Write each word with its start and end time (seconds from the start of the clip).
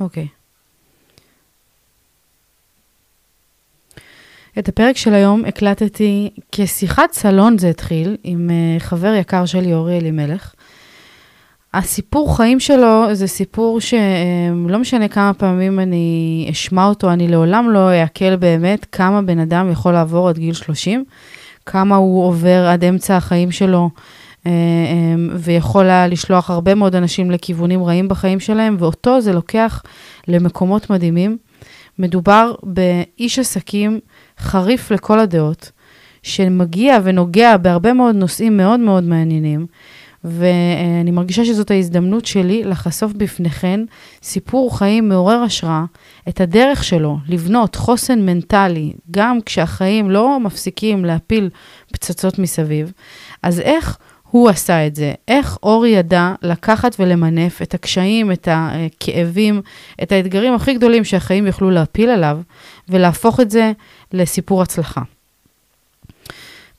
אוקיי. 0.00 0.26
את 4.58 4.68
הפרק 4.68 4.96
של 4.96 5.14
היום 5.14 5.44
הקלטתי 5.44 6.30
כשיחת 6.52 7.12
סלון 7.12 7.58
זה 7.58 7.68
התחיל, 7.68 8.16
עם 8.24 8.50
uh, 8.50 8.80
חבר 8.80 9.14
יקר 9.14 9.46
שלי, 9.46 9.74
אורי 9.74 9.98
אלימלך. 9.98 10.54
הסיפור 11.74 12.36
חיים 12.36 12.60
שלו 12.60 13.04
זה 13.12 13.26
סיפור 13.26 13.80
שלא 13.80 14.78
משנה 14.78 15.08
כמה 15.08 15.34
פעמים 15.34 15.80
אני 15.80 16.48
אשמע 16.50 16.86
אותו, 16.86 17.12
אני 17.12 17.28
לעולם 17.28 17.70
לא 17.70 17.90
אעכל 17.90 18.36
באמת 18.36 18.86
כמה 18.92 19.22
בן 19.22 19.38
אדם 19.38 19.70
יכול 19.70 19.92
לעבור 19.92 20.28
עד 20.28 20.38
גיל 20.38 20.54
30, 20.54 21.04
כמה 21.66 21.96
הוא 21.96 22.24
עובר 22.24 22.66
עד 22.66 22.84
אמצע 22.84 23.16
החיים 23.16 23.50
שלו, 23.50 23.90
אה, 24.46 24.50
אה, 24.50 25.36
ויכול 25.38 25.84
היה 25.84 26.06
לשלוח 26.06 26.50
הרבה 26.50 26.74
מאוד 26.74 26.94
אנשים 26.94 27.30
לכיוונים 27.30 27.84
רעים 27.84 28.08
בחיים 28.08 28.40
שלהם, 28.40 28.76
ואותו 28.78 29.20
זה 29.20 29.32
לוקח 29.32 29.82
למקומות 30.28 30.90
מדהימים. 30.90 31.36
מדובר 31.98 32.54
באיש 32.62 33.38
עסקים 33.38 34.00
חריף 34.38 34.90
לכל 34.90 35.20
הדעות, 35.20 35.70
שמגיע 36.22 36.98
ונוגע 37.04 37.56
בהרבה 37.56 37.92
מאוד 37.92 38.14
נושאים 38.14 38.56
מאוד 38.56 38.80
מאוד 38.80 39.04
מעניינים. 39.04 39.66
ואני 40.24 41.10
מרגישה 41.10 41.44
שזאת 41.44 41.70
ההזדמנות 41.70 42.26
שלי 42.26 42.64
לחשוף 42.64 43.12
בפניכן 43.12 43.80
סיפור 44.22 44.78
חיים 44.78 45.08
מעורר 45.08 45.42
השראה, 45.42 45.84
את 46.28 46.40
הדרך 46.40 46.84
שלו 46.84 47.18
לבנות 47.28 47.76
חוסן 47.76 48.26
מנטלי, 48.26 48.92
גם 49.10 49.38
כשהחיים 49.46 50.10
לא 50.10 50.40
מפסיקים 50.40 51.04
להפיל 51.04 51.50
פצצות 51.92 52.38
מסביב. 52.38 52.92
אז 53.42 53.60
איך 53.60 53.98
הוא 54.36 54.48
עשה 54.48 54.86
את 54.86 54.96
זה? 54.96 55.12
איך 55.28 55.58
אורי 55.62 55.88
ידע 55.88 56.34
לקחת 56.42 56.96
ולמנף 56.98 57.62
את 57.62 57.74
הקשיים, 57.74 58.32
את 58.32 58.48
הכאבים, 58.50 59.62
את 60.02 60.12
האתגרים 60.12 60.54
הכי 60.54 60.74
גדולים 60.74 61.04
שהחיים 61.04 61.46
יוכלו 61.46 61.70
להפיל 61.70 62.10
עליו, 62.10 62.40
ולהפוך 62.88 63.40
את 63.40 63.50
זה 63.50 63.72
לסיפור 64.12 64.62
הצלחה? 64.62 65.02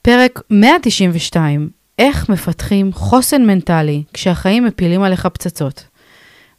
פרק 0.01 0.41
192, 0.49 1.69
איך 1.99 2.29
מפתחים 2.29 2.93
חוסן 2.93 3.45
מנטלי 3.45 4.03
כשהחיים 4.13 4.65
מפילים 4.65 5.03
עליך 5.03 5.25
פצצות. 5.25 5.83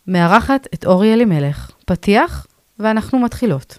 מארחת 0.06 0.66
את 0.74 0.86
אורי 0.86 1.14
אלימלך, 1.14 1.70
פתיח, 1.84 2.46
ואנחנו 2.78 3.18
מתחילות. 3.18 3.78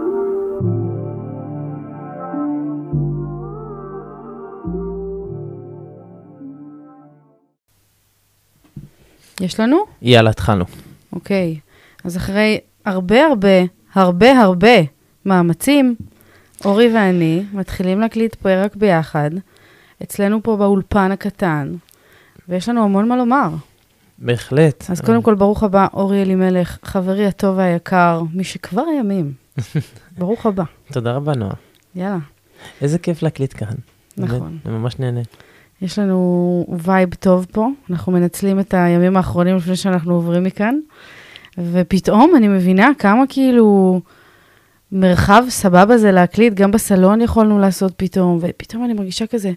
יש 9.41 9.59
לנו? 9.59 9.77
יאללה, 10.01 10.29
התחלנו. 10.29 10.65
אוקיי, 11.13 11.59
אז 12.03 12.17
אחרי 12.17 12.59
הרבה 12.85 13.25
הרבה, 13.25 13.47
הרבה 13.93 14.39
הרבה 14.39 14.77
מאמצים, 15.25 15.95
אורי 16.65 16.95
ואני 16.95 17.43
מתחילים 17.53 17.99
להקליט 17.99 18.35
פרק 18.35 18.75
ביחד, 18.75 19.31
אצלנו 20.03 20.43
פה 20.43 20.55
באולפן 20.57 21.11
הקטן, 21.11 21.73
ויש 22.49 22.69
לנו 22.69 22.83
המון 22.83 23.07
מה 23.07 23.17
לומר. 23.17 23.49
בהחלט. 24.17 24.85
אז 24.89 25.01
קודם 25.01 25.21
כל, 25.21 25.35
ברוך 25.35 25.63
הבא, 25.63 25.87
אורי 25.93 26.21
אלימלך, 26.21 26.77
חברי 26.83 27.27
הטוב 27.27 27.57
והיקר, 27.57 28.21
משכבר 28.33 28.83
הימים. 28.91 29.33
ברוך 30.17 30.45
הבא. 30.45 30.63
תודה 30.91 31.11
רבה, 31.11 31.35
נועה. 31.35 31.53
יאללה. 31.95 32.17
איזה 32.81 32.99
כיף 32.99 33.23
להקליט 33.23 33.53
כאן. 33.57 33.75
נכון. 34.17 34.57
אני 34.65 34.73
ממש 34.73 34.99
נהנה. 34.99 35.21
יש 35.81 35.99
לנו 35.99 36.65
vibe 36.79 37.13
טוב 37.13 37.45
פה, 37.51 37.67
אנחנו 37.89 38.11
מנצלים 38.11 38.59
את 38.59 38.73
הימים 38.73 39.17
האחרונים 39.17 39.55
לפני 39.55 39.75
שאנחנו 39.75 40.13
עוברים 40.13 40.43
מכאן, 40.43 40.75
ופתאום 41.57 42.33
אני 42.35 42.47
מבינה 42.47 42.89
כמה 42.99 43.23
כאילו 43.29 44.01
מרחב 44.91 45.43
סבבה 45.49 45.97
זה 45.97 46.11
להקליט, 46.11 46.53
גם 46.53 46.71
בסלון 46.71 47.21
יכולנו 47.21 47.59
לעשות 47.59 47.93
פתאום, 47.97 48.39
ופתאום 48.41 48.85
אני 48.85 48.93
מרגישה 48.93 49.27
כזה, 49.27 49.51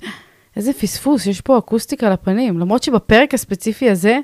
איזה 0.57 0.73
פספוס, 0.73 1.27
יש 1.27 1.41
פה 1.41 1.59
אקוסטיקה 1.59 2.11
לפנים, 2.11 2.59
למרות 2.59 2.83
שבפרק 2.83 3.35
הספציפי 3.35 3.91
הזה, 3.91 4.19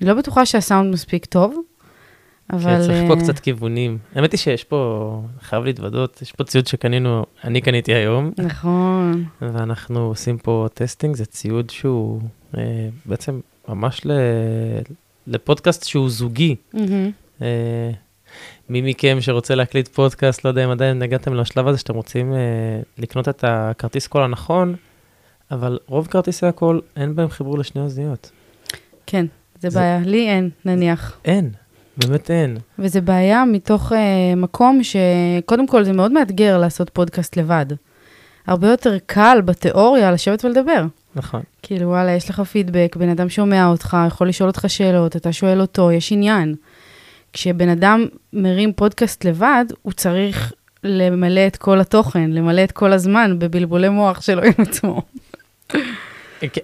אני 0.00 0.08
לא 0.08 0.14
בטוחה 0.14 0.46
שהסאונד 0.46 0.92
מספיק 0.92 1.24
טוב, 1.24 1.56
אבל... 2.52 2.62
כן, 2.76 2.80
צריך 2.82 3.02
פה 3.08 3.14
אה, 3.14 3.20
קצת 3.20 3.38
כיוונים. 3.38 3.98
האמת 4.14 4.32
היא 4.32 4.38
שיש 4.38 4.64
פה, 4.64 5.22
חייב 5.40 5.64
להתוודות, 5.64 6.22
יש 6.22 6.32
פה 6.32 6.44
ציוד 6.44 6.66
שקנינו, 6.66 7.24
אני 7.44 7.60
קניתי 7.60 7.94
היום, 7.94 8.30
נכון, 8.38 9.24
ואנחנו 9.42 10.00
עושים 10.00 10.38
פה 10.38 10.66
testing, 10.74 11.16
זה 11.16 11.26
ציוד 11.26 11.70
שהוא 11.70 12.20
אה, 12.58 12.62
בעצם 13.06 13.40
ממש 13.68 14.00
ל... 14.06 14.12
לפודקאסט 15.26 15.84
שהוא 15.84 16.10
זוגי. 16.10 16.56
אה, 17.42 17.90
מי 18.68 18.80
מכם 18.90 19.16
שרוצה 19.20 19.54
להקליט 19.54 19.88
פודקאסט, 19.88 20.44
לא 20.44 20.48
יודע 20.50 20.64
אם 20.64 20.70
עדיין 20.70 21.02
הגעתם 21.02 21.34
לשלב 21.34 21.68
הזה 21.68 21.78
שאתם 21.78 21.94
רוצים 21.94 22.32
אה, 22.34 22.38
לקנות 22.98 23.28
את 23.28 23.44
הכרטיס 23.48 24.06
קול 24.06 24.22
הנכון, 24.22 24.74
אבל 25.50 25.78
רוב 25.86 26.06
כרטיסי 26.06 26.46
הקול, 26.46 26.80
אין 26.96 27.14
בהם 27.14 27.28
חיבור 27.28 27.58
לשני 27.58 27.82
אוזניות. 27.82 28.30
כן, 29.06 29.26
זה 29.60 29.70
זה- 29.70 29.78
בעיה, 29.78 30.00
לי 30.00 30.28
אין, 30.28 30.50
נניח. 30.64 31.18
אין, 31.24 31.50
באמת 32.06 32.30
אין. 32.30 32.56
וזה 32.78 33.00
בעיה 33.00 33.44
מתוך 33.44 33.92
uh, 33.92 33.96
מקום 34.36 34.80
שקודם 34.82 35.66
כל 35.66 35.84
זה 35.84 35.92
מאוד 35.92 36.12
מאתגר 36.12 36.58
לעשות 36.58 36.90
פודקאסט 36.90 37.36
לבד. 37.36 37.66
הרבה 38.46 38.68
יותר 38.68 38.96
קל 39.06 39.38
בתיאוריה 39.44 40.12
לשבת 40.12 40.44
ולדבר. 40.44 40.84
נכון. 41.14 41.40
כאילו, 41.62 41.88
וואלה, 41.88 42.12
יש 42.12 42.30
לך 42.30 42.40
פידבק, 42.40 42.96
בן 42.96 43.08
אדם 43.08 43.28
שומע 43.28 43.66
אותך, 43.66 43.96
יכול 44.06 44.28
לשאול 44.28 44.48
אותך 44.48 44.64
שאלות, 44.68 45.16
אתה 45.16 45.32
שואל 45.32 45.60
אותו, 45.60 45.92
יש 45.92 46.12
עניין. 46.12 46.54
כשבן 47.32 47.68
אדם 47.68 48.06
מרים 48.32 48.72
פודקאסט 48.72 49.24
לבד, 49.24 49.64
הוא 49.82 49.92
צריך 49.92 50.52
למלא 50.84 51.46
את 51.46 51.56
כל 51.56 51.80
התוכן, 51.80 52.30
למלא 52.30 52.64
את 52.64 52.72
כל 52.72 52.92
הזמן 52.92 53.38
בבלבולי 53.38 53.88
מוח 53.88 54.20
שלו 54.20 54.42
עם 54.42 54.52
עצמו. 54.58 55.02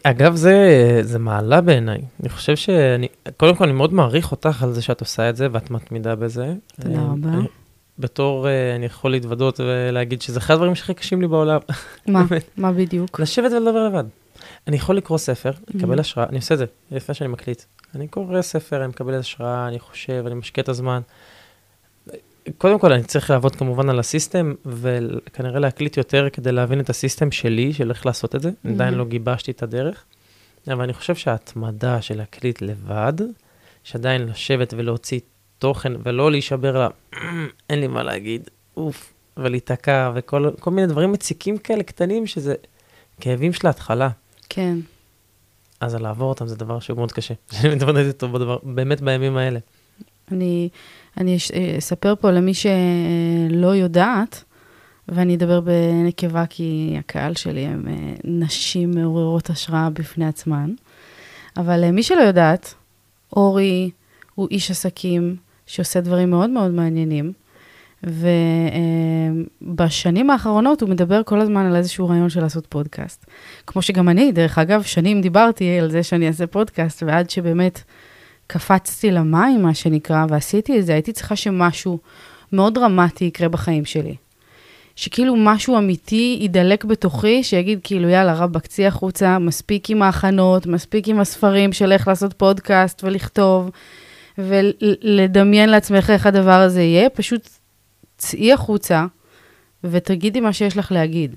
אגב, 0.03 0.35
זה, 0.35 0.57
זה 1.03 1.19
מעלה 1.19 1.61
בעיניי. 1.61 1.99
אני 2.21 2.29
חושב 2.29 2.57
שאני, 2.57 3.09
קודם 3.37 3.55
כל, 3.57 3.65
אני 3.65 3.73
מאוד 3.73 3.93
מעריך 3.93 4.31
אותך 4.33 4.63
על 4.63 4.73
זה 4.73 4.83
שאת 4.83 5.01
עושה 5.01 5.31
את 5.31 5.37
זה 5.37 5.49
ואת 5.53 5.71
מתמידה 5.71 6.15
בזה. 6.15 6.55
תודה 6.83 6.99
אה, 6.99 7.05
רבה. 7.05 7.29
אה, 7.29 7.45
בתור, 7.99 8.49
אה, 8.49 8.77
אני 8.77 8.87
יכול 8.87 9.11
להתוודות 9.11 9.61
ולהגיד 9.61 10.23
שזה 10.23 10.39
אחד 10.39 10.55
הדברים 10.55 10.75
שהכי 10.75 10.95
קשים 10.95 11.21
לי 11.21 11.29
בעולם. 11.29 11.61
מה? 12.07 12.25
מה 12.57 12.73
בדיוק? 12.73 13.21
לשבת 13.21 13.53
ולדבר 13.53 13.89
לבד. 13.89 14.05
אני 14.67 14.77
יכול 14.77 14.97
לקרוא 14.97 15.19
ספר, 15.19 15.51
לקבל 15.75 15.97
Mhm. 15.99 16.01
השראה, 16.01 16.27
אני 16.29 16.37
עושה 16.37 16.55
את 16.55 16.59
זה 16.59 16.65
לפני 16.91 17.15
שאני 17.15 17.29
מקליט. 17.29 17.63
אני 17.95 18.09
קורא 18.09 18.43
ספר, 18.43 18.77
אני 18.81 18.87
מקבל 18.87 19.15
השראה, 19.15 19.69
אני 19.69 19.79
חושב, 19.79 20.25
אני 20.27 20.35
משקיע 20.35 20.63
את 20.63 20.69
הזמן. 20.69 21.01
קודם 22.59 22.79
כל, 22.79 22.93
אני 22.93 23.05
צריך 23.05 23.31
לעבוד 23.31 23.57
כמובן 23.57 23.89
על 23.89 23.99
הסיסטם, 23.99 24.55
וכנראה 24.67 25.61
להקליט 25.61 25.97
יותר 25.97 26.29
כדי 26.33 26.53
להבין 26.53 26.81
את 26.81 26.91
הסיסטם 26.91 27.31
שלי, 27.31 27.73
של 27.73 27.91
איך 27.91 28.07
לעשות 28.07 28.35
את 28.35 28.43
זה. 28.43 28.49
Mhm. 28.49 28.69
עדיין 28.69 28.95
לא 28.95 29.05
גיבשתי 29.05 29.51
את 29.51 29.63
הדרך. 29.63 30.05
אבל 30.73 30.83
אני 30.83 30.93
חושב 30.93 31.15
שההתמדה 31.15 32.03
של 32.03 32.17
להקליט 32.17 32.63
לבד, 32.63 33.13
שעדיין 33.85 34.23
לשבת 34.23 34.75
ולהוציא 34.77 35.21
תוכן 35.59 35.93
ולא 36.03 36.31
להישבר 36.31 36.79
לה, 36.79 36.89
אין 37.71 37.81
לי 37.81 37.87
מה 37.87 38.03
להגיד, 38.03 38.51
אוף, 38.77 39.13
ולהיתקע, 39.37 40.11
וכל 40.15 40.51
כל 40.61 40.71
מיני 40.71 40.87
דברים 40.87 41.13
מציקים 41.13 41.59
כאלה 41.59 41.83
קטנים, 41.83 42.27
שזה 42.27 42.55
כאבים 43.21 43.53
של 43.53 43.67
ההתחלה. 43.67 44.09
כן. 44.49 44.79
אז 45.81 45.95
לעבור 45.95 46.29
אותם 46.29 46.47
זה 46.47 46.57
דבר 46.57 46.81
שהוא 46.81 46.97
מאוד 46.97 47.13
קשה. 47.13 47.35
שאני 47.53 47.75
מתמודד 47.75 48.07
איתו 48.07 48.29
בדבר, 48.29 48.59
באמת 48.63 49.01
בימים 49.01 49.37
האלה. 49.37 49.59
אני, 50.33 50.69
אני 51.17 51.37
אש- 51.37 51.51
אספר 51.79 52.15
פה 52.21 52.31
למי 52.31 52.53
שלא 52.55 53.67
יודעת, 53.75 54.45
ואני 55.09 55.35
אדבר 55.35 55.61
בנקבה 55.61 56.47
כי 56.47 56.97
הקהל 56.99 57.35
שלי 57.35 57.61
הם 57.67 57.85
אה, 57.89 57.95
נשים 58.25 58.91
מעוררות 58.91 59.51
השראה 59.51 59.91
בפני 59.91 60.27
עצמן. 60.27 60.71
אבל 61.57 61.85
אה, 61.85 61.91
מי 61.91 62.03
שלא 62.03 62.21
יודעת, 62.21 62.75
אורי 63.37 63.91
הוא 64.35 64.49
איש 64.51 64.71
עסקים 64.71 65.37
שעושה 65.67 66.01
דברים 66.01 66.31
מאוד 66.31 66.51
מאוד 66.51 66.71
מעניינים, 66.71 67.33
ובשנים 69.63 70.31
האחרונות 70.31 70.81
הוא 70.81 70.91
מדבר 70.91 71.23
כל 71.23 71.41
הזמן 71.41 71.67
על 71.67 71.77
איזשהו 71.77 72.09
רעיון 72.09 72.29
של 72.31 72.41
לעשות 72.41 72.67
פודקאסט. 72.67 73.27
כמו 73.67 73.83
שגם 73.83 74.09
אני, 74.09 74.33
דרך 74.33 74.59
אגב, 74.59 74.83
שנים 74.83 75.21
דיברתי 75.21 75.79
על 75.79 75.91
זה 75.91 76.03
שאני 76.03 76.29
אעשה 76.29 76.47
פודקאסט, 76.47 77.03
ועד 77.03 77.31
שבאמת 77.31 77.83
קפצתי 78.47 79.11
למים, 79.11 79.63
מה 79.63 79.75
שנקרא, 79.75 80.27
ועשיתי 80.29 80.79
את 80.79 80.87
זה, 80.87 80.93
הייתי 80.93 81.13
צריכה 81.13 81.37
שמשהו 81.37 81.99
מאוד 82.53 82.75
דרמטי 82.75 83.25
יקרה 83.25 83.49
בחיים 83.49 83.85
שלי. 83.85 84.15
שכאילו 84.97 85.37
משהו 85.37 85.79
אמיתי 85.79 86.37
יידלק 86.41 86.85
בתוכי, 86.85 87.43
שיגיד 87.43 87.81
כאילו, 87.85 88.09
יאללה, 88.09 88.35
רבאק, 88.35 88.67
צאי 88.67 88.87
החוצה, 88.87 89.39
מספיק 89.39 89.91
עם 89.91 90.03
ההכנות, 90.03 90.67
מספיק 90.67 91.09
עם 91.09 91.21
הספרים 91.21 91.73
של 91.73 91.93
איך 91.93 92.09
לעשות 92.09 92.33
פודקאסט 92.33 93.05
ולכתוב, 93.05 93.71
ולדמיין 94.39 95.69
לעצמך 95.69 96.11
איך 96.11 96.27
הדבר 96.27 96.61
הזה 96.61 96.83
יהיה, 96.83 97.11
פשוט 97.11 97.49
צאי 98.19 98.53
החוצה 98.53 99.07
ותגידי 99.85 100.41
מה 100.41 100.53
שיש 100.53 100.77
לך 100.77 100.93
להגיד. 100.93 101.35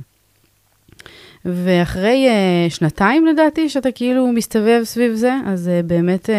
ואחרי 1.45 2.27
uh, 2.27 2.73
שנתיים, 2.73 3.25
לדעתי, 3.25 3.69
שאתה 3.69 3.91
כאילו 3.91 4.27
מסתובב 4.27 4.81
סביב 4.83 5.13
זה, 5.13 5.33
אז 5.45 5.69
uh, 5.69 5.85
באמת 5.85 6.29
uh, 6.29 6.33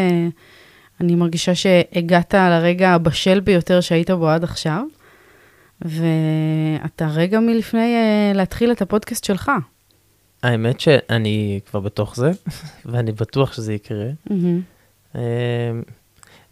אני 1.01 1.15
מרגישה 1.15 1.55
שהגעת 1.55 2.35
לרגע 2.35 2.91
הבשל 2.91 3.41
ביותר 3.41 3.81
שהיית 3.81 4.11
בו 4.11 4.29
עד 4.29 4.45
עכשיו. 4.45 4.85
ואתה 5.81 7.09
רגע 7.09 7.41
מלפני 7.41 7.95
uh, 7.95 8.37
להתחיל 8.37 8.73
את 8.73 8.83
הפודקאסט 8.83 9.25
שלך. 9.25 9.51
האמת 10.43 10.81
שאני 10.81 11.61
כבר 11.71 11.81
בתוך 11.81 12.17
זה, 12.17 12.31
ואני 12.91 13.13
בטוח 13.13 13.53
שזה 13.53 13.75
יקרה. 13.75 14.07
Mm-hmm. 14.29 15.19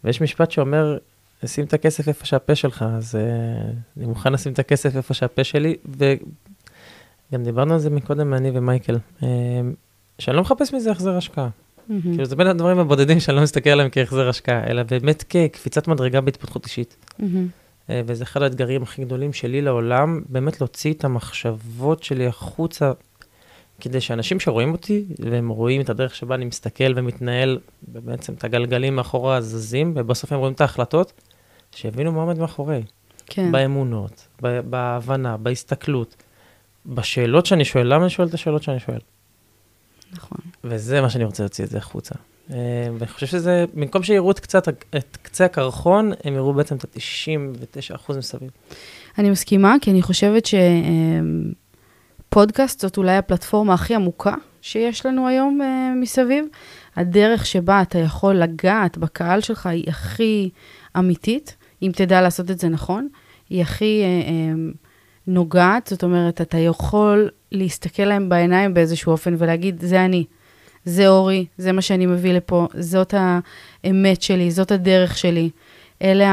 ויש 0.03 0.21
משפט 0.21 0.51
שאומר, 0.51 0.97
שים 1.45 1.65
את 1.65 1.73
הכסף 1.73 2.07
איפה 2.07 2.25
שהפה 2.25 2.55
שלך, 2.55 2.85
אז 2.97 3.15
uh, 3.15 3.17
אני 3.97 4.05
מוכן 4.05 4.33
לשים 4.33 4.53
את 4.53 4.59
הכסף 4.59 4.95
איפה 4.95 5.13
שהפה 5.13 5.43
שלי, 5.43 5.75
וגם 5.85 7.43
דיברנו 7.43 7.73
על 7.73 7.79
זה 7.79 7.89
מקודם, 7.89 8.33
אני 8.33 8.51
ומייקל, 8.53 8.97
שאני 10.19 10.37
לא 10.37 10.41
מחפש 10.41 10.73
מזה 10.73 10.91
החזר 10.91 11.17
השקעה. 11.17 11.49
Mm-hmm. 11.89 12.03
כאילו, 12.03 12.25
זה 12.25 12.35
בין 12.35 12.47
הדברים 12.47 12.79
הבודדים 12.79 13.19
שאני 13.19 13.37
לא 13.37 13.43
מסתכל 13.43 13.69
עליהם 13.69 13.89
כהחזר 13.91 14.29
השקעה, 14.29 14.67
אלא 14.67 14.83
באמת 14.83 15.23
כקפיצת 15.29 15.87
מדרגה 15.87 16.21
בהתפתחות 16.21 16.65
אישית. 16.65 16.95
Mm-hmm. 17.19 17.23
וזה 18.05 18.23
אחד 18.23 18.41
האתגרים 18.41 18.83
הכי 18.83 19.05
גדולים 19.05 19.33
שלי 19.33 19.61
לעולם, 19.61 20.21
באמת 20.29 20.61
להוציא 20.61 20.93
את 20.93 21.03
המחשבות 21.03 22.03
שלי 22.03 22.27
החוצה, 22.27 22.91
כדי 23.79 24.01
שאנשים 24.01 24.39
שרואים 24.39 24.71
אותי, 24.71 25.05
והם 25.19 25.49
רואים 25.49 25.81
את 25.81 25.89
הדרך 25.89 26.15
שבה 26.15 26.35
אני 26.35 26.45
מסתכל 26.45 26.93
ומתנהל, 26.95 27.59
ובעצם 27.93 28.33
את 28.33 28.43
הגלגלים 28.43 28.95
מאחורה 28.95 29.41
זזים, 29.41 29.93
ובסוף 29.95 30.31
הם 30.31 30.39
רואים 30.39 30.53
את 30.53 30.61
ההחלטות, 30.61 31.13
שיבינו 31.75 32.11
מה 32.11 32.21
עומד 32.21 32.39
מאחורי. 32.39 32.81
כן. 33.25 33.51
באמונות, 33.51 34.27
בהבנה, 34.41 35.37
בהסתכלות, 35.37 36.15
בשאלות 36.85 37.45
שאני 37.45 37.65
שואל, 37.65 37.93
למה 37.93 38.03
אני 38.03 38.09
שואל 38.09 38.27
את 38.27 38.33
השאלות 38.33 38.63
שאני 38.63 38.79
שואל. 38.79 38.99
נכון. 40.13 40.37
וזה 40.63 41.01
מה 41.01 41.09
שאני 41.09 41.23
רוצה 41.23 41.43
להוציא 41.43 41.63
את 41.63 41.69
זה 41.69 41.77
החוצה. 41.77 42.15
אה, 42.51 42.57
ואני 42.97 43.07
חושב 43.11 43.27
שזה, 43.27 43.65
במקום 43.73 44.03
שיראו 44.03 44.31
את 44.31 44.39
קצת, 44.39 44.67
את 44.67 45.17
קצה 45.21 45.45
הקרחון, 45.45 46.11
הם 46.23 46.33
יראו 46.33 46.53
בעצם 46.53 46.75
את 46.75 46.83
ה-99% 46.83 48.17
מסביב. 48.17 48.49
אני 49.17 49.29
מסכימה, 49.29 49.75
כי 49.81 49.91
אני 49.91 50.01
חושבת 50.01 50.43
שפודקאסט 52.29 52.79
זאת 52.79 52.97
אולי 52.97 53.17
הפלטפורמה 53.17 53.73
הכי 53.73 53.95
עמוקה 53.95 54.33
שיש 54.61 55.05
לנו 55.05 55.27
היום 55.27 55.61
אה, 55.61 55.93
מסביב. 55.95 56.45
הדרך 56.95 57.45
שבה 57.45 57.81
אתה 57.81 57.99
יכול 57.99 58.35
לגעת 58.35 58.97
בקהל 58.97 59.41
שלך 59.41 59.65
היא 59.65 59.85
הכי 59.87 60.49
אמיתית, 60.97 61.55
אם 61.81 61.91
תדע 61.95 62.21
לעשות 62.21 62.51
את 62.51 62.59
זה 62.59 62.69
נכון. 62.69 63.07
היא 63.49 63.61
הכי 63.61 64.01
אה, 64.03 64.53
נוגעת, 65.29 65.87
זאת 65.87 66.03
אומרת, 66.03 66.41
אתה 66.41 66.57
יכול 66.57 67.29
להסתכל 67.51 68.03
להם 68.03 68.29
בעיניים 68.29 68.73
באיזשהו 68.73 69.11
אופן 69.11 69.35
ולהגיד, 69.37 69.81
זה 69.81 70.05
אני. 70.05 70.25
זה 70.85 71.07
אורי, 71.07 71.45
זה 71.57 71.71
מה 71.71 71.81
שאני 71.81 72.05
מביא 72.05 72.33
לפה, 72.33 72.67
זאת 72.79 73.13
האמת 73.83 74.21
שלי, 74.21 74.51
זאת 74.51 74.71
הדרך 74.71 75.17
שלי. 75.17 75.49
אלה 76.01 76.25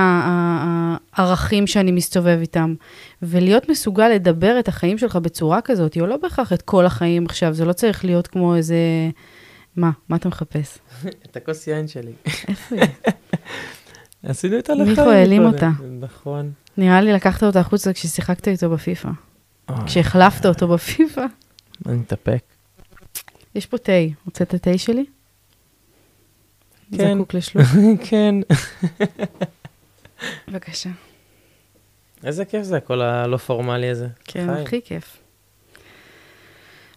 הערכים 1.12 1.66
שאני 1.66 1.92
מסתובב 1.92 2.38
איתם. 2.40 2.74
ולהיות 3.22 3.68
מסוגל 3.68 4.08
לדבר 4.08 4.58
את 4.58 4.68
החיים 4.68 4.98
שלך 4.98 5.16
בצורה 5.16 5.60
כזאת, 5.60 5.98
או 6.00 6.06
לא 6.06 6.16
בהכרח 6.16 6.52
את 6.52 6.62
כל 6.62 6.86
החיים 6.86 7.24
עכשיו, 7.26 7.54
זה 7.54 7.64
לא 7.64 7.72
צריך 7.72 8.04
להיות 8.04 8.26
כמו 8.26 8.56
איזה... 8.56 8.76
מה? 9.76 9.90
מה 10.08 10.16
אתה 10.16 10.28
מחפש? 10.28 10.78
את 11.26 11.36
הכוס 11.36 11.66
יין 11.66 11.88
שלי. 11.88 12.12
איפה 12.48 12.76
היא? 12.76 12.84
עשינו 14.30 14.58
את 14.58 14.70
הלכה. 14.70 14.90
מיכו 14.90 15.10
העלים 15.10 15.44
אותה. 15.44 15.70
נכון. 16.00 16.52
נראה 16.78 17.00
לי 17.00 17.12
לקחת 17.12 17.42
אותה 17.42 17.60
החוצה 17.60 17.92
כששיחקת 17.92 18.48
איתו 18.48 18.70
בפיפא. 18.70 19.08
כשהחלפת 19.86 20.46
אותו 20.46 20.68
בפיפא. 20.68 21.24
אני 21.86 21.96
מתאפק. 21.96 22.42
יש 23.54 23.66
פה 23.66 23.78
תה, 23.78 23.92
רוצה 24.26 24.44
את 24.44 24.54
התה 24.54 24.78
שלי? 24.78 25.04
כן. 26.96 27.14
זקוק 27.14 27.34
לשלוק? 27.34 27.66
כן. 28.10 28.34
בבקשה. 30.48 30.90
איזה 32.24 32.44
כיף 32.44 32.62
זה, 32.62 32.80
כל 32.80 33.02
הלא 33.02 33.36
פורמלי 33.36 33.88
הזה. 33.88 34.08
כן. 34.24 34.50
הכי 34.50 34.80
כיף. 34.84 35.18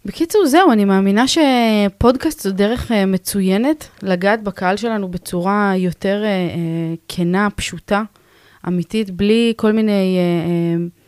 בקיצור, 0.06 0.46
זהו, 0.46 0.72
אני 0.72 0.86
מאמינה 0.86 1.26
שפודקאסט 1.28 2.40
זו 2.40 2.52
דרך 2.52 2.92
uh, 2.92 2.94
מצוינת 3.08 3.88
לגעת 4.02 4.44
בקהל 4.44 4.78
שלנו 4.78 5.08
בצורה 5.08 5.74
יותר 5.78 6.24
uh, 6.24 6.98
כנה, 7.08 7.48
פשוטה, 7.56 8.04
אמיתית, 8.68 9.12
בלי 9.12 9.54
כל 9.56 9.72
מיני... 9.72 10.18
Uh, 10.18 10.96
uh, 10.96 11.00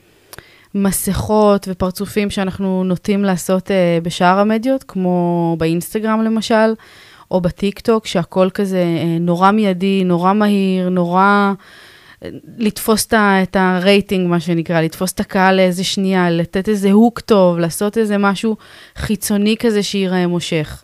מסכות 0.76 1.68
ופרצופים 1.72 2.30
שאנחנו 2.30 2.84
נוטים 2.84 3.24
לעשות 3.24 3.68
uh, 3.68 3.72
בשאר 4.04 4.40
המדיות, 4.40 4.84
כמו 4.84 5.56
באינסטגרם 5.60 6.22
למשל, 6.22 6.74
או 7.32 7.42
בטיק 7.42 7.80
טוק, 7.80 8.08
שהכל 8.08 8.50
כזה 8.54 8.84
uh, 8.84 9.22
נורא 9.22 9.52
מיידי, 9.52 10.04
נורא 10.04 10.34
מהיר, 10.34 10.90
נורא... 10.90 11.54
uh, 11.54 11.62
לתפוס 12.58 13.08
את 13.14 13.56
הרייטינג, 13.56 14.30
מה 14.30 14.40
שנקרא, 14.40 14.82
לתפוס 14.82 15.14
את 15.14 15.20
הקהל 15.20 15.56
לאיזה 15.56 15.84
שנייה, 15.84 16.30
לתת 16.30 16.70
איזה 16.70 16.92
hook 16.92 17.20
טוב, 17.20 17.60
לעשות 17.60 17.98
איזה 17.98 18.18
משהו 18.18 18.58
חיצוני 18.96 19.56
כזה 19.60 19.84
שיראה 19.84 20.28
מושך. 20.28 20.84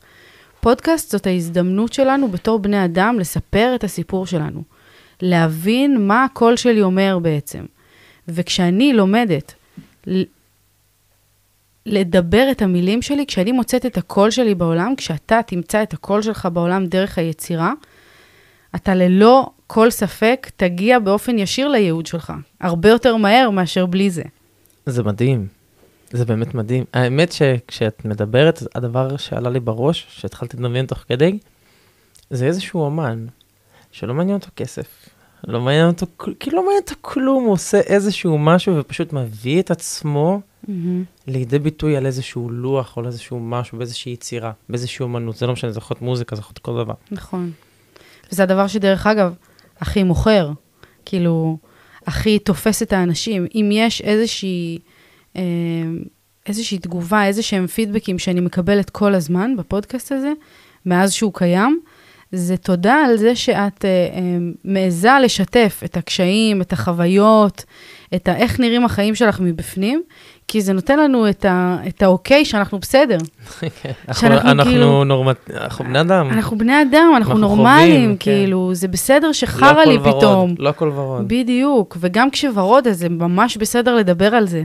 פודקאסט 0.60 1.12
זאת 1.12 1.28
ההזדמנות 1.28 1.94
שלנו 1.94 2.28
בתור 2.28 2.60
בני 2.60 2.86
אדם 2.86 3.20
לספר 3.20 3.72
את 3.76 3.84
הסיפור 3.84 4.26
שלנו, 4.26 4.62
להבין 5.22 6.08
מה 6.08 6.24
הקול 6.24 6.56
שלי 6.56 6.82
אומר 6.82 7.20
בעצם. 7.22 7.66
וכשאני 8.28 8.94
לומדת 8.94 9.54
לדבר 11.86 12.48
את 12.52 12.62
המילים 12.62 13.02
שלי, 13.02 13.26
כשאני 13.26 13.52
מוצאת 13.52 13.86
את 13.86 13.98
הקול 13.98 14.32
שלי 14.32 14.56
בעולם, 14.56 14.94
כשאתה 14.98 15.40
תמצא 15.48 15.84
את 15.84 15.94
הקול 15.94 16.22
שלך 16.22 16.48
בעולם 16.54 16.86
דרך 16.86 17.18
היצירה, 17.18 17.74
אתה 18.76 18.96
ללא 18.96 19.50
כל 19.68 19.90
ספק 19.90 20.48
תגיע 20.56 21.00
באופן 21.00 21.40
ישיר 21.40 21.68
לייעוד 21.68 22.06
שלך, 22.06 22.34
הרבה 22.62 22.90
יותר 22.90 23.16
מהר 23.16 23.50
מאשר 23.50 23.86
בלי 23.86 24.10
זה. 24.10 24.24
זה 24.86 25.04
מדהים, 25.04 25.48
זה 26.12 26.26
באמת 26.26 26.56
מדהים. 26.56 26.84
האמת 26.94 27.32
שכשאת 27.32 28.06
מדברת, 28.06 28.64
הדבר 28.76 29.18
שעלה 29.18 29.50
לי 29.50 29.60
בראש, 29.60 30.08
שהתחלתי 30.10 30.58
לדמיין 30.58 30.86
תוך 30.86 31.04
כדי, 31.08 31.38
זה 32.30 32.46
איזשהו 32.46 32.82
אומן 32.82 33.26
שלא 33.92 34.14
מעניין 34.14 34.38
אותו 34.38 34.48
כסף, 34.56 35.10
לא 35.48 35.62
מעניין 35.62 35.88
אותו, 35.88 36.06
כאילו 36.40 36.58
לא 36.58 36.64
מעניין 36.64 36.82
אותו 36.82 36.96
כלום, 37.02 37.44
הוא 37.44 37.54
עושה 37.54 37.80
איזשהו 37.80 38.38
משהו 38.38 38.78
ופשוט 38.78 39.14
מביא 39.14 39.60
את 39.60 39.72
עצמו 39.72 40.42
mm-hmm. 40.66 40.72
לידי 41.28 41.60
ביטוי 41.60 41.98
על 41.98 42.06
איזשהו 42.06 42.50
לוח 42.50 42.98
או 42.98 43.02
על 43.02 43.08
איזשהו 43.08 43.40
משהו, 43.40 43.78
באיזושהי 43.78 44.12
יצירה, 44.12 44.52
באיזושהי 44.70 45.04
אומנות. 45.04 45.38
זה 45.38 45.48
לא 45.48 45.54
משנה, 45.54 45.72
זה 45.72 45.78
יכול 45.78 45.96
להיות 45.96 46.02
מוזיקה, 46.02 46.36
זה 46.36 46.40
יכול 46.40 46.52
להיות 46.52 46.60
כל 46.60 46.84
דבר. 46.84 46.94
נכון. 47.12 47.52
וזה 48.32 48.44
הדבר 48.44 48.68
שדרך 48.68 49.08
אגב, 49.08 49.34
הכי 49.80 50.04
מוכר, 50.04 50.52
כאילו, 51.06 51.58
הכי 52.08 52.40
תופס 52.40 52.84
את 52.84 52.94
האנשים. 52.94 53.46
אם 53.56 53.70
יש 53.72 54.02
איזושהי, 54.02 54.80
אה, 55.36 55.42
איזושהי 56.46 56.78
תגובה, 56.78 57.26
איזה 57.26 57.42
שהם 57.42 57.68
פידבקים 57.68 58.20
שאני 58.20 58.40
מקבלת 58.40 58.90
כל 58.90 59.16
הזמן 59.16 59.56
בפודקאסט 59.58 60.12
הזה, 60.12 60.34
מאז 60.86 61.14
שהוא 61.14 61.34
קיים, 61.34 61.82
זה 62.32 62.58
תודה 62.58 62.96
על 62.96 63.18
זה 63.18 63.36
שאת 63.36 63.86
אה, 63.86 63.90
אה, 63.90 64.38
מעיזה 64.66 65.12
לשתף 65.24 65.82
את 65.86 65.98
הקשיים, 65.98 66.62
את 66.62 66.74
החוויות, 66.74 67.64
את 68.16 68.28
ה, 68.28 68.36
איך 68.36 68.60
נראים 68.60 68.86
החיים 68.86 69.16
שלך 69.16 69.40
מבפנים, 69.40 70.04
כי 70.48 70.62
זה 70.62 70.74
נותן 70.74 71.00
לנו 71.00 71.30
את, 71.30 71.46
ה, 71.46 71.78
את 71.88 72.04
האוקיי 72.04 72.46
שאנחנו 72.46 72.80
בסדר. 72.80 73.18
שאנחנו 74.20 74.52
אנחנו 74.52 74.72
כאילו... 74.72 75.04
נורמט... 75.04 75.52
אנחנו 75.54 75.86
בני 75.86 76.02
אדם. 76.02 76.30
אנחנו 76.30 76.58
בני 76.58 76.82
אדם, 76.82 77.12
אנחנו, 77.16 77.18
אנחנו 77.18 77.38
נורמליים, 77.38 77.92
חווים, 77.92 78.18
כן. 78.18 78.32
כאילו, 78.32 78.68
כן. 78.70 78.74
זה 78.74 78.88
בסדר 78.88 79.32
שחרא 79.32 79.72
לא 79.74 79.84
לי 79.84 79.98
ורוד, 79.98 80.18
פתאום. 80.18 80.56
לא 80.60 80.70
הכל 80.70 80.92
ורוד. 80.96 81.28
בדיוק, 81.28 81.98
וגם 82.00 82.32
כשוורוד, 82.32 82.88
אז 82.88 83.00
זה 83.00 83.10
ממש 83.10 83.58
בסדר 83.58 83.96
לדבר 83.96 84.36
על 84.36 84.48
זה. 84.48 84.64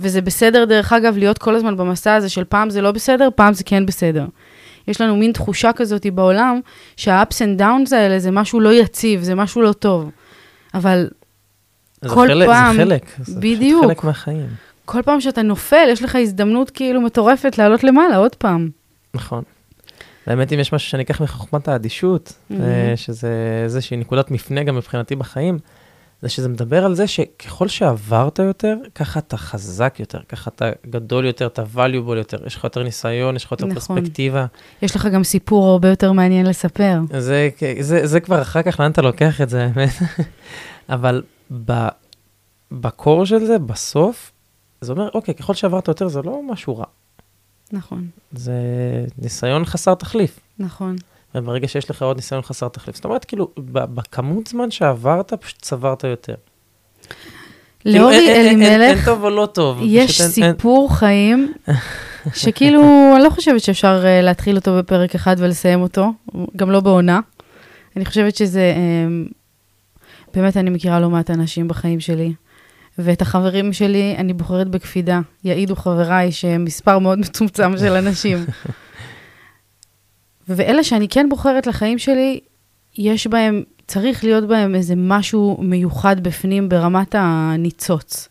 וזה 0.00 0.20
בסדר, 0.20 0.64
דרך 0.64 0.92
אגב, 0.92 1.18
להיות 1.18 1.38
כל 1.38 1.54
הזמן 1.54 1.76
במסע 1.76 2.14
הזה 2.14 2.28
של 2.28 2.44
פעם 2.44 2.70
זה 2.70 2.82
לא 2.82 2.92
בסדר, 2.92 3.28
פעם 3.34 3.54
זה 3.54 3.64
כן 3.64 3.86
בסדר. 3.86 4.24
יש 4.88 5.00
לנו 5.00 5.16
מין 5.16 5.32
תחושה 5.32 5.72
כזאת 5.72 6.06
בעולם, 6.14 6.60
שה-ups 6.96 7.34
and 7.34 7.60
downs 7.60 7.94
האלה 7.96 8.18
זה 8.18 8.30
משהו 8.30 8.60
לא 8.60 8.72
יציב, 8.72 9.22
זה 9.22 9.34
משהו 9.34 9.62
לא 9.62 9.72
טוב. 9.72 10.10
אבל 10.74 11.08
כל 12.08 12.26
חלק, 12.28 12.46
פעם... 12.48 12.76
זה 12.76 12.82
חלק, 12.82 13.06
בדיוק. 13.40 13.82
זה 13.82 13.88
חלק 13.88 14.04
מהחיים. 14.04 14.46
כל 14.84 15.02
פעם 15.02 15.20
שאתה 15.20 15.42
נופל, 15.42 15.86
יש 15.90 16.02
לך 16.02 16.16
הזדמנות 16.16 16.70
כאילו 16.70 17.00
מטורפת 17.00 17.58
לעלות 17.58 17.84
למעלה 17.84 18.16
עוד 18.16 18.34
פעם. 18.34 18.70
נכון. 19.14 19.42
באמת, 20.26 20.52
אם 20.52 20.60
יש 20.60 20.72
משהו 20.72 20.88
שאני 20.90 21.02
אקח 21.02 21.20
מחוכמת 21.20 21.68
האדישות, 21.68 22.32
Mhm. 22.50 22.54
אה, 22.60 22.92
שזה 22.96 23.28
איזושהי 23.64 23.96
נקודת 23.96 24.30
מפנה 24.30 24.62
גם 24.62 24.76
מבחינתי 24.76 25.16
בחיים, 25.16 25.58
זה 26.24 26.30
שזה 26.30 26.48
מדבר 26.48 26.84
על 26.84 26.94
זה 26.94 27.06
שככל 27.06 27.68
שעברת 27.68 28.38
יותר, 28.38 28.76
ככה 28.94 29.18
אתה 29.18 29.36
חזק 29.36 29.96
יותר, 29.98 30.18
ככה 30.28 30.50
אתה 30.54 30.70
גדול 30.90 31.24
יותר, 31.24 31.46
אתה 31.46 31.62
valuable 31.74 32.16
יותר, 32.16 32.46
יש 32.46 32.56
לך 32.56 32.64
יותר 32.64 32.82
ניסיון, 32.82 33.36
יש 33.36 33.44
לך 33.44 33.52
יותר 33.52 33.66
נכון. 33.66 33.96
פרספקטיבה. 33.96 34.46
יש 34.82 34.96
לך 34.96 35.06
גם 35.06 35.24
סיפור 35.24 35.66
הרבה 35.66 35.88
יותר 35.88 36.12
מעניין 36.12 36.46
לספר. 36.46 37.00
זה, 37.18 37.48
זה, 37.80 38.06
זה 38.06 38.20
כבר 38.20 38.42
אחר 38.42 38.62
כך, 38.62 38.80
לאן 38.80 38.90
אתה 38.90 39.02
לוקח 39.02 39.40
את 39.40 39.50
זה, 39.50 39.64
האמת. 39.64 39.90
אבל 40.88 41.22
ב, 41.64 41.72
בקור 42.72 43.26
של 43.26 43.44
זה, 43.44 43.58
בסוף, 43.58 44.32
זה 44.80 44.92
אומר, 44.92 45.08
אוקיי, 45.14 45.34
ככל 45.34 45.54
שעברת 45.54 45.88
יותר, 45.88 46.08
זה 46.08 46.22
לא 46.22 46.40
משהו 46.50 46.76
רע. 46.76 46.86
נכון, 47.72 48.08
זה 48.32 48.52
ניסיון 49.18 49.64
חסר 49.64 49.94
תחליף. 49.94 50.40
נכון. 50.58 50.96
וברגע 51.34 51.68
שיש 51.68 51.90
לך 51.90 52.02
עוד 52.02 52.16
ניסיון 52.16 52.42
חסר 52.42 52.68
תחליף, 52.68 52.96
זאת 52.96 53.04
אומרת, 53.04 53.24
כאילו, 53.24 53.48
בכמות 53.68 54.46
זמן 54.46 54.70
שעברת, 54.70 55.32
פשוט 55.32 55.62
צברת 55.62 56.04
יותר. 56.04 56.34
כאילו, 57.80 57.98
לאורי 57.98 58.16
אין- 58.16 58.62
אין- 58.62 58.72
אלימלך 58.72 59.04
טוב 59.04 59.24
או 59.24 59.30
לא 59.30 59.46
טוב. 59.52 59.78
יש 59.82 60.22
סיפור 60.22 60.96
חיים 60.96 61.52
שכאילו, 62.34 62.82
אני 63.16 63.24
לא 63.24 63.30
חושבת 63.30 63.60
שאפשר 63.60 64.02
אה, 64.04 64.20
להתחיל 64.22 64.56
אותו 64.56 64.76
בפרק 64.78 65.14
אחד 65.14 65.36
ולסיים 65.38 65.80
אותו, 65.82 66.12
גם 66.56 66.70
לא 66.70 66.80
בעונה. 66.80 67.20
אני 67.96 68.04
חושבת 68.04 68.36
שזה, 68.36 68.72
אה, 68.76 69.24
באמת 70.34 70.56
אני 70.56 70.70
מכירה 70.70 71.00
לא 71.00 71.10
מעט 71.10 71.30
אנשים 71.30 71.68
בחיים 71.68 72.00
שלי, 72.00 72.32
ואת 72.98 73.22
החברים 73.22 73.72
שלי 73.72 74.14
אני 74.18 74.32
בוחרת 74.32 74.68
בקפידה. 74.68 75.20
יעידו 75.44 75.76
חבריי 75.76 76.32
שמספר 76.32 76.98
מאוד 76.98 77.18
מצומצם 77.24 77.72
של 77.78 77.92
אנשים. 77.92 78.38
ואלה 80.48 80.84
שאני 80.84 81.08
כן 81.08 81.28
בוחרת 81.28 81.66
לחיים 81.66 81.98
שלי, 81.98 82.40
יש 82.98 83.26
בהם, 83.26 83.62
צריך 83.86 84.24
להיות 84.24 84.44
בהם 84.44 84.74
איזה 84.74 84.94
משהו 84.96 85.58
מיוחד 85.60 86.22
בפנים 86.22 86.68
ברמת 86.68 87.14
הניצוץ. 87.18 88.28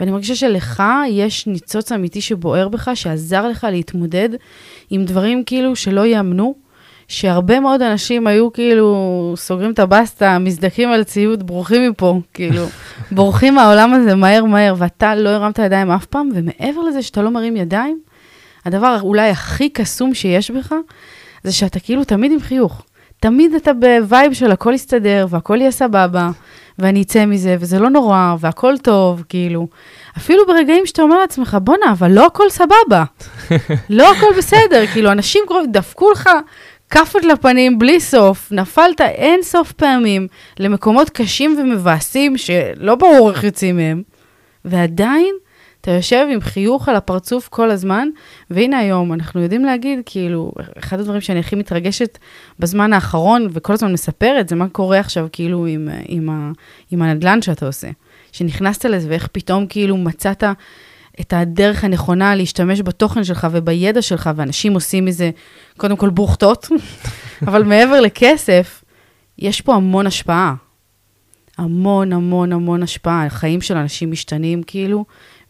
ואני 0.00 0.10
מרגישה 0.10 0.34
שלך 0.34 0.82
יש 1.08 1.46
ניצוץ 1.46 1.92
אמיתי 1.92 2.20
שבוער 2.20 2.68
בך, 2.68 2.90
שעזר 2.94 3.48
לך 3.48 3.66
להתמודד 3.70 4.28
עם 4.90 5.04
דברים 5.04 5.44
כאילו 5.44 5.76
שלא 5.76 6.06
יאמנו, 6.06 6.54
שהרבה 7.08 7.60
מאוד 7.60 7.82
אנשים 7.82 8.26
היו 8.26 8.52
כאילו 8.52 9.34
סוגרים 9.36 9.70
את 9.70 9.78
הבסטה, 9.78 10.38
מזדכים 10.38 10.88
על 10.88 11.04
ציוד, 11.04 11.46
בורחים 11.46 11.90
מפה, 11.90 12.20
כאילו, 12.34 12.66
בורחים 13.12 13.54
מהעולם 13.54 13.94
הזה 13.94 14.14
מהר 14.14 14.44
מהר, 14.44 14.74
ואתה 14.78 15.14
לא 15.14 15.28
הרמת 15.28 15.58
ידיים 15.58 15.90
אף 15.90 16.06
פעם, 16.06 16.30
ומעבר 16.34 16.80
לזה 16.80 17.02
שאתה 17.02 17.22
לא 17.22 17.30
מרים 17.30 17.56
ידיים, 17.56 18.00
הדבר 18.64 18.98
אולי 19.02 19.30
הכי 19.30 19.68
קסום 19.68 20.14
שיש 20.14 20.50
בך, 20.50 20.74
זה 21.44 21.52
שאתה 21.52 21.80
כאילו 21.80 22.04
תמיד 22.04 22.32
עם 22.32 22.40
חיוך. 22.40 22.82
תמיד 23.20 23.54
אתה 23.54 23.70
ב 23.72 23.84
vibe 23.84 24.32
של 24.32 24.52
הכל 24.52 24.72
יסתדר, 24.74 25.26
והכל 25.30 25.60
יהיה 25.60 25.70
סבבה, 25.70 26.30
ואני 26.78 27.02
אצא 27.02 27.26
מזה, 27.26 27.56
וזה 27.60 27.78
לא 27.78 27.90
נורא, 27.90 28.34
והכל 28.40 28.74
טוב, 28.82 29.24
כאילו. 29.28 29.68
אפילו 30.16 30.46
ברגעים 30.46 30.86
שאתה 30.86 31.02
אומר 31.02 31.18
לעצמך, 31.18 31.56
בואנה, 31.62 31.92
אבל 31.92 32.10
לא 32.10 32.26
הכל 32.26 32.50
סבבה. 32.50 33.04
לא 33.90 34.12
הכל 34.12 34.26
בסדר, 34.38 34.86
כאילו, 34.86 35.12
אנשים 35.12 35.44
קרובים, 35.46 35.72
דפקו 35.72 36.10
לך 36.10 36.30
כאפות 36.90 37.24
לפנים 37.24 37.78
בלי 37.78 38.00
סוף, 38.00 38.52
נפלת 38.52 39.00
אין 39.00 39.42
סוף 39.42 39.72
פעמים 39.72 40.26
למקומות 40.58 41.10
קשים 41.10 41.56
ומבאסים 41.58 42.36
שלא 42.36 42.94
ברור 42.94 43.30
איך 43.30 43.44
יוצאים 43.44 43.76
מהם, 43.76 44.02
ועדיין 44.64 45.34
אתה 45.84 45.92
יושב 45.92 46.26
עם 46.32 46.40
חיוך 46.40 46.88
על 46.88 46.96
הפרצוף 46.96 47.48
כל 47.48 47.70
הזמן, 47.70 48.08
והנה 48.50 48.78
היום, 48.78 49.12
אנחנו 49.12 49.40
יודעים 49.40 49.64
להגיד, 49.64 49.98
כאילו, 50.06 50.52
אחד 50.78 51.00
הדברים 51.00 51.20
שאני 51.20 51.40
הכי 51.40 51.56
מתרגשת 51.56 52.18
בזמן 52.58 52.92
האחרון, 52.92 53.48
וכל 53.52 53.72
הזמן 53.72 53.92
מספרת, 53.92 54.48
זה 54.48 54.56
מה 54.56 54.68
קורה 54.68 54.98
עכשיו, 54.98 55.26
כאילו, 55.32 55.66
עם, 55.66 55.88
עם, 56.08 56.30
ה, 56.30 56.52
עם 56.90 57.02
הנדלן 57.02 57.42
שאתה 57.42 57.66
עושה. 57.66 57.88
שנכנסת 58.32 58.84
לזה, 58.84 59.08
ואיך 59.10 59.28
פתאום, 59.32 59.66
כאילו, 59.66 59.96
מצאת 59.96 60.44
את 61.20 61.32
הדרך 61.32 61.84
הנכונה 61.84 62.34
להשתמש 62.34 62.80
בתוכן 62.82 63.24
שלך 63.24 63.46
ובידע 63.50 64.02
שלך, 64.02 64.30
ואנשים 64.36 64.74
עושים 64.74 65.04
מזה, 65.04 65.30
קודם 65.76 65.96
כל, 65.96 66.10
בוכטות, 66.10 66.68
אבל 67.48 67.62
מעבר 67.62 68.00
לכסף, 68.00 68.84
יש 69.38 69.60
פה 69.60 69.74
המון 69.74 70.06
השפעה. 70.06 70.54
המון, 71.58 72.12
המון, 72.12 72.52
המון 72.52 72.82
השפעה. 72.82 73.26
החיים 73.26 73.60
של 73.60 73.76
אנשים 73.76 74.10
משתנים, 74.10 74.62
כאילו, 74.62 75.04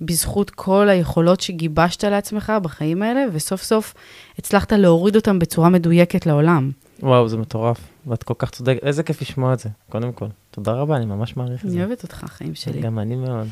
בזכות 0.06 0.50
כל 0.50 0.88
היכולות 0.88 1.40
שגיבשת 1.40 2.04
לעצמך 2.04 2.52
בחיים 2.62 3.02
האלה, 3.02 3.24
וסוף 3.32 3.62
סוף 3.62 3.94
הצלחת 4.38 4.72
להוריד 4.72 5.16
אותם 5.16 5.38
בצורה 5.38 5.68
מדויקת 5.68 6.26
לעולם. 6.26 6.70
וואו, 7.02 7.28
זה 7.28 7.36
מטורף, 7.36 7.80
ואת 8.06 8.22
כל 8.22 8.34
כך 8.38 8.50
צודקת, 8.50 8.84
איזה 8.84 9.02
כיף 9.02 9.22
לשמוע 9.22 9.52
את 9.52 9.58
זה, 9.58 9.68
קודם 9.88 10.12
כל. 10.12 10.26
תודה 10.50 10.72
רבה, 10.72 10.96
אני 10.96 11.06
ממש 11.06 11.36
מעריך 11.36 11.60
את 11.60 11.64
אני 11.64 11.72
זה. 11.72 11.78
אוהבת 11.84 12.02
אותך, 12.02 12.24
חיים 12.28 12.54
שלי. 12.54 12.80
גם 12.80 12.98
אני 12.98 13.16
מאוד. 13.16 13.48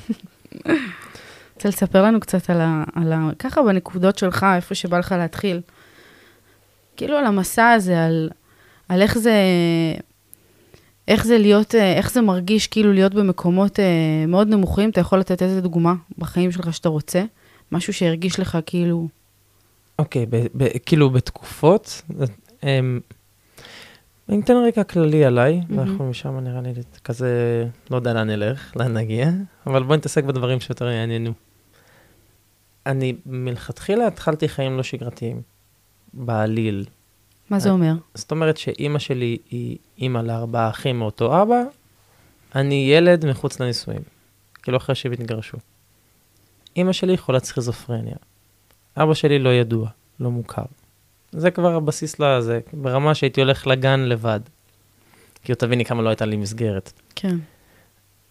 רוצה 1.66 1.68
לספר 1.68 2.02
לנו 2.02 2.20
קצת 2.20 2.50
על 2.50 2.60
ה, 2.60 2.84
על 2.94 3.12
ה... 3.12 3.30
ככה 3.38 3.62
בנקודות 3.62 4.18
שלך, 4.18 4.46
איפה 4.56 4.74
שבא 4.74 4.98
לך 4.98 5.14
להתחיל. 5.18 5.60
כאילו 6.96 7.16
על 7.16 7.26
המסע 7.26 7.70
הזה, 7.70 8.04
על, 8.04 8.30
על 8.88 9.02
איך 9.02 9.18
זה... 9.18 9.34
איך 11.08 11.24
זה 11.26 11.38
להיות, 11.38 11.74
אה, 11.74 11.92
איך 11.92 12.12
זה 12.12 12.20
מרגיש 12.20 12.66
כאילו 12.66 12.92
להיות 12.92 13.14
במקומות 13.14 13.80
אה, 13.80 14.24
מאוד 14.28 14.48
נמוכים, 14.48 14.90
אתה 14.90 15.00
יכול 15.00 15.18
לתת 15.18 15.42
איזה 15.42 15.60
דוגמה 15.60 15.94
בחיים 16.18 16.52
שלך 16.52 16.74
שאתה 16.74 16.88
רוצה? 16.88 17.24
משהו 17.72 17.92
שהרגיש 17.92 18.40
לך 18.40 18.58
כאילו... 18.66 19.08
אוקיי, 19.98 20.26
ב- 20.30 20.78
כאילו 20.86 21.10
בתקופות, 21.10 22.02
אמ, 22.64 23.00
אני 24.28 24.40
אתן 24.40 24.54
רקע 24.68 24.84
כללי 24.84 25.24
עליי, 25.24 25.60
מהמם. 25.68 25.78
ואנחנו 25.78 26.10
משם 26.10 26.38
נראה 26.38 26.60
לי 26.60 26.72
כזה, 27.04 27.66
לא 27.90 27.96
יודע 27.96 28.14
לאן 28.14 28.30
נלך, 28.30 28.76
לאן 28.76 28.96
נגיע, 28.96 29.30
אבל 29.66 29.82
בואי 29.82 29.98
נתעסק 29.98 30.24
בדברים 30.24 30.60
שיותר 30.60 30.88
יעניינו. 30.88 31.32
אני 32.86 33.16
מלכתחילה 33.26 34.06
התחלתי 34.06 34.48
חיים 34.48 34.76
לא 34.76 34.82
שגרתיים, 34.82 35.42
בעליל. 36.14 36.84
מה 37.52 37.58
זה 37.58 37.70
אומר? 37.70 37.92
זאת 38.14 38.30
אומרת 38.30 38.56
שאימא 38.56 38.98
שלי 38.98 39.38
היא 39.50 39.76
אימא 39.98 40.18
לארבעה 40.18 40.70
אחים 40.70 40.98
מאותו 40.98 41.42
אבא, 41.42 41.62
אני 42.54 42.88
ילד 42.90 43.26
מחוץ 43.26 43.60
לנישואים, 43.60 44.02
כאילו 44.62 44.76
אחרי 44.78 44.94
שהם 44.94 45.12
התגרשו. 45.12 45.58
אימא 46.76 46.92
שלי 46.92 47.18
חולת 47.18 47.44
סכיזופרניה. 47.44 48.14
אבא 48.96 49.14
שלי 49.14 49.38
לא 49.38 49.50
ידוע, 49.50 49.88
לא 50.20 50.30
מוכר. 50.30 50.62
זה 51.32 51.50
כבר 51.50 51.74
הבסיס 51.74 52.20
לזה, 52.20 52.60
ברמה 52.72 53.14
שהייתי 53.14 53.40
הולך 53.40 53.66
לגן 53.66 54.00
לבד. 54.00 54.40
כאילו, 55.44 55.56
תביני 55.56 55.84
כמה 55.84 56.02
לא 56.02 56.08
הייתה 56.08 56.24
לי 56.24 56.36
מסגרת. 56.36 56.92
כן. 57.14 57.36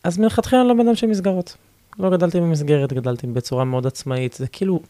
אז 0.04 0.18
מלכתחילה 0.18 0.62
אני 0.62 0.70
לא 0.70 0.74
בן 0.74 0.88
אדם 0.88 0.96
של 0.96 1.08
מסגרות. 1.08 1.58
לא 2.00 2.10
גדלתי 2.10 2.40
במסגרת, 2.40 2.94
גדלתי 2.94 3.28
בצורה 3.28 3.66
מאוד 3.66 3.88
עצמאית. 3.88 4.34
זה 4.34 4.48
כאילו, 4.48 4.82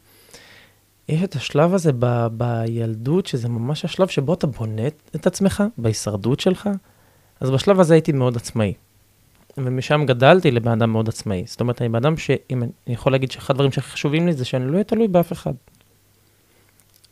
יש 1.10 1.24
את 1.24 1.36
השלב 1.36 1.74
הזה 1.74 1.92
ב- 2.00 2.28
בילדות, 2.32 3.26
שזה 3.26 3.50
ממש 3.50 3.86
השלב 3.86 4.08
שבו 4.08 4.34
אתה 4.34 4.48
בונה 4.48 4.88
את 5.16 5.28
עצמך, 5.28 5.64
בהישרדות 5.78 6.40
שלך. 6.40 6.70
אז 7.40 7.50
בשלב 7.50 7.80
הזה 7.80 7.94
הייתי 7.94 8.12
מאוד 8.12 8.36
עצמאי. 8.38 8.74
ומשם 9.58 10.04
גדלתי 10.06 10.52
לבן 10.52 10.72
אדם 10.72 10.92
מאוד 10.92 11.10
עצמאי. 11.10 11.44
זאת 11.48 11.62
אומרת, 11.62 11.82
אני 11.82 11.90
בן 11.90 11.96
אדם 11.96 12.18
שאם 12.18 12.64
אני 12.64 12.72
יכול 12.88 13.12
להגיד 13.12 13.32
שאחד 13.32 13.54
הדברים 13.54 13.72
שהכי 13.72 13.90
חשובים 13.90 14.28
לי 14.28 14.34
זה 14.34 14.46
שאני 14.46 14.68
לא 14.68 14.74
אהיה 14.74 14.84
תלוי 14.84 15.08
באף 15.08 15.32
אחד. 15.32 15.54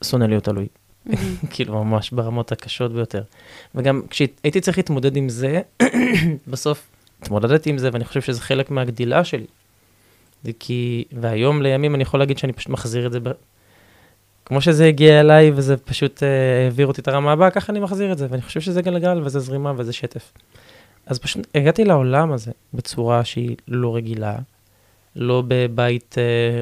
שונא 0.03 0.24
להיות 0.24 0.43
תלוי. 0.43 0.67
כאילו, 1.51 1.84
ממש 1.84 2.12
ברמות 2.12 2.51
הקשות 2.51 2.93
ביותר. 2.93 3.24
וגם 3.75 4.01
כשהייתי 4.10 4.62
צריך 4.62 4.77
להתמודד 4.77 5.17
עם 5.17 5.29
זה, 5.29 5.62
בסוף 6.48 6.88
התמודדתי 7.22 7.69
עם 7.69 7.77
זה, 7.77 7.89
ואני 7.93 8.05
חושב 8.05 8.22
שזה 8.22 8.41
חלק 8.41 8.72
מהגדילה 8.72 9.24
שלי. 9.24 9.46
זה 10.43 10.51
כי, 10.60 11.03
והיום 11.12 11.62
לימים 11.62 11.96
אני 11.96 12.03
יכול 12.03 12.19
להגיד 12.19 12.38
שאני 12.38 12.53
פשוט 12.53 12.69
מחזיר 12.69 13.08
את 13.08 13.12
זה, 13.12 13.19
ב... 13.19 13.29
כמו 14.49 14.61
שזה 14.61 14.85
הגיע 14.85 15.19
אליי 15.19 15.51
וזה 15.55 15.77
פשוט 15.77 16.23
אה, 16.23 16.63
העביר 16.65 16.87
אותי 16.87 17.01
את 17.01 17.07
הרמה 17.07 17.31
הבאה, 17.31 17.49
ככה 17.49 17.71
אני 17.71 17.79
מחזיר 17.79 18.11
את 18.11 18.17
זה, 18.17 18.27
ואני 18.29 18.41
חושב 18.41 18.61
שזה 18.61 18.81
גלגל 18.81 19.21
וזה 19.23 19.39
זרימה 19.39 19.73
וזה 19.77 19.93
שטף. 19.93 20.31
אז 21.05 21.19
פשוט 21.19 21.47
הגעתי 21.55 21.85
לעולם 21.85 22.31
הזה 22.31 22.51
בצורה 22.73 23.25
שהיא 23.25 23.55
לא 23.67 23.95
רגילה, 23.95 24.35
לא 25.15 25.43
בבית 25.47 26.15
אה, 26.17 26.61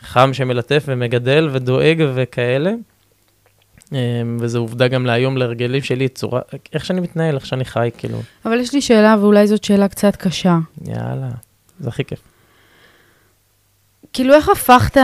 חם 0.00 0.30
שמלטף 0.32 0.84
ומגדל 0.86 1.48
ודואג 1.52 2.04
וכאלה. 2.14 2.72
אה, 3.94 3.98
וזה 4.38 4.58
עובדה 4.58 4.88
גם 4.88 5.06
להיום 5.06 5.36
להרגלים 5.36 5.82
שלי, 5.82 6.08
צורה, 6.08 6.40
איך 6.72 6.84
שאני 6.84 7.00
מתנהל, 7.00 7.34
איך 7.34 7.46
שאני 7.46 7.64
חי, 7.64 7.90
כאילו, 7.98 8.18
אבל 8.44 8.60
יש 8.60 8.74
לי 8.74 8.80
שאלה, 8.80 9.16
ואולי 9.20 9.46
זאת 9.46 9.64
שאלה 9.64 9.88
קצת 9.88 10.16
קשה. 10.16 10.58
יאללה, 10.86 11.28
זה 11.80 11.88
הכי 11.88 12.04
כיף. 12.04 12.31
כאילו, 14.12 14.34
איך 14.34 14.48
הפכת, 14.48 14.96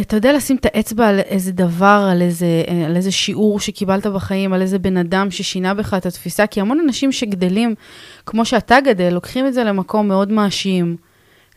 אתה 0.00 0.16
יודע 0.16 0.32
לשים 0.32 0.56
את 0.56 0.66
האצבע 0.66 1.08
על 1.08 1.18
איזה 1.18 1.52
דבר, 1.52 2.08
על 2.12 2.22
איזה, 2.22 2.46
על 2.86 2.96
איזה 2.96 3.10
שיעור 3.10 3.60
שקיבלת 3.60 4.06
בחיים, 4.06 4.52
על 4.52 4.62
איזה 4.62 4.78
בן 4.78 4.96
אדם 4.96 5.30
ששינה 5.30 5.74
בך 5.74 5.94
את 5.94 6.06
התפיסה? 6.06 6.46
כי 6.46 6.60
המון 6.60 6.80
אנשים 6.80 7.12
שגדלים, 7.12 7.74
כמו 8.26 8.44
שאתה 8.44 8.80
גדל, 8.80 9.08
לוקחים 9.08 9.46
את 9.46 9.54
זה 9.54 9.64
למקום 9.64 10.08
מאוד 10.08 10.32
מאשים, 10.32 10.96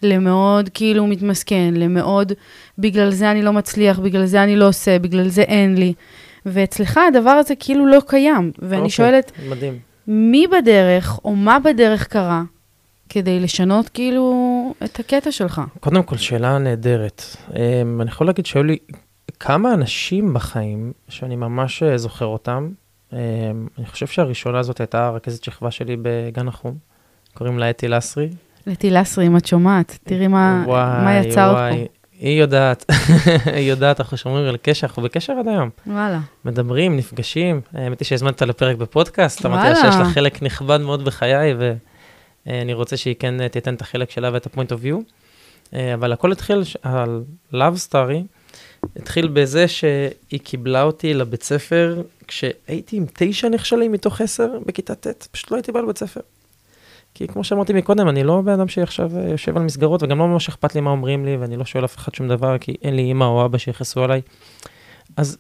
למאוד 0.02 0.70
כאילו 0.74 1.08
מתמסכן, 1.08 1.74
למאוד 1.78 2.34
בגלל 2.78 3.10
זה 3.10 3.32
אני 3.32 3.42
לא 3.42 3.54
מצליח, 3.54 4.00
בגלל 4.00 4.26
זה 4.26 4.44
אני 4.44 4.56
לא 4.56 4.68
עושה, 4.68 5.00
בגלל 5.00 5.28
זה 5.28 5.42
אין 5.42 5.76
לי. 5.78 5.94
ואצלך 6.46 7.00
הדבר 7.08 7.30
הזה 7.30 7.54
כאילו 7.60 7.86
לא 7.86 8.02
קיים. 8.08 8.52
ואני 8.60 8.76
אוקיי, 8.78 8.90
שואלת, 8.90 9.32
מדהים. 9.50 9.80
מי 10.08 10.48
בדרך, 10.48 11.20
או 11.26 11.36
מה 11.36 11.60
בדרך 11.60 12.08
קרה, 12.08 12.44
כדי 13.10 13.40
לשנות 13.40 13.90
כאילו 13.90 14.34
את 14.84 15.00
הקטע 15.00 15.32
שלך? 15.32 15.62
קודם 15.80 16.04
כל, 16.04 16.18
שאלה 16.18 16.58
נהדרת. 16.58 17.24
אמ, 17.56 18.02
אני 18.02 18.10
יכול 18.10 18.28
להגיד 18.28 18.46
שהיו 18.46 18.64
לי 18.64 18.78
כמה 19.40 19.74
אנשים 19.74 20.34
בחיים 20.34 20.92
שאני 21.10 21.36
ממש 21.36 21.84
אה, 21.84 21.98
זוכר 21.98 22.26
אותם. 22.26 22.70
אמ, 23.14 23.18
אני 23.78 23.86
חושב 23.86 24.08
שהראשונה 24.08 24.60
הזאת 24.60 24.80
הייתה 24.80 25.10
רכזת 25.10 25.44
שכבה 25.44 25.72
שלי 25.72 25.98
בגן 26.02 26.48
החום. 26.48 26.76
קוראים 27.34 27.60
לה 27.60 27.70
אתי 27.70 27.88
לסרי. 27.88 28.30
לטי 28.68 28.90
לסרי, 28.90 29.28
אם 29.28 29.38
את 29.38 29.46
שומעת, 29.46 29.98
תראי 30.04 30.28
מה, 30.28 30.64
מה 31.04 31.18
יצרת 31.18 31.56
וואי, 31.56 31.88
היא 32.20 32.40
יודעת, 32.42 32.86
היא 33.56 33.70
יודעת, 33.70 34.00
אנחנו 34.00 34.18
שומרים 34.18 34.46
על 34.46 34.58
קשר, 34.62 34.88
אנחנו 34.88 35.04
בקשר 35.04 35.34
עד 35.34 35.48
היום. 35.48 35.70
פה. 35.70 35.92
וואלה. 35.92 36.20
מדברים, 36.46 36.98
נפגשים. 36.98 37.62
האמת 37.74 38.00
היא 38.00 38.06
שהזמנת 38.06 38.42
לפרק 38.42 38.78
בפודקאסט, 38.78 39.46
אמרתי 39.46 39.70
לה. 39.70 39.76
שיש 39.76 39.96
לה 39.96 40.06
חלק 40.06 40.44
נכבד 40.44 40.82
מאוד 40.82 41.06
בחיי, 41.06 41.54
ואני 42.46 42.74
רוצה 42.74 42.98
שהיא 42.98 43.16
כן 43.20 43.42
אה, 43.42 43.50
תיתן 43.50 43.74
את 43.74 43.82
החלק 43.82 44.10
שלה 44.10 44.30
ואת 44.34 44.46
ה-point 44.46 44.70
of 44.70 44.86
view. 44.86 45.14
אה, 45.74 45.94
אבל 45.94 46.14
הכל 46.14 46.32
התחיל, 46.32 46.64
ה-love 46.84 47.90
story, 47.90 48.24
התחיל 48.96 49.28
בזה 49.28 49.68
שהיא 49.68 50.40
קיבלה 50.44 50.84
אותי 50.84 51.14
לבית 51.14 51.44
ספר 51.44 52.02
כשהייתי 52.28 52.98
עם 52.98 53.06
תשע 53.14 53.50
נכשלים 53.50 53.92
מתוך 53.92 54.22
עשר 54.22 54.50
בכיתה 54.66 54.96
ט', 54.96 55.28
פשוט 55.32 55.52
לא 55.52 55.56
הייתי 55.56 55.72
בא 55.72 55.80
לבית 55.80 55.98
ספר. 55.98 56.22
כי 57.14 57.28
כמו 57.28 57.44
שאמרתי 57.44 57.74
מקודם, 57.74 58.10
אני 58.10 58.24
לא 58.24 58.42
בן 58.42 58.52
אדם 58.52 58.68
שעכשיו 58.68 59.12
אה, 59.18 59.30
יושב 59.30 59.58
על 59.58 59.64
מסגרות, 59.64 60.04
וגם 60.04 60.20
לא 60.20 60.28
ממש 60.28 60.50
אכפת 60.50 60.76
לי 60.76 60.82
מה 60.82 60.90
אומרים 60.90 61.26
לי, 61.26 61.38
ואני 61.38 61.58
לא 61.58 61.66
שואל 61.66 61.86
אף 61.86 61.98
אחד 61.98 62.16
שום 62.16 62.28
דבר, 62.28 62.58
כי 62.58 62.76
אין 62.82 62.96
לי 62.96 63.12
אמא 63.12 63.24
או 63.24 63.46
אבא 63.46 63.58
שיכעסו 63.58 64.04
עליי. 64.04 64.22
אז 65.18 65.38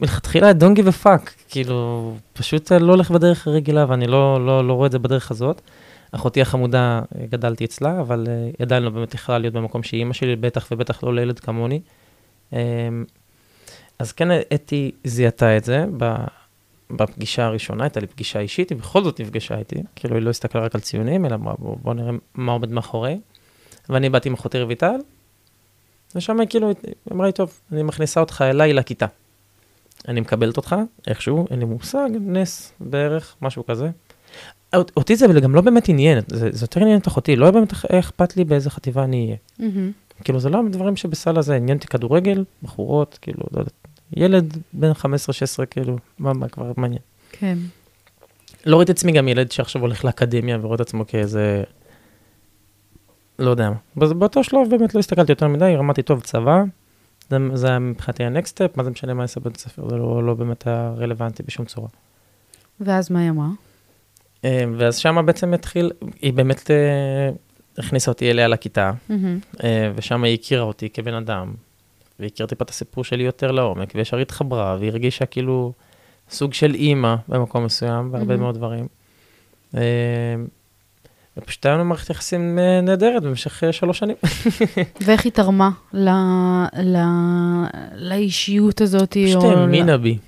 מלכתחילה, 0.00 0.50
don't 0.50 0.78
give 0.78 0.88
a 0.88 1.04
fuck, 1.06 1.30
כאילו, 1.48 2.14
פשוט 2.32 2.72
אה, 2.72 2.78
לא 2.78 2.92
הולך 2.92 3.10
בדרך 3.10 3.46
הרגילה, 3.46 3.86
ואני 3.88 4.06
לא, 4.06 4.46
לא, 4.46 4.68
לא 4.68 4.72
רואה 4.72 4.86
את 4.86 4.92
זה 4.92 4.98
בדרך 4.98 5.30
הזאת. 5.30 5.60
אחותי 6.12 6.42
החמודה, 6.42 7.00
אה, 7.16 7.26
גדלתי 7.26 7.64
אצלה, 7.64 8.00
אבל 8.00 8.26
אה, 8.28 8.44
היא 8.44 8.54
עדיין 8.60 8.82
לא 8.82 8.90
באמת 8.90 9.14
יכלה 9.14 9.38
להיות 9.38 9.54
במקום 9.54 9.82
שהיא 9.82 9.98
אימא 9.98 10.12
שלי, 10.12 10.36
בטח 10.36 10.68
ובטח 10.70 11.02
לא 11.02 11.14
לילד 11.14 11.38
כמוני. 11.38 11.80
אמ, 12.52 12.58
אז 13.98 14.12
כן, 14.12 14.28
אתי 14.54 14.92
זיהתה 15.04 15.56
את 15.56 15.64
זה 15.64 15.84
בפגישה 16.90 17.44
הראשונה, 17.44 17.84
הייתה 17.84 18.00
לי 18.00 18.06
פגישה 18.06 18.40
אישית, 18.40 18.70
היא 18.70 18.78
בכל 18.78 19.04
זאת 19.04 19.20
נפגשה 19.20 19.58
איתי, 19.58 19.82
כאילו 19.96 20.14
היא 20.14 20.22
לא 20.22 20.30
הסתכלה 20.30 20.62
רק 20.62 20.74
על 20.74 20.80
ציונים, 20.80 21.26
אלא 21.26 21.34
אמרה, 21.34 21.54
בוא, 21.58 21.76
בוא 21.82 21.94
נראה 21.94 22.12
מה 22.34 22.52
עומד 22.52 22.70
מאחורי. 22.72 23.20
ואני 23.88 24.08
באתי 24.08 24.28
עם 24.28 24.34
אחותי 24.34 24.60
רויטל, 24.60 24.96
ושם 26.14 26.40
היא 26.40 26.48
כאילו, 26.48 26.68
היא 26.68 26.94
אמרה 27.12 27.26
לי, 27.26 27.32
טוב, 27.32 27.60
אני 27.72 27.82
מכניסה 27.82 28.20
אותך 28.20 28.44
אליי 28.50 28.72
לכיתה. 28.72 29.06
אני 30.08 30.20
מקבלת 30.20 30.56
אותך, 30.56 30.76
איכשהו, 31.06 31.46
אין 31.50 31.58
לי 31.58 31.64
מושג, 31.64 32.08
נס 32.20 32.72
בערך, 32.80 33.36
משהו 33.42 33.66
כזה. 33.66 33.90
אות- 34.74 34.92
אותי 34.96 35.16
זה 35.16 35.26
גם 35.40 35.54
לא 35.54 35.60
באמת 35.60 35.88
עניין, 35.88 36.18
זה, 36.28 36.48
זה 36.52 36.64
יותר 36.64 36.80
עניין 36.80 36.98
את 36.98 37.08
אחותי, 37.08 37.36
לא 37.36 37.50
באמת 37.50 37.72
אכ- 37.72 37.84
אכפת 37.90 38.36
לי 38.36 38.44
באיזה 38.44 38.70
חטיבה 38.70 39.04
אני 39.04 39.24
אהיה. 39.26 39.36
מהמם. 39.58 39.92
כאילו, 40.24 40.40
זה 40.40 40.48
לא 40.48 40.60
דברים 40.70 40.96
שבסל 40.96 41.38
הזה, 41.38 41.56
עניין 41.56 41.76
אותי 41.76 41.86
כדורגל, 41.88 42.44
בחורות, 42.62 43.18
כאילו, 43.22 43.38
לא 43.52 43.60
יודעת, 43.60 43.72
ילד 44.16 44.56
בן 44.72 44.92
15-16, 44.92 45.04
כאילו, 45.70 45.96
מה, 46.18 46.32
מה 46.32 46.48
כבר 46.48 46.72
מעניין. 46.76 47.00
כן. 47.32 47.58
לא 48.66 48.76
ראיתי 48.76 48.92
עצמי 48.92 49.12
גם 49.12 49.28
ילד 49.28 49.52
שעכשיו 49.52 49.82
הולך 49.82 50.04
לאקדמיה 50.04 50.58
ורואה 50.60 50.74
את 50.74 50.80
עצמו 50.80 51.06
כאיזה, 51.06 51.62
לא 53.38 53.50
יודע 53.50 53.70
מה. 53.70 53.76
באותו 54.12 54.44
שלב 54.44 54.60
באמת 54.70 54.94
לא 54.94 55.00
הסתכלתי 55.00 55.32
יותר 55.32 55.48
מדי, 55.48 55.74
רמדתי 55.76 56.02
טוב 56.02 56.20
צבא, 56.20 56.62
זה, 57.30 57.36
זה 57.54 57.68
היה 57.68 57.78
מבחינתי 57.78 58.24
ה-next 58.24 58.48
step, 58.48 58.68
מה 58.76 58.84
זה 58.84 58.90
משנה 58.90 59.14
מה 59.14 59.22
יעשה 59.22 59.40
בבית 59.40 59.56
הספר, 59.56 59.88
זה 59.88 59.96
לא, 59.96 60.26
לא 60.26 60.34
באמת 60.34 60.66
היה 60.66 60.94
רלוונטי 60.96 61.42
בשום 61.42 61.66
צורה. 61.66 61.88
ואז 62.80 63.10
מה 63.10 63.20
היא 63.20 63.30
אמרה? 63.30 63.48
אה, 64.44 64.64
ואז 64.76 64.96
שמה 64.96 65.22
בעצם 65.22 65.54
התחיל, 65.54 65.90
היא 66.22 66.32
באמת 66.32 66.70
אה, 66.70 67.30
הכניסה 67.78 68.10
אותי 68.10 68.30
אליה 68.30 68.48
לכיתה, 68.48 68.92
מהמם. 69.08 69.38
אה, 69.64 69.92
ושם 69.94 70.24
היא 70.24 70.34
הכירה 70.34 70.62
אותי 70.62 70.90
כבן 70.90 71.14
אדם, 71.14 71.54
והכירה 72.20 72.48
טיפה 72.48 72.64
את 72.64 72.70
הסיפור 72.70 73.04
שלי 73.04 73.22
יותר 73.22 73.50
לעומק, 73.50 73.92
וישר 73.94 74.16
התחברה, 74.16 74.76
והיא 74.78 74.90
הרגישה 74.90 75.26
כאילו 75.26 75.72
סוג 76.30 76.54
של 76.54 76.74
אימא 76.74 77.14
במקום 77.28 77.64
מסוים, 77.64 78.12
בהרבה 78.12 78.26
מהמם. 78.26 78.42
מאוד 78.42 78.54
דברים. 78.54 78.86
ופשוט 81.36 81.66
היה 81.66 81.74
לנו 81.74 81.84
מערכת 81.84 82.10
יחסים 82.10 82.58
נהדרת 82.82 83.22
במשך 83.22 83.62
שלוש 83.72 83.98
שנים. 83.98 84.16
ואיך 85.06 85.24
היא 85.24 85.32
תרמה 85.32 85.70
ל... 85.92 86.08
ל... 86.82 86.96
לאישיות 87.94 88.80
הזאת? 88.80 89.16
פשוט 89.26 89.44
האמינה. 89.44 89.96
בי, 89.96 90.18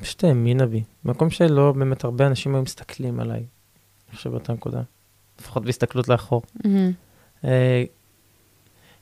פשוט 0.00 0.24
האמינה 0.24 0.66
בי. 0.66 0.82
מקום 1.04 1.30
שלא 1.30 1.72
באמת 1.72 2.04
הרבה 2.04 2.26
אנשים 2.26 2.54
היו 2.54 2.62
מסתכלים 2.62 3.20
עליי, 3.20 3.42
אני 4.10 4.16
חושב 4.16 4.30
באותה 4.30 4.52
נקודה. 4.52 4.80
לפחות 5.40 5.64
בהסתכלות 5.64 6.08
לאחור. 6.08 6.42
אה, 7.44 7.84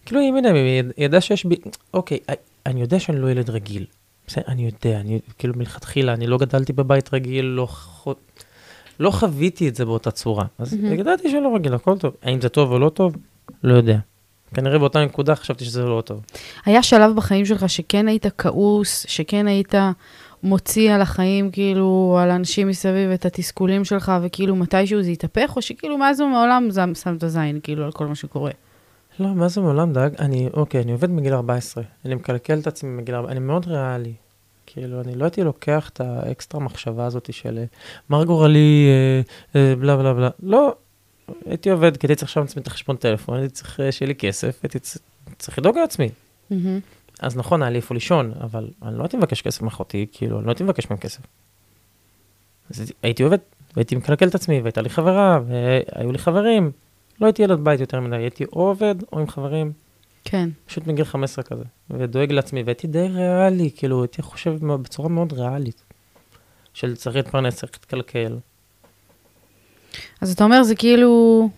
כאילו 0.07 0.21
היא 0.21 0.33
היא 0.35 0.81
יד- 0.81 0.93
ידעה 0.99 1.21
שיש 1.21 1.45
בי, 1.45 1.57
אוקיי, 1.95 2.19
אה, 2.31 2.35
אני 2.67 2.81
יודע 2.81 3.01
שאני 3.01 3.21
לא 3.21 3.31
ילד 3.31 3.51
רגיל. 3.51 3.85
בסדר, 4.27 4.45
אני 4.49 4.65
יודע, 4.85 5.01
אני 5.01 5.21
כאילו 5.39 5.55
מלכתחילה, 5.57 6.13
אני 6.13 6.27
לא 6.27 6.39
גדלתי 6.39 6.73
בבית 6.73 7.15
רגיל, 7.15 7.45
לא. 7.45 7.69
לא 9.01 9.11
חוויתי 9.11 9.69
את 9.69 9.75
זה 9.75 9.85
באותה 9.85 10.11
צורה. 10.11 10.45
אז 10.59 10.75
מהמם. 10.75 11.01
ידעתי 11.01 11.31
שלא 11.31 11.55
רגיל, 11.57 11.75
הכל 11.75 11.99
טוב. 11.99 12.15
האם 12.23 12.41
זה 12.41 12.49
טוב 12.49 12.73
או 12.73 12.79
לא 12.79 12.89
טוב? 12.89 13.17
לא 13.63 13.75
יודע. 13.75 13.99
כנראה 14.55 14.79
באותה 14.79 15.05
נקודה 15.05 15.35
חשבתי 15.37 15.65
שזה 15.65 15.83
לא 15.83 16.03
טוב. 16.07 16.21
היה 16.65 16.83
שלב 16.83 17.17
בחיים 17.17 17.45
שלך 17.47 17.71
שכן 17.71 18.09
היית 18.09 18.27
כעוס, 18.39 19.07
שכן 19.09 19.47
היית 19.47 19.75
מוציא 20.47 20.93
על 20.93 21.03
החיים, 21.03 21.51
כאילו, 21.51 22.19
על 22.21 22.31
האנשים 22.31 22.69
מסביב 22.69 23.11
את 23.11 23.27
התסכולים 23.27 23.85
שלך, 23.85 24.13
וכאילו 24.23 24.57
מתישהו 24.57 25.03
זה 25.03 25.11
יתהפך, 25.11 25.53
או 25.57 25.63
שכאילו 25.63 25.99
מאז 25.99 26.21
ומעולם 26.21 26.71
זה 26.71 26.81
שם 27.03 27.17
את 27.17 27.23
הזין, 27.23 27.61
כאילו, 27.63 27.85
על 27.85 27.93
כל 27.93 28.07
מה 28.07 28.15
שקורה. 28.15 28.51
לא, 29.21 29.35
מה 29.35 29.49
זה 29.49 29.61
מעולם 29.61 29.93
דאג? 29.93 30.15
אני, 30.19 30.49
אוקיי, 30.55 30.83
אני 30.83 30.93
עובד 30.93 31.11
מגיל 31.11 31.35
14. 31.35 31.85
אני 32.05 32.15
מקלקל 32.15 32.59
את 32.59 32.67
עצמי 32.67 32.91
מגיל 32.91 33.15
14. 33.15 33.33
אני 33.37 33.47
מאוד 33.47 33.67
ריאלי. 33.67 34.13
כאילו, 34.67 35.01
אני 35.01 35.15
לא 35.15 35.25
הייתי 35.25 35.45
לוקח 35.45 35.89
את 35.89 36.01
האקסטרה 36.01 36.61
מחשבה 36.61 37.07
הזאת 37.07 37.33
של 37.33 37.65
מר 38.11 38.25
גורלי, 38.25 38.89
אה, 38.89 39.61
אה, 39.61 39.77
בלה 39.77 39.97
בלה 39.97 40.15
בלה. 40.15 40.31
לא, 40.43 40.75
הייתי 41.47 41.71
עובד, 41.71 41.97
כי 41.97 42.07
הייתי 42.07 42.15
צריך 42.15 42.31
לשלם 42.31 42.43
לעצמי 42.43 42.63
את 42.63 42.67
החשבון 42.67 42.97
טלפון, 42.97 43.39
הייתי 43.39 43.55
צריך 43.55 43.81
אה, 43.81 43.93
שיהיה 43.93 44.09
לי 44.09 44.15
כסף, 44.15 44.61
הייתי 44.63 44.79
צריך 45.39 45.59
לדאוג 45.59 45.79
לעצמי. 45.79 46.09
מהמם. 46.51 46.81
אז 47.21 47.37
נכון, 47.37 47.63
היה 47.63 47.71
לי 47.71 47.77
איפה 47.77 47.95
לישון, 47.95 48.33
אבל 48.41 48.69
אני 48.83 48.99
לא 48.99 49.03
הייתי 49.03 49.17
מבקש 49.17 49.43
כסף 49.43 49.63
מאחותי, 49.63 50.07
כאילו, 50.13 50.39
אני 50.39 50.47
לא 50.47 50.51
הייתי 50.51 50.65
מבקש 50.65 50.91
מהם 50.91 50.99
כסף. 50.99 51.21
אז 52.71 52.93
הייתי- 53.03 53.23
עובד, 53.23 53.39
והייתי 53.77 53.97
מקלקל 53.97 54.29
את 54.29 54.35
עצמי, 54.35 54.61
והייתה 54.61 54.81
לי 54.81 54.89
חברה, 54.91 55.41
והיו 55.47 56.13
לי 56.13 56.19
חברים. 56.19 56.71
לא 57.21 57.27
הייתי 57.27 57.43
ילד 57.43 57.61
בית 57.65 57.81
יותר 57.81 58.01
מדי, 58.01 58.17
הייתי 58.17 58.45
או 58.45 58.69
עובד 58.69 58.95
או 59.13 59.21
עם 59.21 59.29
חברים, 59.29 59.73
כן. 60.25 60.49
פשוט 60.67 60.87
מגיל 60.87 61.05
15 61.05 61.45
כזה, 61.45 61.65
ודואג 61.91 62.33
לעצמי, 62.33 62.63
והייתי 62.63 62.87
די 62.87 63.09
ריאלי, 63.09 63.71
כאילו, 63.77 64.03
הייתי 64.03 64.23
חושב 64.23 64.67
בצורה 64.67 65.09
מאוד 65.09 65.33
ריאלית, 65.33 65.83
של 66.75 66.97
צריך 66.97 67.17
להתפרנס, 67.17 67.55
צריך 67.57 67.73
להתקלקל. 67.75 68.39
אז 70.21 70.33
אתה 70.33 70.45
אומר, 70.45 70.63
זה 70.63 70.75
כאילו... 70.75 71.49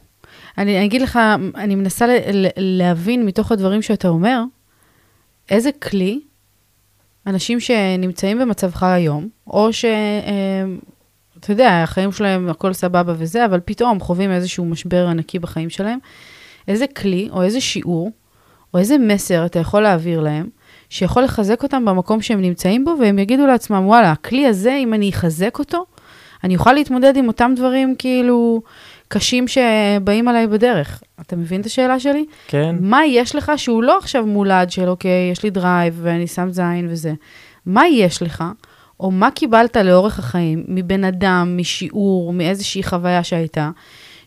אני, 0.58 0.76
אני 0.78 0.86
אגיד 0.86 1.02
לך, 1.02 1.18
אני 1.54 1.74
מנסה 1.74 2.06
ל, 2.06 2.10
ל, 2.32 2.46
להבין 2.56 3.26
מתוך 3.26 3.52
הדברים 3.52 3.82
שאתה 3.82 4.08
אומר, 4.08 4.42
איזה 5.50 5.72
כלי 5.72 6.20
אנשים 7.26 7.60
שנמצאים 7.60 8.38
במצבך 8.38 8.82
היום, 8.82 9.28
או 9.46 9.72
ש... 9.72 9.84
אה, 9.84 10.64
אתה 11.40 11.52
יודע, 11.52 11.82
החיים 11.82 12.12
שלהם, 12.12 12.48
הכל 12.48 12.72
סבבה 12.72 13.14
וזה, 13.16 13.44
אבל 13.44 13.60
פתאום 13.64 14.00
חווים 14.00 14.30
איזשהו 14.30 14.64
משבר 14.64 15.06
ענקי 15.06 15.38
בחיים 15.38 15.70
שלהם, 15.70 15.98
איזה 16.68 16.86
כלי 16.86 17.28
או 17.32 17.42
איזה 17.42 17.60
שיעור, 17.60 18.10
או 18.74 18.78
איזה 18.78 18.98
מסר 18.98 19.46
אתה 19.46 19.58
יכול 19.58 19.82
להעביר 19.82 20.20
להם, 20.20 20.48
שיכול 20.90 21.22
לחזק 21.22 21.62
אותם 21.62 21.84
במקום 21.84 22.22
שהם 22.22 22.40
נמצאים 22.40 22.84
בו, 22.84 22.94
והם 23.00 23.18
יגידו 23.18 23.46
לעצמם, 23.46 23.86
וואלה, 23.86 24.12
הכלי 24.12 24.46
הזה, 24.46 24.74
אם 24.74 24.94
אני 24.94 25.10
אחזק 25.10 25.58
אותו, 25.58 25.84
אני 26.44 26.56
אוכל 26.56 26.72
להתמודד 26.72 27.16
עם 27.16 27.28
אותם 27.28 27.52
דברים 27.56 27.94
כאילו 27.98 28.62
קשים 29.08 29.48
שבאים 29.48 30.28
עליי 30.28 30.46
בדרך. 30.46 31.02
אתה 31.20 31.36
מבין 31.36 31.60
את 31.60 31.66
השאלה 31.66 32.00
שלי? 32.00 32.26
כן, 32.48 32.76
מה 32.80 33.06
יש 33.06 33.34
לך 33.34 33.52
שהוא 33.56 33.82
לא 33.82 33.98
עכשיו 33.98 34.26
mode 34.26 34.70
של 34.70 34.88
אוקיי, 34.88 35.30
יש 35.32 35.42
לי 35.42 35.50
drive 35.50 35.98
ואני 36.02 36.26
שם 36.26 36.50
זין 36.50 36.88
וזה. 36.90 37.12
מה 37.66 37.88
יש 37.88 38.22
לך, 38.22 38.44
או 39.00 39.10
מה 39.10 39.30
קיבלת 39.30 39.76
לאורך 39.76 40.18
החיים 40.18 40.64
מבן 40.68 41.04
אדם, 41.04 41.56
משיעור, 41.56 42.32
מאיזושהי 42.32 42.82
חוויה 42.82 43.24
שהייתה, 43.24 43.70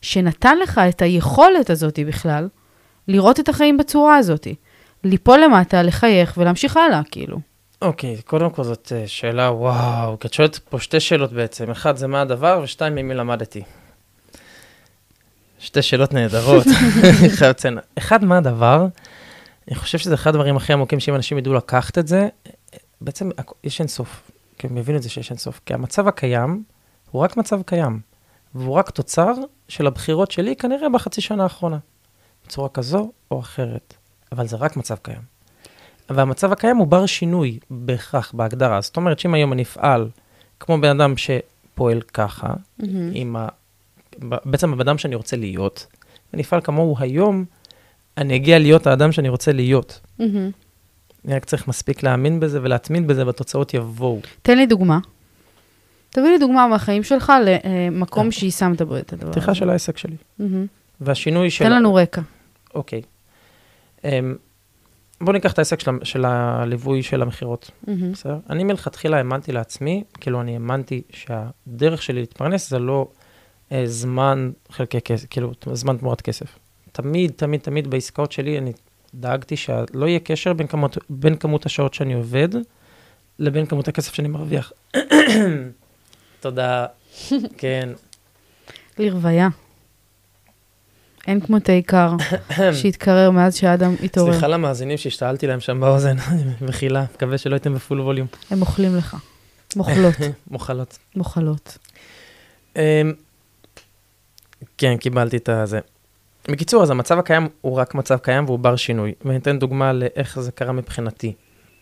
שנתן 0.01 0.57
לך 0.57 0.81
את 0.89 1.01
היכולת 1.01 1.69
הזאת 1.69 1.99
בכלל, 2.07 2.47
לראות 3.07 3.39
את 3.39 3.49
החיים 3.49 3.77
בצורה 3.77 4.17
הזאת. 4.17 4.47
ליפול 5.03 5.39
למטה, 5.43 5.83
לחייך 5.83 6.33
ולהמשיך 6.37 6.77
הלאה, 6.77 7.01
כאילו. 7.11 7.37
אוקיי, 7.81 8.21
קודם 8.25 8.49
כל 8.49 8.63
זאת 8.63 8.91
אה, 8.95 9.07
שאלה, 9.07 9.51
וואו, 9.51 10.19
כי 10.19 10.27
את 10.27 10.33
שואלת 10.33 10.57
פה 10.57 10.79
שתי 10.79 10.99
שאלות 10.99 11.33
בעצם, 11.33 11.71
אחד 11.71 11.95
זה 11.95 12.07
מה 12.07 12.21
הדבר, 12.21 12.59
ושתיים 12.63 12.95
ממי 12.95 13.13
למדתי. 13.13 13.61
שתי 15.61 15.81
שאלות 15.81 16.13
נהדרות. 16.13 16.65
אחד, 17.97 18.23
מה 18.23 18.37
הדבר? 18.37 18.87
אני 19.67 19.75
חושב 19.75 19.97
שזה 19.97 20.13
אחד 20.13 20.29
הדברים 20.29 20.57
הכי 20.57 20.73
עמוקים, 20.73 20.99
שאם 20.99 21.15
אנשים 21.15 21.37
ידעו 21.37 21.53
לקחת 21.53 21.97
את 21.97 22.07
זה, 22.07 22.27
בעצם 23.01 23.29
יש 23.63 23.79
אין 23.79 23.87
סוף. 23.87 24.31
כי 24.57 24.67
הם 24.67 24.75
מבינים 24.75 24.97
את 24.97 25.03
זה 25.03 25.09
שיש 25.09 25.29
אין 25.29 25.37
סוף. 25.37 25.61
כי 25.65 25.73
המצב 25.73 26.07
הקיים 26.07 26.63
הוא 27.11 27.21
רק 27.21 27.37
מצב 27.37 27.61
קיים, 27.61 27.99
והוא 28.55 28.75
רק 28.75 28.89
תוצר 28.89 29.33
של 29.67 29.87
הבחירות 29.87 30.31
שלי 30.31 30.55
כנראה 30.55 30.89
בחצי 30.89 31.21
שנה 31.21 31.43
האחרונה, 31.43 31.77
בצורה 32.45 32.69
כזו 32.69 33.11
או 33.31 33.39
אחרת. 33.39 33.93
אבל 34.31 34.47
זה 34.47 34.57
רק 34.57 34.77
מצב 34.77 34.95
קיים. 35.01 35.21
והמצב 36.09 36.51
הקיים 36.51 36.77
הוא 36.77 36.87
בר 36.87 37.05
שינוי 37.05 37.59
בהכרח 37.69 38.31
בהגדרה. 38.31 38.81
זאת 38.81 38.97
אומרת 38.97 39.19
שאם 39.19 39.33
היום 39.33 39.53
אני 39.53 39.63
אפעל 39.63 40.09
כמו 40.59 40.81
בן 40.81 41.01
אדם 41.01 41.13
שפועל 41.17 42.01
ככה, 42.01 42.53
עם 43.13 43.35
ה... 43.35 43.47
ב- 43.47 43.60
בעצם 44.19 44.73
הבן 44.73 44.81
אדם 44.81 44.97
שאני 44.97 45.15
רוצה 45.15 45.37
להיות, 45.37 45.87
אני 46.33 46.41
אפעל 46.41 46.61
כמוהו 46.61 46.95
היום, 46.99 47.45
אני 48.17 48.35
אגיע 48.35 48.59
להיות 48.59 48.87
האדם 48.87 49.11
שאני 49.11 49.29
רוצה 49.29 49.51
להיות. 49.51 49.99
מהמם. 50.19 50.51
אני 51.25 51.35
רק 51.35 51.45
צריך 51.45 51.67
מספיק 51.67 52.03
להאמין 52.03 52.39
בזה 52.39 52.59
ולהתמיד 52.61 53.07
בזה, 53.07 53.25
והתוצאות 53.25 53.73
יבואו. 53.73 54.19
תן 54.41 54.57
לי 54.57 54.65
דוגמה. 54.65 54.99
תביא 56.09 56.29
לי 56.29 56.37
דוגמה 56.37 56.67
מהחיים 56.67 57.03
שלך 57.03 57.33
למקום 57.45 58.31
שיישמת 58.31 58.81
בו 58.81 58.97
את 58.97 59.13
הדבר 59.13 59.25
הזה. 59.25 59.31
פתיחה 59.31 59.55
של 59.55 59.69
העסק 59.69 59.97
שלי. 59.97 60.15
מהמם. 60.39 60.65
והשינוי 61.01 61.49
של... 61.49 61.65
תן 61.65 61.71
לנו 61.71 61.93
רקע. 61.93 62.21
אוקיי. 62.75 63.01
אמ, 64.03 64.35
בואו 65.21 65.33
ניקח 65.33 65.53
את 65.53 65.57
העסק 65.57 65.79
של, 65.79 65.91
של 66.03 66.25
הליווי 66.25 67.03
של 67.03 67.21
המכירות, 67.21 67.71
מהמם. 67.87 68.11
בסדר? 68.11 68.37
אני 68.49 68.63
מלכתחילה 68.63 69.17
האמנתי 69.17 69.51
לעצמי, 69.51 70.03
כאילו 70.19 70.41
אני 70.41 70.53
האמנתי 70.53 71.01
שהדרך 71.09 72.01
שלי 72.01 72.19
להתפרנס 72.19 72.69
זה 72.69 72.79
לא 72.79 73.07
אה, 73.09 73.20
זמן 73.85 74.51
חלקי 74.71 75.01
כסף, 75.01 75.27
כאילו 75.29 75.51
זמן 75.73 75.97
תמורת 75.97 76.21
כסף. 76.21 76.57
תמיד, 76.91 77.31
תמיד, 77.35 77.61
תמיד 77.61 77.87
בעסקאות 77.89 78.31
שלי 78.31 78.57
אני 78.57 78.71
דאגתי 79.13 79.57
שלא 79.57 80.07
יהיה 80.07 80.19
קשר 80.19 80.53
בין 80.53 80.67
כמות, 80.67 80.97
בין 81.09 81.35
כמות 81.35 81.65
השעות 81.65 81.93
שאני 81.93 82.13
עובד 82.13 82.49
לבין 83.39 83.65
כמות 83.65 83.87
הכסף 83.87 84.13
שאני 84.13 84.27
מרוויח. 84.27 84.71
תודה. 86.39 86.85
כן. 87.57 87.89
לרוויה. 88.97 89.49
אין 91.27 91.39
כמו 91.39 91.59
תה 91.59 91.71
עיקר 91.71 92.11
שהתקרר 92.81 93.31
מאז 93.31 93.55
שאדם 93.55 93.95
התעורר. 94.03 94.31
סליחה 94.31 94.47
למאזינים 94.47 94.97
שהשתעלתי 94.97 95.47
להם 95.47 95.59
שם 95.59 95.79
באוזן, 95.79 96.15
מחילה, 96.67 97.05
מקווה 97.13 97.37
שלא 97.37 97.55
הייתם 97.55 97.73
בפול 97.73 98.01
ווליום. 98.01 98.27
הם 98.49 98.61
אוכלים 98.61 98.95
לך. 98.95 99.17
מוכלות, 99.75 100.15
מוחלות. 100.51 100.97
מוכלות. 101.15 101.77
כן, 104.77 104.97
קיבלתי 104.97 105.37
את 105.37 105.49
הזה. 105.49 105.79
בקיצור, 106.47 106.83
אז 106.83 106.89
המצב 106.89 107.19
הקיים 107.19 107.47
הוא 107.61 107.77
רק 107.77 107.95
מצב 107.95 108.17
קיים 108.17 108.45
והוא 108.45 108.59
בר 108.59 108.75
שינוי. 108.75 109.13
ואני 109.25 109.37
אתן 109.37 109.59
דוגמה 109.59 109.93
לאיך 109.93 110.39
זה 110.39 110.51
קרה 110.51 110.71
מבחינתי. 110.71 111.33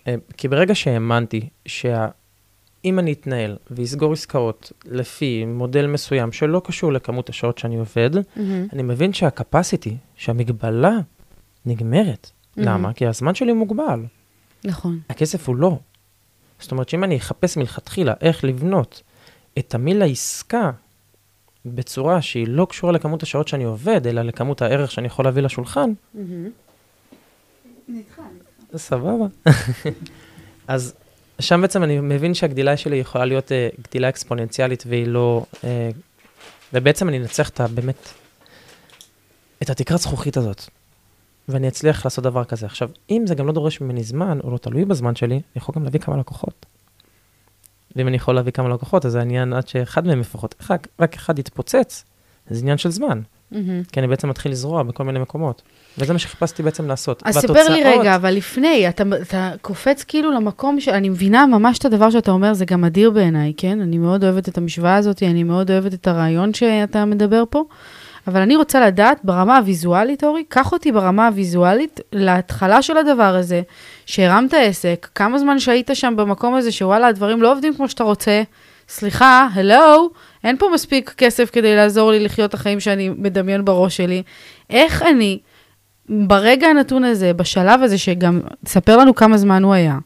אה, 0.08 0.16
כי 0.38 0.48
ברגע 0.48 0.76
שהאמנתי 0.76 1.50
שאם 1.66 3.00
אני 3.00 3.14
אתנהל 3.14 3.58
ואסגור 3.72 4.14
עסקאות 4.14 4.72
לפי 4.86 5.46
מודל 5.46 5.88
מסוים 5.88 6.32
שלא 6.32 6.62
קשור 6.66 6.94
לכמות 6.94 7.30
השעות 7.30 7.58
שאני 7.58 7.78
עובד, 7.78 8.10
מהמם. 8.16 8.68
אני 8.74 8.84
מבין 8.84 9.14
שהקפסיטי, 9.14 9.98
שהמגבלה, 10.16 10.98
נגמרת. 11.66 12.32
למה? 12.58 12.94
כי 12.94 13.08
הזמן 13.08 13.36
שלי 13.36 13.54
מוגבל. 13.54 14.00
נכון. 14.64 15.00
הכסף 15.10 15.48
הוא 15.48 15.56
לא. 15.56 15.80
זאת 16.60 16.72
אומרת 16.72 16.90
שאם 16.90 17.04
אני 17.04 17.18
אחפש 17.18 17.58
מלכתחילה 17.58 18.14
איך 18.22 18.44
לבנות 18.44 19.02
את 19.58 19.70
תמהיל 19.70 20.02
העסקה 20.02 20.72
בצורה 21.76 22.22
שהיא 22.22 22.48
לא 22.48 22.68
קשורה 22.70 22.94
לכמות 22.94 23.24
השעות 23.24 23.48
שאני 23.48 23.64
עובד, 23.64 24.08
אלא 24.08 24.22
לכמות 24.22 24.62
הערך 24.62 24.92
שאני 24.92 25.08
יכול 25.08 25.26
להביא 25.26 25.42
לשולחן, 25.42 25.90
זה 28.72 28.80
סבבה. 28.80 29.26
אז 30.68 30.94
שם 31.40 31.62
בעצם 31.62 31.84
אני 31.84 32.00
מבין 32.00 32.34
שהגדילה 32.34 32.78
שלי 32.78 32.96
יכולה 32.96 33.26
להיות 33.26 33.52
uh, 33.52 33.82
גדילה 33.82 34.10
אקספוננציאלית 34.10 34.84
והיא 34.88 35.08
לא... 35.08 35.46
Uh, 35.54 35.66
ובעצם 36.74 37.10
אני 37.10 37.18
אנצח 37.18 37.50
את 37.50 37.60
ה... 37.60 37.68
באמת... 37.68 38.10
את 39.64 39.70
התקרת 39.70 40.00
זכוכית 40.00 40.38
הזאת. 40.38 40.64
ואני 41.50 41.68
אצליח 41.68 42.06
לעשות 42.06 42.24
דבר 42.24 42.44
כזה. 42.44 42.66
עכשיו, 42.66 42.90
אם 43.10 43.24
זה 43.28 43.36
גם 43.36 43.48
לא 43.48 43.54
דורש 43.54 43.82
ממני 43.82 44.04
זמן, 44.04 44.40
או 44.44 44.52
לא 44.52 44.58
תלוי 44.58 44.86
בזמן 44.86 45.16
שלי, 45.16 45.36
אני 45.36 45.42
יכול 45.56 45.76
גם 45.76 45.84
להביא 45.84 46.00
כמה 46.00 46.18
לקוחות. 46.18 46.66
ואם 47.96 48.08
אני 48.08 48.16
יכול 48.16 48.36
להביא 48.36 48.52
כמה 48.52 48.70
לקוחות, 48.70 49.06
אז 49.06 49.16
העניין 49.16 49.54
עד 49.54 49.68
שאחד 49.68 50.08
מהם 50.08 50.20
לפחות, 50.20 50.56
רק, 50.70 50.88
רק 51.00 51.16
אחד 51.16 51.40
יתפוצץ, 51.40 52.06
זה 52.50 52.60
עניין 52.62 52.78
של 52.78 52.90
זמן. 52.90 53.22
מהמם. 53.52 53.84
כי 53.84 54.00
אני 54.00 54.08
בעצם 54.08 54.30
מתחיל 54.30 54.52
לזרוע 54.52 54.84
בכל 54.84 55.04
מיני 55.04 55.20
מקומות. 55.20 55.62
וזה 55.98 56.14
מה 56.14 56.20
שחיפשתי 56.20 56.64
בעצם 56.64 56.88
לעשות. 56.88 57.24
אז 57.26 57.38
ספר 57.38 57.70
לי 57.70 57.84
רגע, 57.84 58.16
אבל 58.16 58.32
לפני, 58.32 58.90
אתה, 58.90 59.04
אתה 59.22 59.52
קופץ 59.62 60.04
כאילו 60.04 60.32
למקום 60.32 60.80
ש... 60.80 60.88
אני 60.88 61.10
מבינה 61.10 61.46
ממש 61.46 61.78
את 61.78 61.86
הדבר 61.86 62.10
שאתה 62.10 62.32
אומר, 62.32 62.54
זה 62.54 62.66
גם 62.66 62.86
אדיר 62.86 63.12
בעיניי, 63.12 63.54
כן? 63.58 63.82
אני 63.82 63.98
מאוד 63.98 64.24
אוהבת 64.24 64.50
את 64.50 64.58
המשוואה 64.58 64.96
הזאת, 64.96 65.24
אני 65.24 65.44
מאוד 65.44 65.72
אוהבת 65.72 65.94
את 65.94 66.08
הרעיון 66.08 66.54
שאתה 66.54 67.06
מדבר 67.06 67.44
פה, 67.50 67.64
אבל 68.28 68.42
אני 68.42 68.56
רוצה 68.56 68.88
לדעת 68.88 69.20
ברמה 69.24 69.58
הוויזואלית, 69.58 70.24
אורי, 70.24 70.44
קח 70.50 70.72
אותי 70.72 70.92
ברמה 70.92 71.28
הוויזואלית 71.28 72.00
להתחלה 72.14 72.82
של 72.82 72.98
הדבר 72.98 73.36
הזה, 73.36 73.62
שהרמת 74.06 74.54
עסק, 74.54 75.08
כמה 75.16 75.40
זמן 75.40 75.60
שהיית 75.60 75.90
שם 75.94 76.14
במקום 76.18 76.56
הזה, 76.56 76.72
שוואלה, 76.72 77.08
הדברים 77.08 77.42
לא 77.42 77.52
עובדים 77.52 77.76
כמו 77.76 77.90
שאתה 77.90 78.04
רוצה, 78.04 78.42
סליחה, 78.90 79.48
הלו, 79.54 80.10
אין 80.44 80.58
פה 80.58 80.70
מספיק 80.74 81.14
כסף 81.18 81.50
כדי 81.50 81.76
לעזור 81.76 82.12
לי 82.12 82.20
לחיות 82.20 82.50
את 82.50 82.54
החיים 82.54 82.80
שאני 82.80 83.10
מדמיין 83.10 83.66
בראש 83.66 83.98
שלי. 83.98 84.24
איך 84.70 85.04
אני, 85.04 85.40
ברגע 86.10 86.68
הנתון 86.68 87.04
הזה, 87.04 87.34
בשלב 87.34 87.84
הזה, 87.84 87.98
שגם, 87.98 88.42
תספר 88.66 88.98
לנו 88.98 89.16
כמה 89.16 89.38
זמן 89.38 89.64
הוא 89.64 89.74
היה, 89.74 89.98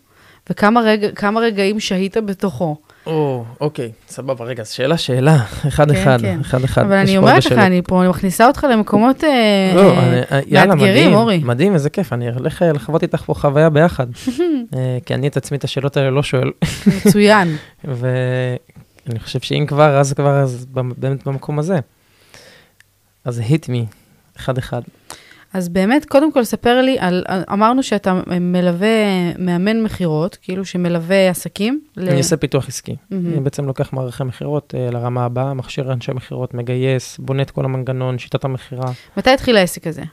וכמה 0.49 0.81
רגע, 0.81 1.29
רגעים 1.35 1.79
שהית 1.79 2.17
בתוכו. 2.17 2.77
או, 3.05 3.45
אוקיי, 3.61 3.91
סבבה, 4.07 4.45
רגע, 4.45 4.61
אז 4.61 4.69
שאלה, 4.69 4.97
שאלה, 4.97 5.35
אחד 5.67 5.91
כן, 5.91 5.97
אחד, 6.01 6.21
כן. 6.21 6.39
אחד 6.41 6.63
אחד. 6.63 6.81
אבל 6.81 6.93
אני 6.93 7.17
אומרת 7.17 7.45
לך. 7.45 7.51
אני 7.51 7.81
פה, 7.81 8.03
מכניסה 8.09 8.47
אותך 8.47 8.67
למקומות 8.71 9.23
אה, 9.23 9.71
לא, 9.75 9.81
אה, 9.81 9.99
אני- 10.09 10.19
אה, 10.31 10.39
יאללה, 10.47 10.75
מאתגרים, 10.75 10.91
מדהים, 10.93 11.13
אורי. 11.13 11.41
מדהים, 11.43 11.73
איזה 11.73 11.89
כיף, 11.89 12.13
אני 12.13 12.29
הולך 12.31 12.61
אה, 12.61 12.71
לחוות 12.73 13.03
איתך 13.03 13.21
פה 13.25 13.33
חוויה 13.33 13.69
ביחד. 13.69 14.07
אה, 14.75 14.97
כי 15.05 15.13
אני 15.13 15.27
את 15.27 15.37
עצמי 15.37 15.57
את 15.57 15.63
השאלות 15.63 15.97
האלה 15.97 16.09
לא 16.11 16.23
שואל, 16.23 16.51
מצוין. 17.05 17.55
ואני 17.83 19.19
חושב 19.19 19.39
שאם 19.39 19.65
כבר, 19.67 19.97
אז 19.99 20.13
כבר, 20.13 20.39
אז 20.41 20.65
באמת 20.97 21.27
במקום 21.27 21.59
הזה. 21.59 21.79
אז 23.25 23.39
hit 23.39 23.65
me, 23.67 23.93
אחד 24.37 24.57
אחד. 24.57 24.81
אז 25.53 25.69
באמת, 25.69 26.05
קודם 26.05 26.31
כל, 26.31 26.43
ספר 26.43 26.81
לי 26.81 26.97
על, 26.99 27.23
אמרנו 27.53 27.83
שאתה 27.83 28.21
מלווה 28.41 28.87
מאמן 29.39 29.81
מכירות, 29.83 30.37
כאילו 30.41 30.65
שמלווה 30.65 31.29
עסקים. 31.29 31.81
ל- 31.97 32.09
אני 32.09 32.17
עושה 32.17 32.37
פיתוח 32.37 32.67
עסקי. 32.67 32.95
מהמם. 33.11 33.33
אני 33.33 33.39
בעצם 33.39 33.65
לוקח 33.65 33.93
מערכי 33.93 34.23
מכירות 34.23 34.73
אה, 34.77 34.91
לרמה 34.91 35.25
הבאה, 35.25 35.53
מכשיר 35.53 35.93
אנשי 35.93 36.11
מכירות, 36.11 36.53
מגייס, 36.53 37.17
בונה 37.19 37.41
את 37.41 37.51
כל 37.51 37.65
המנגנון, 37.65 38.17
שיטת 38.17 38.43
המכירה. 38.45 38.91
מתי 39.17 39.29
התחיל 39.29 39.57
העסק 39.57 39.87
הזה? 39.87 40.03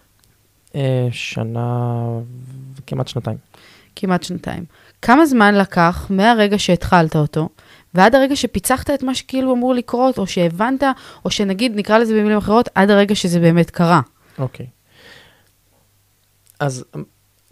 אה, 0.74 1.08
שנה, 1.10 2.02
כמעט 2.86 3.08
שנתיים. 3.08 3.36
כמעט 3.96 4.22
שנתיים. 4.22 4.64
כמה 5.02 5.26
זמן 5.26 5.54
לקח 5.54 6.06
מהרגע 6.10 6.58
שהתחלת 6.58 7.16
אותו, 7.16 7.48
ועד 7.94 8.14
הרגע 8.14 8.36
שפיצחת 8.36 8.90
את 8.90 9.02
מה 9.02 9.14
שכאילו 9.14 9.54
אמור 9.54 9.74
לקרות, 9.74 10.18
או 10.18 10.26
שהבנת, 10.26 10.82
או 11.24 11.30
שנגיד, 11.30 11.72
נקרא 11.76 11.98
לזה 11.98 12.14
במילים 12.14 12.38
אחרות, 12.38 12.68
עד 12.74 12.90
הרגע 12.90 13.14
שזה 13.14 13.40
באמת 13.40 13.70
קרה. 13.70 14.00
אוקיי. 14.38 14.66
אז 16.60 16.84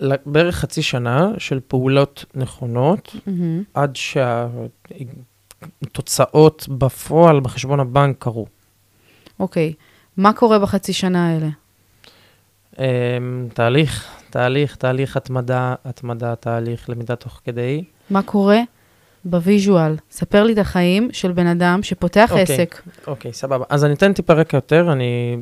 ל- 0.01 0.15
בערך 0.27 0.57
חצי 0.57 0.83
שנה 0.83 1.31
של 1.39 1.61
פעולות 1.69 2.25
נכונות, 2.35 3.17
מהמם. 3.27 3.63
עד 3.75 3.97
שהתוצאות 5.83 6.69
בפועל 6.69 7.41
בחשבון 7.41 7.81
הבנק 7.81 8.17
קרו. 8.19 8.47
אוקיי. 9.41 9.73
מה 10.17 10.33
קורה 10.33 10.59
בחצי 10.59 10.93
שנה 10.93 11.29
האלה? 11.31 11.49
אמ, 12.79 12.85
תהליך, 13.55 14.07
תהליך, 14.31 14.77
תהליך 14.77 15.17
התמדה, 15.17 15.75
התמדה, 15.85 16.35
תהליך 16.37 16.91
למידה 16.91 17.17
תוך 17.17 17.41
כדי. 17.45 17.85
מה 18.11 18.23
קורה 18.23 18.59
ב 19.25 19.34
visual? 19.34 19.97
ספר 20.11 20.45
לי 20.45 20.53
את 20.53 20.59
החיים 20.59 21.09
של 21.13 21.33
בן 21.33 21.47
אדם 21.47 21.83
שפותח 21.83 22.29
אוקיי. 22.31 22.43
עסק. 22.43 22.83
אוקיי, 23.07 23.33
סבבה. 23.33 23.65
אז 23.69 23.85
אני 23.85 23.95
אתן 23.95 24.13
טיפה 24.13 24.33
רקע 24.33 24.57
יותר, 24.57 24.93
אני... 24.93 25.37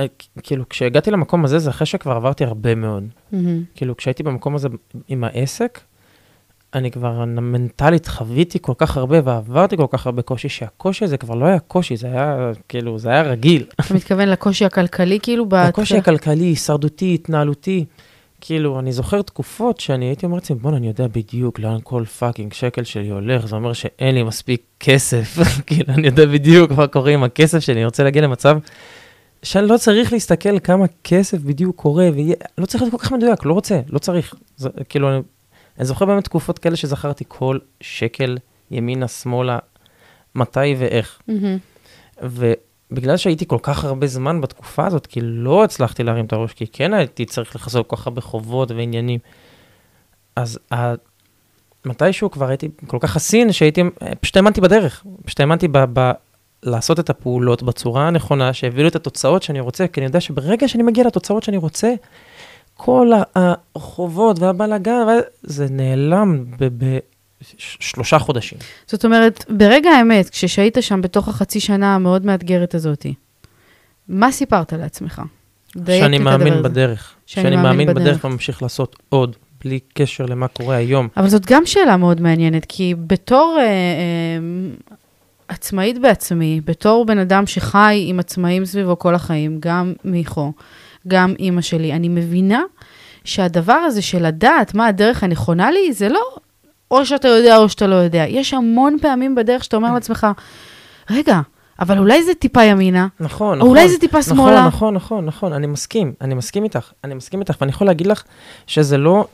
אה, 0.00 0.06
כאילו, 0.42 0.68
כשהגעתי 0.68 1.10
למקום 1.10 1.44
הזה, 1.44 1.58
זה 1.58 1.70
אחרי 1.70 1.86
שכבר 1.86 2.12
עברתי 2.12 2.44
הרבה 2.44 2.74
מאוד. 2.74 3.04
מהמם. 3.32 3.62
כאילו, 3.74 3.96
כשהייתי 3.96 4.22
במקום 4.22 4.54
הזה 4.54 4.68
עם 5.08 5.24
העסק, 5.24 5.80
אני 6.74 6.90
כבר 6.90 7.24
מנטלית 7.24 8.08
חוויתי 8.08 8.58
כל 8.62 8.72
כך 8.78 8.96
הרבה 8.96 9.20
ועברתי 9.24 9.76
כל 9.76 9.86
כך 9.90 10.06
הרבה 10.06 10.22
קושי, 10.22 10.48
שהקושי 10.48 11.04
הזה 11.04 11.16
כבר 11.16 11.34
לא 11.34 11.44
היה 11.44 11.58
קושי, 11.58 11.96
זה 11.96 12.06
היה, 12.06 12.50
כאילו, 12.68 12.98
זה 12.98 13.08
היה 13.10 13.22
רגיל. 13.22 13.64
אתה 13.80 13.94
מתכוון 13.94 14.28
לקושי 14.28 14.64
הכלכלי, 14.64 15.18
כאילו? 15.22 15.46
הקושי 15.52 15.94
בהתחלה? 15.94 16.14
הכלכלי, 16.14 16.44
הישרדותי, 16.44 17.14
התנהלותי. 17.14 17.84
כאילו, 18.40 18.78
אני 18.78 18.92
זוכר 18.92 19.22
תקופות 19.22 19.80
שאני 19.80 20.04
הייתי 20.04 20.26
אומר 20.26 20.36
לעצמי, 20.36 20.56
בוא'נה, 20.58 20.76
אני 20.76 20.88
יודע 20.88 21.06
בדיוק 21.06 21.58
לאן 21.58 21.78
כל 21.82 22.04
fucking 22.04 22.52
שקל 22.52 22.84
שלי 22.84 23.08
הולך, 23.08 23.46
זה 23.46 23.56
אומר 23.56 23.72
שאין 23.72 24.14
לי 24.14 24.22
מספיק 24.22 24.62
כסף. 24.80 25.38
כאילו, 25.66 25.94
אני 25.94 26.06
יודע 26.06 26.26
בדיוק 26.26 26.70
מה 26.70 26.86
קורה 26.86 27.12
עם 27.12 27.22
הכסף 27.22 27.58
שלי, 27.58 27.74
אני 27.74 27.84
רוצה 27.84 28.02
להגיע 28.02 28.22
למצב 28.22 28.58
שאני 29.42 29.68
לא 29.68 29.76
צריך 29.76 30.12
להסתכל 30.12 30.58
כמה 30.58 30.84
כסף 31.04 31.38
בדיוק 31.38 31.76
קורה, 31.76 32.08
ויהיה, 32.14 32.34
לא 32.58 32.66
צריך 32.66 32.82
להיות 32.82 32.94
כל 32.94 32.98
כך 32.98 33.12
מדויק, 33.12 33.44
לא 33.44 33.52
רוצה, 33.52 33.80
לא 33.88 33.98
צריך. 33.98 34.34
זה, 34.56 34.68
כאילו, 34.88 35.10
אני, 35.10 35.20
אני 35.78 35.84
זוכר 35.84 36.04
באמת 36.04 36.24
תקופות 36.24 36.58
כאלה 36.58 36.76
שזכרתי 36.76 37.24
כל 37.28 37.58
שקל, 37.80 38.38
ימינה, 38.70 39.08
שמאלה, 39.08 39.58
מתי 40.34 40.74
ואיך. 40.78 41.20
מהמם. 41.28 41.58
ובגלל 42.22 43.16
שהייתי 43.16 43.46
כל 43.46 43.58
כך 43.62 43.84
הרבה 43.84 44.06
זמן 44.06 44.40
בתקופה 44.40 44.86
הזאת, 44.86 45.06
כי 45.06 45.20
לא 45.22 45.64
הצלחתי 45.64 46.02
להרים 46.02 46.24
את 46.24 46.32
הראש, 46.32 46.52
כי 46.52 46.66
כן 46.66 46.94
הייתי 46.94 47.24
צריך 47.24 47.56
לחזור 47.56 47.84
כל 47.86 47.96
כך 47.96 48.06
הרבה 48.06 48.20
חובות 48.20 48.70
ועניינים, 48.70 49.18
אז 50.36 50.58
ה... 50.72 50.94
מתישהו 51.84 52.30
כבר 52.30 52.48
הייתי 52.48 52.68
כל 52.86 52.98
כך 53.00 53.10
חסין, 53.10 53.52
שהייתי, 53.52 53.82
פשוט 54.20 54.36
האמנתי 54.36 54.60
בדרך, 54.60 55.04
פשוט 55.24 55.40
האמנתי 55.40 55.68
ב... 55.68 55.78
ב... 55.92 56.10
לעשות 56.62 57.00
את 57.00 57.10
הפעולות 57.10 57.62
בצורה 57.62 58.08
הנכונה, 58.08 58.52
שהביאו 58.52 58.82
לי 58.82 58.88
את 58.88 58.96
התוצאות 58.96 59.42
שאני 59.42 59.60
רוצה, 59.60 59.86
כי 59.86 60.00
אני 60.00 60.06
יודע 60.06 60.20
שברגע 60.20 60.68
שאני 60.68 60.82
מגיע 60.82 61.04
לתוצאות 61.06 61.42
שאני 61.42 61.56
רוצה, 61.56 61.94
כל 62.74 63.10
ה- 63.12 63.22
הרחובות 63.74 64.38
והבלאגן, 64.38 65.04
וה- 65.06 65.20
זה 65.42 65.66
נעלם 65.70 66.44
בשלושה 66.58 68.18
חודשים. 68.18 68.58
זאת 68.86 69.04
אומרת, 69.04 69.44
ברגע 69.48 69.90
האמת, 69.90 70.30
כשהיית 70.30 70.78
שם 70.80 71.00
בתוך 71.02 71.28
החצי 71.28 71.60
שנה 71.60 71.94
המאוד 71.94 72.26
מאתגרת 72.26 72.74
הזאת, 72.74 73.06
מה 74.08 74.32
סיפרת 74.32 74.72
לעצמך? 74.72 75.22
שאני 75.86 76.18
מאמין. 76.18 76.62
בדרך. 76.62 77.14
שאני 77.26 77.42
שאני 77.44 77.56
מאמין 77.56 77.70
מאמין 77.70 77.88
בדרך. 77.88 78.02
בדרך 78.02 78.24
וממשיך 78.24 78.62
לעשות 78.62 78.96
עוד, 79.08 79.36
בלי 79.64 79.78
קשר 79.94 80.26
למה 80.26 80.48
קורה 80.48 80.76
היום. 80.76 81.08
אבל 81.16 81.28
זאת 81.28 81.46
גם 81.46 81.66
שאלה 81.66 81.96
מאוד 81.96 82.20
מעניינת, 82.20 82.64
כי 82.68 82.94
בתור 83.06 83.56
אה, 83.60 83.64
אה, 83.64 83.68
עצמאית 85.50 85.98
בעצמי, 85.98 86.60
בתור 86.64 87.06
בן 87.06 87.18
אדם 87.18 87.46
שחי 87.46 88.04
עם 88.06 88.20
עצמאים 88.20 88.64
סביבו 88.64 88.98
כל 88.98 89.14
החיים, 89.14 89.56
גם 89.60 89.92
מיכו, 90.04 90.52
גם 91.08 91.34
אימא 91.38 91.60
שלי, 91.60 91.92
אני 91.92 92.08
מבינה 92.08 92.62
שהדבר 93.24 93.72
הזה 93.72 94.02
של 94.02 94.26
לדעת 94.26 94.74
מה 94.74 94.86
הדרך 94.86 95.24
הנכונה 95.24 95.70
לי, 95.70 95.92
זה 95.92 96.08
לא 96.08 96.20
או 96.90 97.06
שאתה 97.06 97.28
יודע 97.28 97.56
או 97.56 97.68
שאתה 97.68 97.86
לא 97.86 97.94
יודע. 97.94 98.24
יש 98.28 98.54
המון 98.54 98.96
פעמים 99.02 99.34
בדרך 99.34 99.64
שאתה 99.64 99.76
אומר 99.76 99.92
לעצמך, 99.92 100.26
רגע, 101.10 101.40
אבל 101.80 101.98
אולי 101.98 102.22
זה 102.22 102.34
טיפה 102.34 102.64
ימינה, 102.64 103.06
נכון, 103.20 103.48
או 103.48 103.54
נכון. 103.54 103.68
אולי 103.68 103.88
זה 103.88 103.98
טיפה 103.98 104.22
שמאלה. 104.22 104.42
נכון, 104.42 104.66
נכון, 104.66 104.94
נכון, 104.94 105.24
נכון, 105.24 105.52
אני 105.52 105.66
מסכים, 105.66 106.12
אני 106.20 106.34
מסכים 106.34 106.64
איתך, 106.64 106.92
אני 107.04 107.14
מסכים 107.14 107.40
איתך, 107.40 107.54
ואני 107.60 107.72
יכול 107.72 107.86
להגיד 107.86 108.06
לך 108.06 108.22
שזה 108.66 108.98
לא, 108.98 109.26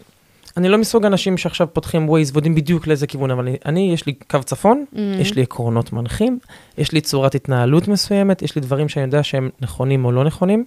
אני 0.57 0.69
לא 0.69 0.79
מסוג 0.79 1.05
אנשים 1.05 1.37
שעכשיו 1.39 1.67
פותחים 1.73 2.09
ווייז 2.09 2.31
ויודעים 2.33 2.55
בדיוק 2.55 2.87
לאיזה 2.87 3.07
כיוון, 3.07 3.31
אבל 3.31 3.49
אני, 3.49 3.57
אני, 3.67 3.91
יש 3.93 4.07
לי 4.07 4.13
קו 4.31 4.39
צפון, 4.45 4.85
Mm. 4.93 4.99
יש 5.21 5.35
לי 5.35 5.43
עקרונות 5.43 5.93
מנחים, 5.93 6.39
יש 6.79 6.93
לי 6.93 7.01
צורת 7.01 7.35
התנהלות 7.35 7.89
מסוימת, 7.89 8.43
יש 8.43 8.57
לי 8.57 8.61
דברים 8.61 8.89
שאני 8.89 9.05
יודע 9.05 9.23
שהם 9.23 9.51
נכונים 9.61 10.05
או 10.05 10.13
לא 10.13 10.25
נכונים, 10.25 10.65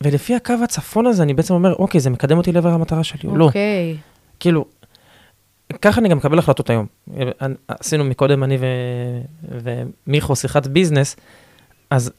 ולפי 0.00 0.34
הקו 0.34 0.54
הצפון 0.64 1.06
הזה 1.06 1.22
אני 1.22 1.34
בעצם 1.34 1.54
אומר, 1.54 1.74
אוקיי, 1.74 2.00
זה 2.00 2.10
מקדם 2.10 2.38
אותי 2.38 2.52
לעבר 2.52 2.68
המטרה 2.68 3.04
שלי 3.04 3.28
או 3.28 3.36
לא. 3.36 3.44
אוקיי. 3.44 3.96
כאילו, 4.40 4.64
ככה 5.82 6.00
אני 6.00 6.08
גם 6.08 6.16
מקבל 6.16 6.38
החלטות 6.38 6.70
היום. 6.70 6.86
עשינו 7.68 8.04
מקודם 8.04 8.44
אני 8.44 8.58
ו... 8.60 8.66
ומיכו 10.06 10.36
שיחת 10.36 10.66
business, 10.66 11.16
אז 11.90 12.12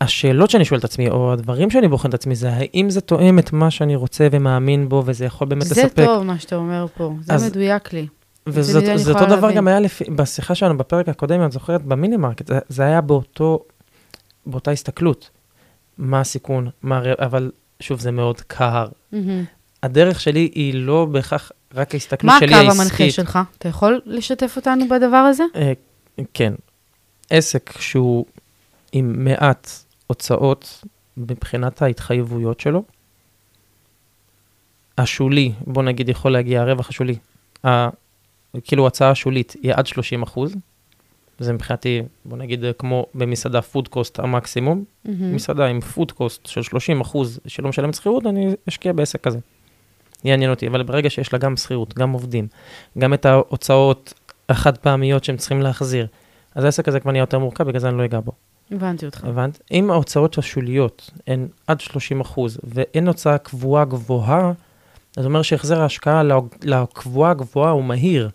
השאלות 0.00 0.50
שאני 0.50 0.64
שואל 0.64 0.80
את 0.80 0.84
עצמי, 0.84 1.08
או 1.08 1.32
הדברים 1.32 1.70
שאני 1.70 1.88
בוחן 1.88 2.08
את 2.08 2.14
עצמי, 2.14 2.34
זה 2.34 2.50
האם 2.52 2.90
זה 2.90 3.00
תואם 3.00 3.38
את 3.38 3.52
מה 3.52 3.70
שאני 3.70 3.96
רוצה 3.96 4.28
ומאמין 4.32 4.88
בו, 4.88 5.02
וזה 5.06 5.24
יכול 5.24 5.48
באמת 5.48 5.62
זה 5.66 5.82
לספק. 5.84 6.04
טוב 6.06 6.22
מה 6.22 6.38
שאתה 6.38 6.56
אומר 6.56 6.86
פה, 6.96 7.14
זה 7.22 7.34
אז- 7.34 7.44
מדויק 7.50 7.92
לי. 7.92 8.06
זה 8.46 8.78
אני 8.78 8.98
זה 8.98 9.10
יכולה 9.10 9.24
אותו 9.24 9.36
דבר. 9.36 9.52
גם 9.52 9.68
היה 9.68 9.80
לפי, 9.80 10.04
בשיחה 10.04 10.54
שלנו 10.54 10.76
בפרק 10.78 11.08
הקודם, 11.08 11.44
את 11.44 11.52
זוכרת, 11.52 11.82
במינימרקט, 11.82 12.46
זה, 12.46 12.58
זה 12.68 12.82
היה 12.82 13.00
באותו, 13.00 13.64
באותה 14.46 14.70
הסתכלות. 14.70 15.30
מה 15.98 16.20
הסיכון, 16.20 16.68
מה, 16.82 16.96
הר- 16.98 17.14
אבל 17.26 17.50
שוב, 17.80 18.00
זה 18.00 18.10
מאוד 18.10 18.40
קר. 18.40 18.86
מהמם. 19.12 19.44
הדרך 19.82 20.20
שלי 20.20 20.50
היא 20.54 20.74
לא 20.74 21.04
בהכרח 21.04 21.52
רק 21.74 21.94
ההסתכלות 21.94 22.32
מה 22.32 22.38
שלי 22.40 22.54
הקו 22.54 22.64
העסקית. 22.66 22.80
המנחה 23.00 23.10
שלך? 23.10 23.38
אתה 23.58 23.68
יכול 23.68 24.00
לשתף 24.06 24.52
אותנו 24.56 24.88
בדבר 24.88 25.16
הזה? 25.16 25.42
אה, 25.56 25.72
כן. 26.34 26.52
עסק 27.30 27.72
שהוא 27.80 28.24
עם 28.92 29.24
מעט 29.24 29.70
הוצאות 30.10 30.84
מבחינת 31.16 31.82
ההתחייבויות 31.82 32.60
שלו, 32.60 32.82
השולי, 34.98 35.52
בוא 35.66 35.82
נגיד, 35.82 36.08
יכול 36.08 36.32
להגיע, 36.32 36.60
הרווח 36.60 36.88
השולי, 36.88 37.16
ה, 37.66 37.88
כאילו 38.64 38.84
ההצעה 38.84 39.10
השולית 39.10 39.56
היא 39.62 39.72
עד 39.74 39.86
30 39.86 40.22
אחוז, 40.22 40.56
זה 41.38 41.52
מבחינתי, 41.52 42.02
בוא 42.24 42.36
נגיד, 42.36 42.64
כמו 42.78 43.06
במסעדה 43.14 43.62
food 43.62 43.88
cost 43.88 44.18
המקסימום, 44.18 44.84
מהמם. 45.04 45.34
מסעדה 45.34 45.66
עם 45.66 45.80
food 45.80 46.12
cost 46.12 46.46
של 46.46 46.62
30 46.62 47.00
אחוז 47.00 47.40
שלא 47.46 47.68
משלם 47.68 47.92
שכירות, 47.92 48.26
אני 48.26 48.54
אשקיע 48.68 48.92
בעסק 48.92 49.20
כזה. 49.20 49.38
יעניין 50.24 50.50
אותי, 50.50 50.68
אבל 50.68 50.82
ברגע 50.82 51.10
שיש 51.10 51.32
לה 51.32 51.38
גם 51.38 51.56
שכירות, 51.56 51.94
גם 51.94 52.12
עובדים, 52.12 52.46
גם 52.98 53.14
את 53.14 53.26
ההוצאות 53.26 54.14
החד 54.48 54.78
פעמיות 54.78 55.24
שהם 55.24 55.36
צריכים 55.36 55.62
להחזיר, 55.62 56.06
אז 56.54 56.64
העסק 56.64 56.88
הזה 56.88 57.00
כבר 57.00 57.12
נהיה 57.12 57.22
יותר 57.22 57.38
מורכב, 57.38 57.64
בגלל 57.64 57.80
זה 57.80 57.88
אני 57.88 57.98
לא 57.98 58.04
אגע 58.04 58.20
בו. 58.20 58.32
הבנתי 58.70 59.06
אותך. 59.06 59.24
הבנת? 59.24 59.58
אם 59.70 59.90
ההוצאות 59.90 60.38
השוליות 60.38 61.10
הן 61.26 61.48
עד 61.66 61.80
30 61.80 62.20
אחוז 62.20 62.58
ואין 62.64 63.08
הוצאה 63.08 63.38
קבועה 63.38 63.84
גבוהה, 63.84 64.52
אז 65.16 65.24
אומר 65.24 65.42
שהחזר 65.42 65.80
ההשקעה 65.80 66.22
לקבועה 66.62 67.30
הגבוהה 67.30 67.70
הוא 67.70 67.84
מהיר. 67.84 68.30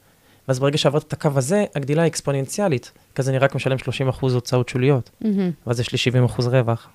ואז 0.48 0.60
ברגע 0.60 0.78
שעברת 0.78 1.04
את 1.04 1.14
הקו 1.14 1.30
הזה, 1.36 1.66
הגדילה 1.76 2.02
היא 2.02 2.10
אקספוננציאלית. 2.10 2.92
כזה 3.16 3.32
אני 3.32 3.38
רק 3.38 3.56
משלם 3.56 3.78
30 3.78 4.10
אחוז 4.10 4.34
הוצאות 4.34 4.70
שוליות, 4.70 5.10
מהמם. 5.22 5.52
ואז 5.68 5.80
יש 5.80 5.92
לי 5.92 5.98
70 5.98 6.24
אחוז 6.24 6.48
רווח. 6.48 6.88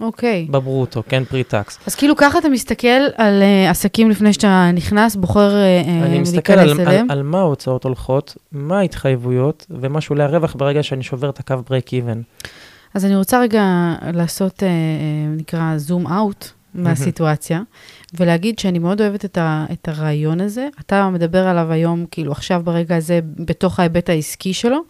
אוקיי. 0.00 0.46
בברוטו, 0.50 1.02
כן 1.08 1.24
pre-tax. 1.24 1.78
אז 1.86 1.94
כאילו 1.94 2.16
ככה 2.16 2.38
אתה 2.38 2.48
מסתכל 2.48 2.86
על 3.16 3.42
אה, 3.42 3.70
עסקים 3.70 4.10
לפני 4.10 4.32
שאתה 4.32 4.70
נכנס, 4.74 5.16
בוחר 5.16 5.54
אה, 5.54 5.82
אה, 5.86 6.06
אני 6.06 6.18
מסתכל 6.18 6.52
על, 6.52 6.64
להיכנס 6.64 6.80
על, 6.80 6.88
אליהם? 6.88 7.10
על 7.10 7.22
מה 7.22 7.38
ההוצאות 7.40 7.84
הולכות, 7.84 8.36
מה 8.52 8.78
ההתחייבויות, 8.78 9.66
ומה 9.70 10.00
שולי 10.00 10.22
הרווח 10.22 10.54
ברגע 10.58 10.82
שאני 10.82 11.02
שובר 11.02 11.30
את 11.30 11.38
הקו 11.38 11.56
break 11.68 11.92
even. 11.92 12.20
אז 12.94 13.04
אני 13.04 13.16
רוצה 13.16 13.40
רגע 13.40 13.94
לעשות, 14.12 14.62
אה, 14.62 14.68
נקרא, 15.36 15.76
zoom 15.76 16.06
out 16.06 16.48
מהסיטואציה, 16.74 17.62
ולהגיד 18.14 18.58
שאני 18.58 18.78
מאוד 18.78 19.00
אוהבת 19.00 19.24
את, 19.24 19.38
ה, 19.38 19.66
את 19.72 19.88
הרעיון 19.88 20.40
הזה. 20.40 20.68
אתה 20.80 21.08
מדבר 21.08 21.46
עליו 21.46 21.72
היום, 21.72 22.06
כאילו 22.10 22.32
עכשיו 22.32 22.62
ברגע 22.64 22.96
הזה, 22.96 23.20
בתוך 23.24 23.80
ההיבט 23.80 24.08
העסקי 24.08 24.54
שלו, 24.54 24.80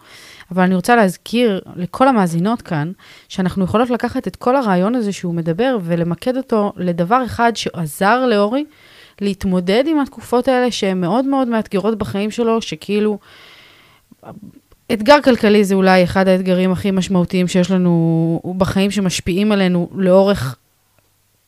אבל 0.51 0.63
אני 0.63 0.75
רוצה 0.75 0.95
להזכיר 0.95 1.61
לכל 1.75 2.07
המאזינות 2.07 2.61
כאן, 2.61 2.91
שאנחנו 3.29 3.63
יכולות 3.63 3.89
לקחת 3.89 4.27
את 4.27 4.35
כל 4.35 4.55
הרעיון 4.55 4.95
הזה 4.95 5.11
שהוא 5.11 5.33
מדבר, 5.33 5.77
ולמקד 5.83 6.37
אותו 6.37 6.73
לדבר 6.77 7.25
אחד 7.25 7.51
שעזר 7.55 8.25
לאורי 8.25 8.65
להתמודד 9.21 9.83
עם 9.87 9.99
התקופות 9.99 10.47
האלה 10.47 10.71
שהן 10.71 11.01
מאוד 11.01 11.25
מאוד 11.25 11.47
מאתגרות 11.47 11.97
בחיים 11.97 12.31
שלו, 12.31 12.61
שכאילו... 12.61 13.19
אתגר 14.93 15.21
כלכלי 15.21 15.63
זה 15.63 15.75
אולי 15.75 16.03
אחד 16.03 16.27
האתגרים 16.27 16.71
הכי 16.71 16.91
משמעותיים 16.91 17.47
שיש 17.47 17.71
לנו 17.71 18.41
בחיים 18.57 18.91
שמשפיעים 18.91 19.51
עלינו 19.51 19.89
לאורך 19.93 20.55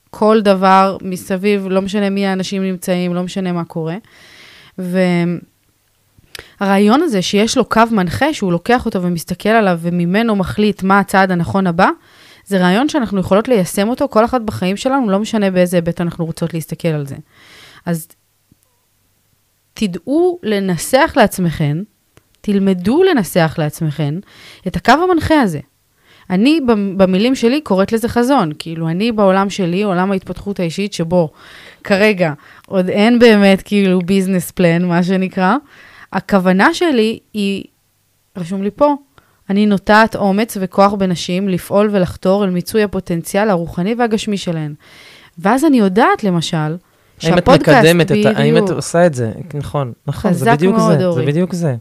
כל 0.09 0.41
דבר 0.41 0.97
מסביב, 1.01 1.67
לא 1.69 1.81
משנה 1.81 2.09
מי 2.09 2.25
האנשים 2.25 2.63
נמצאים, 2.63 3.13
לא 3.13 3.23
משנה 3.23 3.51
מה 3.51 3.63
קורה. 3.63 3.95
והרעיון 6.61 7.01
הזה 7.01 7.21
שיש 7.21 7.57
לו 7.57 7.65
קו 7.65 7.81
מנחה, 7.91 8.33
שהוא 8.33 8.51
לוקח 8.51 8.85
אותו 8.85 9.01
ומסתכל 9.01 9.49
עליו 9.49 9.79
וממנו 9.81 10.35
מחליט 10.35 10.83
מה 10.83 10.99
הצעד 10.99 11.31
הנכון 11.31 11.67
הבא, 11.67 11.89
זה 12.45 12.57
רעיון 12.57 12.89
שאנחנו 12.89 13.19
יכולות 13.19 13.47
ליישם 13.47 13.89
אותו 13.89 14.07
כל 14.09 14.25
אחת 14.25 14.41
בחיים 14.41 14.77
שלנו, 14.77 15.09
לא 15.09 15.19
משנה 15.19 15.51
באיזה 15.51 15.77
היבט 15.77 16.01
אנחנו 16.01 16.25
רוצות 16.25 16.53
להסתכל 16.53 16.87
על 16.87 17.05
זה. 17.05 17.15
אז 17.85 18.07
תדעו 19.73 20.39
לנסח 20.43 21.13
לעצמכם, 21.15 21.81
תלמדו 22.41 23.03
לנסח 23.03 23.55
לעצמכם 23.57 24.19
את 24.67 24.75
הקו 24.75 24.91
המנחה 24.91 25.41
הזה. 25.41 25.59
אני, 26.29 26.59
במ- 26.67 26.97
במילים 26.97 27.35
שלי, 27.35 27.61
קוראת 27.61 27.91
לזה 27.91 28.07
חזון. 28.07 28.51
כאילו, 28.59 28.89
אני 28.89 29.11
בעולם 29.11 29.49
שלי, 29.49 29.83
עולם 29.83 30.11
ההתפתחות 30.11 30.59
האישית, 30.59 30.93
שבו 30.93 31.29
כרגע 31.83 32.33
עוד 32.67 32.89
אין 32.89 33.19
באמת 33.19 33.61
כאילו 33.61 33.99
ביזנס 33.99 34.51
פלן, 34.51 34.85
מה 34.85 35.03
שנקרא, 35.03 35.55
הכוונה 36.13 36.73
שלי 36.73 37.19
היא, 37.33 37.63
רשום 38.37 38.63
לי 38.63 38.71
פה, 38.71 38.95
אני 39.49 39.65
נוטעת 39.65 40.15
אומץ 40.15 40.57
וכוח 40.61 40.93
בנשים 40.93 41.49
לפעול 41.49 41.89
ולחתור 41.91 42.43
אל 42.43 42.49
מיצוי 42.49 42.83
הפוטנציאל 42.83 43.49
הרוחני 43.49 43.95
והגשמי 43.97 44.37
שלהן. 44.37 44.73
ואז 45.37 45.65
אני 45.65 45.79
יודעת, 45.79 46.23
למשל, 46.23 46.57
האם 46.57 46.77
את 47.37 47.45
שהפודקאסט, 47.45 47.87
מקדמת 47.87 48.11
את 48.11 48.25
ה... 48.25 48.39
האם 48.39 48.57
את. 48.57 48.69
עושה 48.69 49.05
את 49.05 49.13
זה? 49.13 49.31
נכון, 49.53 49.93
נכון, 50.07 50.33
זה 50.33 50.51
בדיוק 50.51 50.75
מאוד, 50.75 50.97
זה, 50.97 51.05
אורי. 51.05 51.25
זה 51.25 51.31
בדיוק 51.31 51.53
זה. 51.53 51.75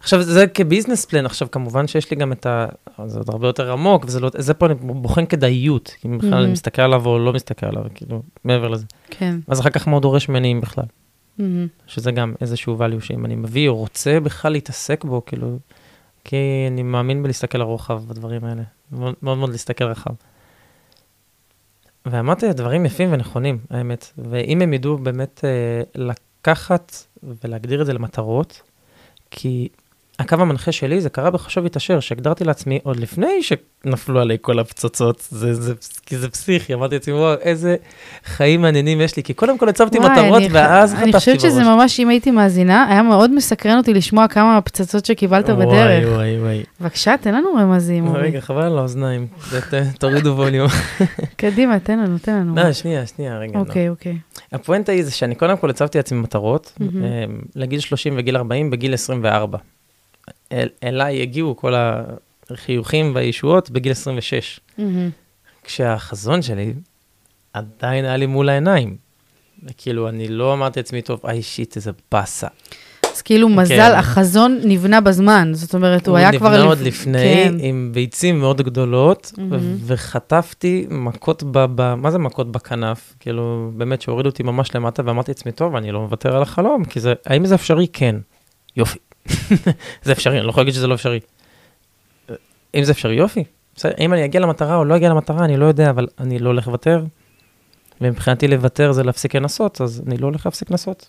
עכשיו, 0.00 0.22
זה 0.22 0.46
כביזנס 0.46 1.04
פלן, 1.04 1.26
עכשיו, 1.26 1.50
כמובן 1.50 1.86
שיש 1.86 2.10
לי 2.10 2.16
גם 2.16 2.32
את 2.32 2.46
ה... 2.46 2.66
זה 3.06 3.18
עוד 3.18 3.30
הרבה 3.30 3.46
יותר 3.46 3.72
עמוק, 3.72 4.04
וזה 4.06 4.20
לא... 4.20 4.30
זה 4.38 4.54
פה 4.54 4.66
אני 4.66 4.74
בוחן 4.80 5.26
כדאיות, 5.26 5.94
אם 6.06 6.18
בכלל 6.18 6.42
אני. 6.42 6.52
מסתכל 6.52 6.82
עליו 6.82 7.06
או 7.06 7.18
לא 7.18 7.32
מסתכל 7.32 7.66
עליו, 7.66 7.82
כאילו, 7.94 8.22
מעבר 8.44 8.68
לזה. 8.68 8.84
כן. 9.10 9.36
אז 9.48 9.60
אחר 9.60 9.70
כך 9.70 9.88
מה 9.88 10.00
דורש 10.00 10.28
ממני 10.28 10.52
אם 10.52 10.60
בכלל, 10.60 10.84
מהמם. 11.40 11.68
שזה 11.86 12.12
גם 12.12 12.34
איזשהו 12.40 12.78
value 12.78 13.00
שאם 13.00 13.24
אני 13.24 13.36
מביא 13.36 13.68
או 13.68 13.76
רוצה 13.76 14.20
בכלל 14.20 14.52
להתעסק 14.52 15.04
בו, 15.04 15.24
כאילו, 15.26 15.58
כי 16.24 16.36
אני 16.68 16.82
מאמין 16.82 17.22
בלהסתכל 17.22 17.58
לרוחב 17.58 18.02
בדברים 18.08 18.44
האלה, 18.44 18.62
מאוד 18.92 19.14
מאוד 19.22 19.38
מאוד 19.38 19.50
להסתכל 19.50 19.84
רחב. 19.84 20.10
ואמרתי 22.06 22.52
דברים 22.52 22.86
יפים 22.86 23.12
ונכונים, 23.12 23.58
האמת. 23.70 24.12
ואם 24.18 24.62
הם 24.62 24.72
ידעו 24.72 24.98
באמת 24.98 25.40
אה, 25.44 25.82
לקחת 25.94 26.92
ולהגדיר 27.22 27.80
את 27.80 27.86
זה 27.86 27.92
למטרות, 27.92 28.62
כי 29.30 29.68
הקו 30.20 30.34
המנחה 30.34 30.72
שלי, 30.72 31.00
זה 31.00 31.08
קרה 31.08 31.30
בחשוב 31.30 31.66
התעשר, 31.66 32.00
שהגדרתי 32.00 32.44
לעצמי 32.44 32.78
עוד 32.82 32.96
לפני 32.96 33.42
שנפלו 33.42 34.20
עליי 34.20 34.36
כל 34.40 34.58
הפצצות, 34.58 35.26
זה, 35.30 35.54
זה, 35.54 35.74
כי 36.06 36.18
זה 36.18 36.30
פסיכי, 36.30 36.74
אמרתי 36.74 36.94
לעצמי, 36.94 37.14
וואו, 37.14 37.38
איזה 37.40 37.76
חיים 38.24 38.62
מעניינים 38.62 39.00
יש 39.00 39.16
לי, 39.16 39.22
כי 39.22 39.34
קודם 39.34 39.58
כל 39.58 39.68
הצבתי 39.68 39.98
וואי, 39.98 40.10
מטרות, 40.10 40.42
אני, 40.42 40.48
ואז 40.52 40.94
אני 40.94 41.00
חטפתי 41.00 41.12
בראש. 41.12 41.24
חושבת 41.24 41.40
שזה 41.40 41.62
ממש, 41.62 42.00
אם 42.00 42.08
הייתי 42.08 42.30
מאזינה, 42.30 42.86
היה 42.90 43.02
מאוד 43.02 43.34
מסקרן 43.34 43.78
אותי 43.78 43.94
לשמוע 43.94 44.28
כמה 44.28 44.60
פצצות 44.60 45.04
שקיבלת 45.04 45.50
בדרך. 45.50 45.68
וואי, 45.68 46.06
וואי, 46.06 46.40
וואי. 46.40 46.62
בבקשה, 46.80 47.14
תן 47.20 47.34
לנו 47.34 47.54
רמזים. 47.54 48.12
רגע, 48.16 48.40
חבל 48.40 48.62
על 48.62 48.78
האוזניים, 48.78 49.26
תורידו 49.98 50.30
ווליום. 50.36 50.68
קדימה, 51.36 51.78
תן 51.78 51.98
לנו, 51.98 52.18
תן 52.18 52.34
לנו. 52.34 52.56
לא, 52.56 52.72
שנייה, 52.72 53.06
שנייה, 53.06 53.38
רגע. 53.38 53.52
לא. 53.54 53.60
אוקיי, 53.60 53.88
אוקיי. 53.88 54.16
הפואנטה 54.52 54.92
היא 54.92 55.04
זה 55.04 55.10
שאני 55.10 55.34
קודם 55.34 55.56
כל 55.56 55.70
הצבתי 55.70 55.98
לעצמי 55.98 56.20
מטרות. 56.20 56.78
אה, 56.80 57.24
לגיל 57.56 57.80
30 57.80 58.14
וגיל 58.16 58.36
40 58.36 58.70
בגיל 58.70 58.94
24. 58.94 59.58
אל, 60.52 60.68
אליי 60.84 61.22
הגיעו 61.22 61.56
כל 61.56 61.74
החיוכים 62.50 63.12
והישועות 63.14 63.70
בגיל 63.70 63.92
26, 63.92 64.60
מהמם. 64.78 65.10
כשהחזון 65.64 66.42
שלי 66.42 66.72
עדיין 67.52 68.04
היה 68.04 68.16
לי 68.16 68.26
מול 68.26 68.48
העיניים. 68.48 68.96
כאילו, 69.76 70.08
אני 70.08 70.28
לא 70.28 70.52
אמרתי 70.54 70.78
לעצמי, 70.80 71.02
טוב, 71.02 71.20
איי 71.26 71.42
שיט, 71.42 71.76
איזה 71.76 71.90
באסה. 72.12 72.46
אז 73.12 73.22
כאילו 73.22 73.48
מזל, 73.48 73.76
כן. 73.76 73.94
החזון 73.98 74.60
נבנה 74.64 75.00
בזמן, 75.00 75.50
זאת 75.54 75.74
אומרת, 75.74 76.08
הוא 76.08 76.16
היה 76.16 76.38
כבר... 76.38 76.48
נבנה 76.50 76.62
עוד 76.64 76.78
לפ- 76.78 76.86
לפני, 76.86 77.18
כן. 77.18 77.54
עם 77.60 77.90
ביצים 77.94 78.40
מאוד 78.40 78.62
גדולות, 78.62 79.32
מהמם. 79.38 79.76
וחטפתי 79.86 80.86
מכות 80.90 81.42
ב... 81.42 81.58
ב... 81.74 81.94
מה 81.94 82.10
זה 82.10 82.18
מכות 82.18 82.52
בכנף? 82.52 83.14
כאילו, 83.20 83.70
באמת 83.76 84.02
שהורידו 84.02 84.28
אותי 84.28 84.42
ממש 84.42 84.74
למטה, 84.74 85.02
ואמרתי 85.06 85.30
לעצמי, 85.30 85.52
טוב, 85.52 85.76
אני 85.76 85.92
לא 85.92 86.00
מוותר 86.00 86.36
על 86.36 86.42
החלום, 86.42 86.84
כי 86.84 87.00
זה... 87.00 87.14
האם 87.26 87.46
זה 87.46 87.54
אפשרי? 87.54 87.86
כן. 87.92 88.16
יופי. 88.76 88.98
זה 90.04 90.12
אפשרי, 90.12 90.38
אני 90.38 90.46
לא 90.46 90.50
יכול 90.50 90.60
להגיד 90.60 90.74
שזה 90.74 90.86
לא 90.86 90.94
אפשרי. 90.94 91.20
אם 92.74 92.84
זה 92.84 92.92
אפשרי, 92.92 93.14
יופי. 93.14 93.44
בסדר, 93.74 93.92
אם 93.98 94.12
אני 94.12 94.24
אגיע 94.24 94.40
למטרה 94.40 94.76
או 94.76 94.84
לא 94.84 94.96
אגיע 94.96 95.08
למטרה, 95.08 95.44
אני 95.44 95.56
לא 95.56 95.64
יודע, 95.66 95.90
אבל 95.90 96.06
אני 96.18 96.38
לא 96.38 96.48
הולך 96.48 96.66
לוותר. 96.66 97.04
ומבחינתי 98.00 98.48
לוותר 98.48 98.92
זה 98.92 99.02
להפסיק 99.02 99.34
לנסות, 99.34 99.80
אז 99.80 100.02
אני 100.06 100.16
לא 100.16 100.26
הולך 100.26 100.46
להפסיק 100.46 100.70
לנסות. 100.70 101.08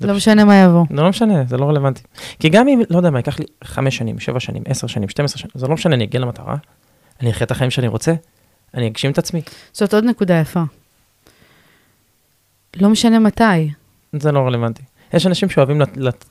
לא 0.00 0.14
משנה 0.14 0.44
מה 0.44 0.56
יבוא. 0.56 0.84
זה 0.90 1.02
לא 1.02 1.08
משנה, 1.08 1.44
זה 1.48 1.56
לא 1.56 1.68
רלוונטי. 1.68 2.02
כי 2.40 2.48
גם 2.48 2.68
אם, 2.68 2.80
לא 2.90 2.96
יודע 2.96 3.10
מה, 3.10 3.18
ייקח 3.18 3.38
לי 3.38 3.44
חמש 3.64 3.96
שנים, 3.96 4.18
שבע 4.18 4.40
שנים, 4.40 4.62
עשר 4.66 4.86
שנים, 4.86 5.08
12 5.08 5.38
שנים, 5.38 5.50
זה 5.54 5.66
לא 5.66 5.74
משנה, 5.74 5.94
אני 5.94 6.04
אגיע 6.04 6.20
למטרה, 6.20 6.56
אני 7.20 7.30
אחיה 7.30 7.44
את 7.44 7.50
החיים 7.50 7.70
שאני 7.70 7.88
רוצה, 7.88 8.14
אני 8.74 8.88
אגשים 8.88 9.10
את 9.10 9.18
עצמי. 9.18 9.42
זאת 9.72 9.94
עוד 9.94 10.04
נקודה 10.04 10.34
יפה. 10.34 10.62
לא 12.76 12.88
משנה 12.88 13.18
מתי. 13.18 13.70
זה 14.12 14.32
לא 14.32 14.40
רלוונטי. 14.40 14.82
יש 15.12 15.26
אנשים 15.26 15.48
שאוהבים 15.48 15.80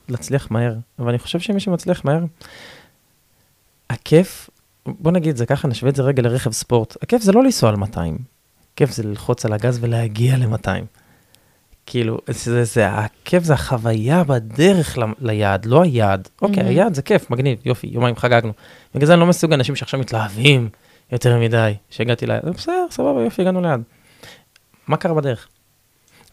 להצליח 0.08 0.50
מהר, 0.50 0.74
אבל 0.98 1.08
אני 1.08 1.18
חושב 1.18 1.40
שמי 1.40 1.60
שמצליח 1.60 2.04
מהר, 2.04 2.24
הכיף, 3.90 4.50
בוא 4.86 5.12
נגיד 5.12 5.36
זה 5.36 5.46
ככה, 5.46 5.68
נשווה 5.68 5.90
את 5.90 5.96
זה 5.96 6.02
רגע 6.02 6.22
לרכב 6.22 6.50
ספורט. 6.52 6.96
הכיף 7.02 7.22
זה 7.22 7.32
לא 7.32 7.42
לנסוע 7.44 7.70
על 7.70 7.76
200, 7.76 8.18
הכיף 8.74 8.90
זה 8.90 9.02
ללחוץ 9.02 9.44
על 9.44 9.52
הגז 9.52 9.78
ולהגיע 9.82 10.36
ל-200. 10.36 10.68
כאילו, 11.86 12.18
זה, 12.28 12.64
זה, 12.64 12.88
הכיף 12.88 13.42
זה 13.44 13.54
החוויה 13.54 14.24
בדרך 14.24 14.98
ל- 14.98 15.02
ליעד, 15.20 15.66
לא 15.66 15.82
היעד. 15.82 16.28
אוקיי, 16.42 16.62
Mhm. 16.62 16.66
היעד 16.66 16.94
זה 16.94 17.02
כיף, 17.02 17.30
מגניב, 17.30 17.58
יופי, 17.64 17.86
יומיים 17.86 18.16
חגגנו. 18.16 18.52
בגלל 18.94 19.06
זה 19.06 19.12
אני 19.12 19.20
לא 19.20 19.26
מסוג 19.26 19.52
אנשים 19.52 19.76
שעכשיו 19.76 20.00
מתלהבים 20.00 20.68
יותר 21.12 21.38
מדי, 21.38 21.74
שהגעתי 21.90 22.26
ליעד. 22.26 22.44
זה 22.44 22.50
בסדר, 22.50 22.86
סבבה, 22.90 23.22
יופי, 23.22 23.42
הגענו 23.42 23.60
ליעד. 23.60 23.82
מה 24.88 24.96
קרה 24.96 25.14
בדרך? 25.14 25.48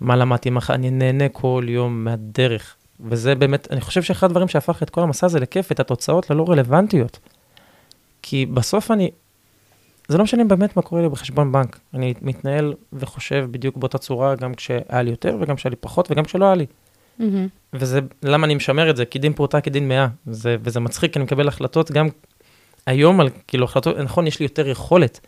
מה 0.01 0.15
למדתי, 0.15 0.49
מה, 0.49 0.59
אני 0.69 0.89
נהנה 0.89 1.29
כל 1.29 1.65
יום 1.67 2.03
מהדרך. 2.03 2.75
וזה 2.99 3.35
באמת, 3.35 3.67
אני 3.71 3.81
חושב 3.81 4.03
שאחד 4.03 4.27
הדברים 4.27 4.47
שהפך 4.47 4.83
את 4.83 4.89
כל 4.89 5.01
המסע 5.01 5.25
הזה 5.25 5.39
לכיף, 5.39 5.71
את 5.71 5.79
התוצאות 5.79 6.29
ללא 6.29 6.45
רלוונטיות. 6.49 7.19
כי 8.21 8.45
בסוף 8.45 8.91
אני, 8.91 9.11
זה 10.07 10.17
לא 10.17 10.23
משנה 10.23 10.43
באמת 10.43 10.75
מה 10.77 10.81
קורה 10.81 11.01
לי 11.01 11.09
בחשבון 11.09 11.51
בנק. 11.51 11.79
אני 11.93 12.13
מתנהל 12.21 12.73
וחושב 12.93 13.47
בדיוק 13.51 13.77
באותה 13.77 13.97
צורה, 13.97 14.35
גם 14.35 14.53
כשהיה 14.53 15.01
לי 15.01 15.09
יותר 15.09 15.37
וגם 15.41 15.55
כשהיה 15.55 15.69
לי 15.69 15.75
פחות 15.75 16.11
וגם 16.11 16.23
כשלא 16.23 16.45
היה 16.45 16.55
לי. 16.55 16.65
מהמם. 17.19 17.47
וזה, 17.73 17.99
למה 18.23 18.45
אני 18.45 18.55
משמר 18.55 18.89
את 18.89 18.97
זה? 18.97 19.05
כי 19.05 19.19
דין 19.19 19.33
פרוטה 19.33 19.61
כדין 19.61 19.87
מאה. 19.87 20.07
זה, 20.25 20.55
וזה 20.63 20.79
מצחיק, 20.79 21.13
כי 21.13 21.19
אני 21.19 21.23
מקבל 21.25 21.47
החלטות 21.47 21.91
גם 21.91 22.07
היום 22.85 23.19
על, 23.19 23.29
כאילו, 23.47 23.65
החלטות, 23.65 23.97
נכון, 23.97 24.27
יש 24.27 24.39
לי 24.39 24.45
יותר 24.45 24.67
יכולת, 24.67 25.19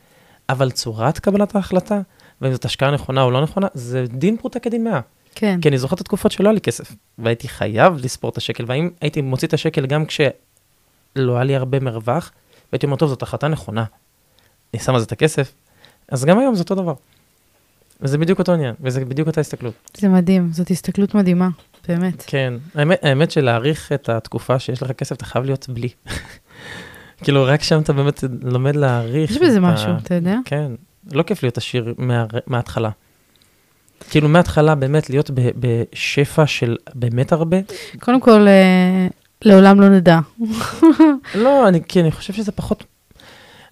אבל 0.50 0.72
צורת 0.72 1.20
קבלת 1.20 1.56
ההחלטה, 1.56 2.02
ואם 2.41 2.52
זאת 2.52 2.65
השקעה 2.65 2.91
נכונה 2.91 3.21
או 3.21 3.32
לא 3.32 3.41
נכונה, 3.41 3.67
זה 3.73 4.06
דין 4.08 4.38
פרוטה 4.38 4.60
כדין 4.60 4.84
מאה. 4.84 5.00
כן. 5.36 5.62
כי 5.62 5.69
אני 5.69 5.78
זוכר 5.78 5.95
את 5.95 6.02
התקופות 6.02 6.32
שלא 6.32 6.47
היה 6.47 6.54
לי 6.54 6.62
כסף, 6.62 6.95
והייתי 7.17 7.47
חייב 7.47 7.95
לספור 8.04 8.30
את 8.30 8.38
השקל, 8.38 8.63
והאם 8.67 8.89
הייתי 9.02 9.21
מוציא 9.21 9.47
את 9.47 9.54
השקל 9.54 9.86
גם 9.86 10.06
כשלא 10.06 11.36
היה 11.36 11.43
לי 11.43 11.56
הרבה 11.56 11.80
מרווח, 11.80 12.32
והייתי 12.71 12.86
אומר, 12.86 12.95
טוב, 12.95 13.10
זאת 13.10 13.21
החלטה 13.21 13.47
נכונה, 13.47 13.84
אני 14.73 14.82
שם 14.82 14.93
על 14.93 15.00
זה 15.00 15.06
את 15.06 15.12
הכסף, 15.12 15.54
אז 16.10 16.26
גם 16.26 16.39
היום 16.39 16.56
זה 16.56 16.62
אותו 16.62 16.76
דבר. 16.76 16.93
וזה 18.02 18.17
בדיוק 18.17 18.39
אותו 18.39 18.54
עניין, 18.54 18.76
וזה 18.82 19.06
בדיוק 19.06 19.28
אותה 19.28 19.41
הסתכלות. 19.41 19.73
זה 19.97 20.10
מדהים, 20.10 20.50
זאת 20.52 20.71
הסתכלות 20.71 21.15
מדהימה, 21.15 21.50
באמת. 21.88 22.23
כן, 22.28 22.54
האמת, 22.76 23.00
האמת 23.04 23.32
שלהעריך 23.32 23.91
את 23.91 24.10
התקופה 24.10 24.60
שיש 24.60 24.84
לך 24.84 24.91
כסף, 24.91 25.15
אתה 25.15 25.26
חייב 25.26 25.45
להיות 25.45 25.69
בלי. 25.69 25.89
כאילו, 27.23 27.45
רק 27.45 27.63
שם 27.63 27.82
אתה 27.82 27.93
באמת 27.93 28.23
לומד 28.41 28.76
להעריך. 28.76 29.32
יש 29.32 29.38
בזה 29.38 29.60
משהו, 29.60 29.91
אתה 30.04 30.13
יודע? 30.13 30.38
כן, 30.45 30.71
לא 31.12 31.24
כיף 31.24 31.43
להיות 31.43 31.58
עשיר 31.58 31.93
מה, 31.98 32.26
מההתחלה. 32.48 32.89
כאילו, 34.10 34.30
מההתחלה 34.30 34.76
באמת 34.76 35.10
להיות 35.10 35.32
ב, 35.32 35.50
בשפע 35.60 36.48
של 36.48 36.76
באמת 36.96 37.32
הרבה. 37.32 37.58
קודם 38.00 38.22
כל, 38.22 38.48
אה, 38.48 39.08
לעולם 39.41 39.82
לא 39.82 39.89
נדע. 39.89 40.20
לא, 41.43 41.67
אני, 41.67 41.84
כי 41.88 42.02
אני 42.02 42.12
חושב 42.12 42.34
שזה 42.34 42.52
פחות... 42.52 42.84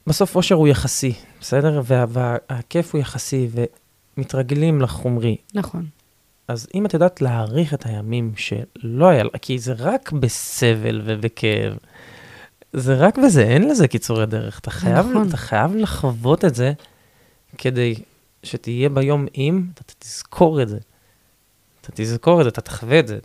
בסוף 0.07 0.35
אושר 0.35 0.55
הוא 0.55 0.67
יחסי, 0.67 1.13
בסדר? 1.41 1.81
וה, 1.85 2.05
והכיף 2.09 2.93
הוא 2.93 3.01
יחסי, 3.01 3.47
ומתרגלים 4.17 4.81
לחומרי. 4.81 5.37
נכון. 5.53 5.85
אז 6.47 6.67
אם 6.75 6.85
את 6.85 6.93
יודעת 6.93 7.21
להעריך 7.21 7.73
את 7.73 7.85
הימים 7.85 8.31
שלא 8.35 9.07
היה, 9.07 9.23
כי 9.41 9.59
זה 9.59 9.73
רק 9.77 10.11
בסבל 10.11 11.01
ובכאב, 11.05 11.77
זה 12.73 12.95
רק 12.95 13.17
בזה, 13.17 13.43
אין 13.43 13.69
לזה 13.69 13.87
קיצורי 13.87 14.25
דרך. 14.25 14.59
אתה 14.59 14.71
חייב, 14.71 15.05
נכון. 15.09 15.27
אתה 15.27 15.37
חייב 15.37 15.75
לחוות 15.75 16.45
את 16.45 16.55
זה 16.55 16.73
כדי 17.57 17.95
שתהיה 18.43 18.89
ביום 18.89 19.25
עם, 19.33 19.65
אתה 19.73 19.83
תזכור 19.99 20.61
את 20.61 20.69
זה. 20.69 20.77
אתה 21.81 21.89
תזכור 21.95 22.39
את 22.39 22.45
זה, 22.45 22.49
אתה 22.49 22.61
תחווה 22.61 22.99
את 22.99 23.07
זה. 23.07 23.17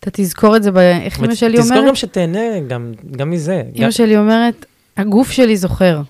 אתה 0.00 0.10
תזכור 0.12 0.56
את 0.56 0.62
זה, 0.62 0.70
ב... 0.70 0.76
איך 0.78 1.20
אמא 1.20 1.34
שלי 1.34 1.58
תזכור 1.58 1.76
אומרת? 1.76 1.88
גם 1.88 1.94
שתהנה 1.94 2.60
גם, 2.68 2.92
גם 3.10 3.30
מזה. 3.30 3.62
אמא 3.76 3.84
גם- 3.84 3.90
שלי 3.90 4.16
אומרת, 4.18 4.66
הגוף 4.96 5.30
שלי 5.30 5.56
זוכר. 5.56 6.00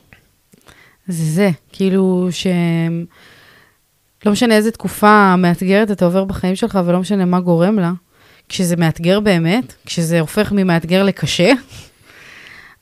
זה 1.09 1.25
זה, 1.25 1.51
כאילו 1.73 2.29
ש... 2.31 2.47
לא 4.27 4.33
משנה 4.33 4.57
איזה 4.57 4.71
תקופה 4.71 5.37
מאתגרת 5.37 5.91
אתה 5.91 6.05
עובר 6.05 6.25
בחיים 6.25 6.57
שלך, 6.57 6.79
ולא 6.85 7.01
משנה 7.01 7.25
מה 7.25 7.41
גורם 7.41 7.79
לה, 7.79 7.93
כשזה 8.49 8.77
מאתגר 8.77 9.21
באמת, 9.21 9.75
כשזה 9.87 10.21
הופך 10.21 10.53
ממאתגר 10.53 11.03
לקשה, 11.05 11.53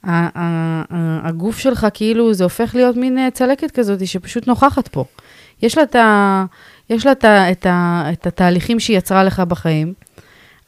הגוף 0.03 1.57
שלך 1.57 1.87
כאילו, 1.93 2.33
זה 2.33 2.43
הופך 2.43 2.75
להיות 2.75 2.95
מין 2.95 3.17
אה, 3.17 3.31
צלקת 3.31 3.71
כזאת 3.71 4.07
שפשוט 4.07 4.47
נוכחת 4.47 4.87
פה. 4.87 5.05
יש 5.61 5.77
לה 5.77 5.83
את, 5.83 5.95
ה, 5.95 6.45
יש 6.89 7.05
לה 7.05 7.11
את, 7.11 7.25
ה, 7.25 7.51
את, 7.51 7.65
ה, 7.65 8.03
את 8.13 8.27
התהליכים 8.27 8.79
שהיא 8.79 8.97
יצרה 8.97 9.23
לך 9.23 9.39
בחיים, 9.39 9.93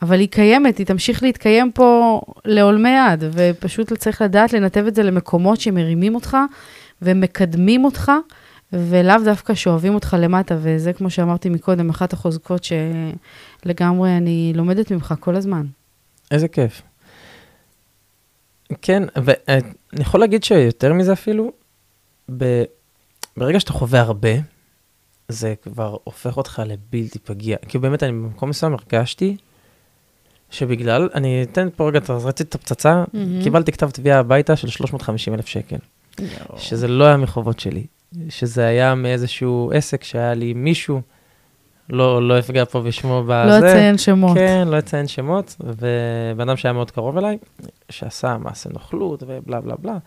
אבל 0.01 0.19
היא 0.19 0.27
קיימת, 0.27 0.77
היא 0.77 0.85
תמשיך 0.85 1.23
להתקיים 1.23 1.71
פה 1.71 2.21
לעולמי 2.45 2.97
עד, 2.97 3.23
ופשוט 3.33 3.93
צריך 3.93 4.21
לדעת 4.21 4.53
לנתב 4.53 4.85
את 4.87 4.95
זה 4.95 5.03
למקומות 5.03 5.61
שמרימים 5.61 6.15
אותך 6.15 6.37
ומקדמים 7.01 7.85
אותך, 7.85 8.11
ולאו 8.73 9.15
דווקא 9.25 9.53
שאוהבים 9.53 9.93
אותך 9.93 10.17
למטה, 10.19 10.55
וזה, 10.61 10.93
כמו 10.93 11.09
שאמרתי 11.09 11.49
מקודם, 11.49 11.89
אחת 11.89 12.13
החוזקות 12.13 12.63
שלגמרי 12.63 14.17
אני 14.17 14.53
לומדת 14.55 14.91
ממך 14.91 15.13
כל 15.19 15.35
הזמן. 15.35 15.65
איזה 16.31 16.47
כיף. 16.47 16.81
כן, 18.81 19.03
ואני 19.15 20.01
יכול 20.01 20.19
להגיד 20.19 20.43
שיותר 20.43 20.93
מזה 20.93 21.13
אפילו, 21.13 21.51
ב... 22.37 22.63
ברגע 23.37 23.59
שאתה 23.59 23.73
חווה 23.73 24.01
הרבה, 24.01 24.29
זה 25.27 25.53
כבר 25.61 25.97
הופך 26.03 26.37
אותך 26.37 26.61
לבלתי 26.65 27.19
פגיע. 27.19 27.57
כי 27.67 27.77
באמת, 27.77 28.03
אני 28.03 28.11
במקום 28.11 28.49
מסוים 28.49 28.73
הרגשתי 28.73 29.37
שבגלל, 30.51 31.09
אני 31.15 31.43
אתן 31.43 31.67
פה 31.75 31.87
רגע, 31.87 31.99
רציתי 32.09 32.49
את 32.49 32.55
הפצצה, 32.55 33.03
מהמם. 33.13 33.43
קיבלתי 33.43 33.71
כתב 33.71 33.89
תביעה 33.89 34.19
הביתה 34.19 34.55
של 34.55 34.67
350 34.69 35.33
אלף 35.33 35.47
שקל, 35.47 35.77
שזה 36.57 36.87
לא 36.87 37.05
היה 37.05 37.17
מחובות 37.17 37.59
שלי, 37.59 37.85
שזה 38.29 38.65
היה 38.65 38.95
מאיזשהו 38.95 39.71
עסק 39.75 40.03
שהיה 40.03 40.33
לי 40.33 40.53
מישהו, 40.53 41.01
לא, 41.89 42.27
לא 42.27 42.39
אפגע 42.39 42.65
פה 42.65 42.81
בשמו 42.81 43.23
בזה. 43.23 43.43
לא 43.45 43.59
אציין 43.59 43.97
שמות. 43.97 44.37
כן, 44.37 44.67
לא 44.67 44.79
אציין 44.79 45.07
שמות, 45.07 45.55
ובן 45.59 46.49
אדם 46.49 46.57
שהיה 46.57 46.73
מאוד 46.73 46.91
קרוב 46.91 47.17
אליי, 47.17 47.37
שעשה 47.89 48.37
מעשה 48.37 48.69
נוכלות 48.69 49.23
ובלה 49.27 49.61
בלה 49.61 49.75
בלה. 49.79 49.97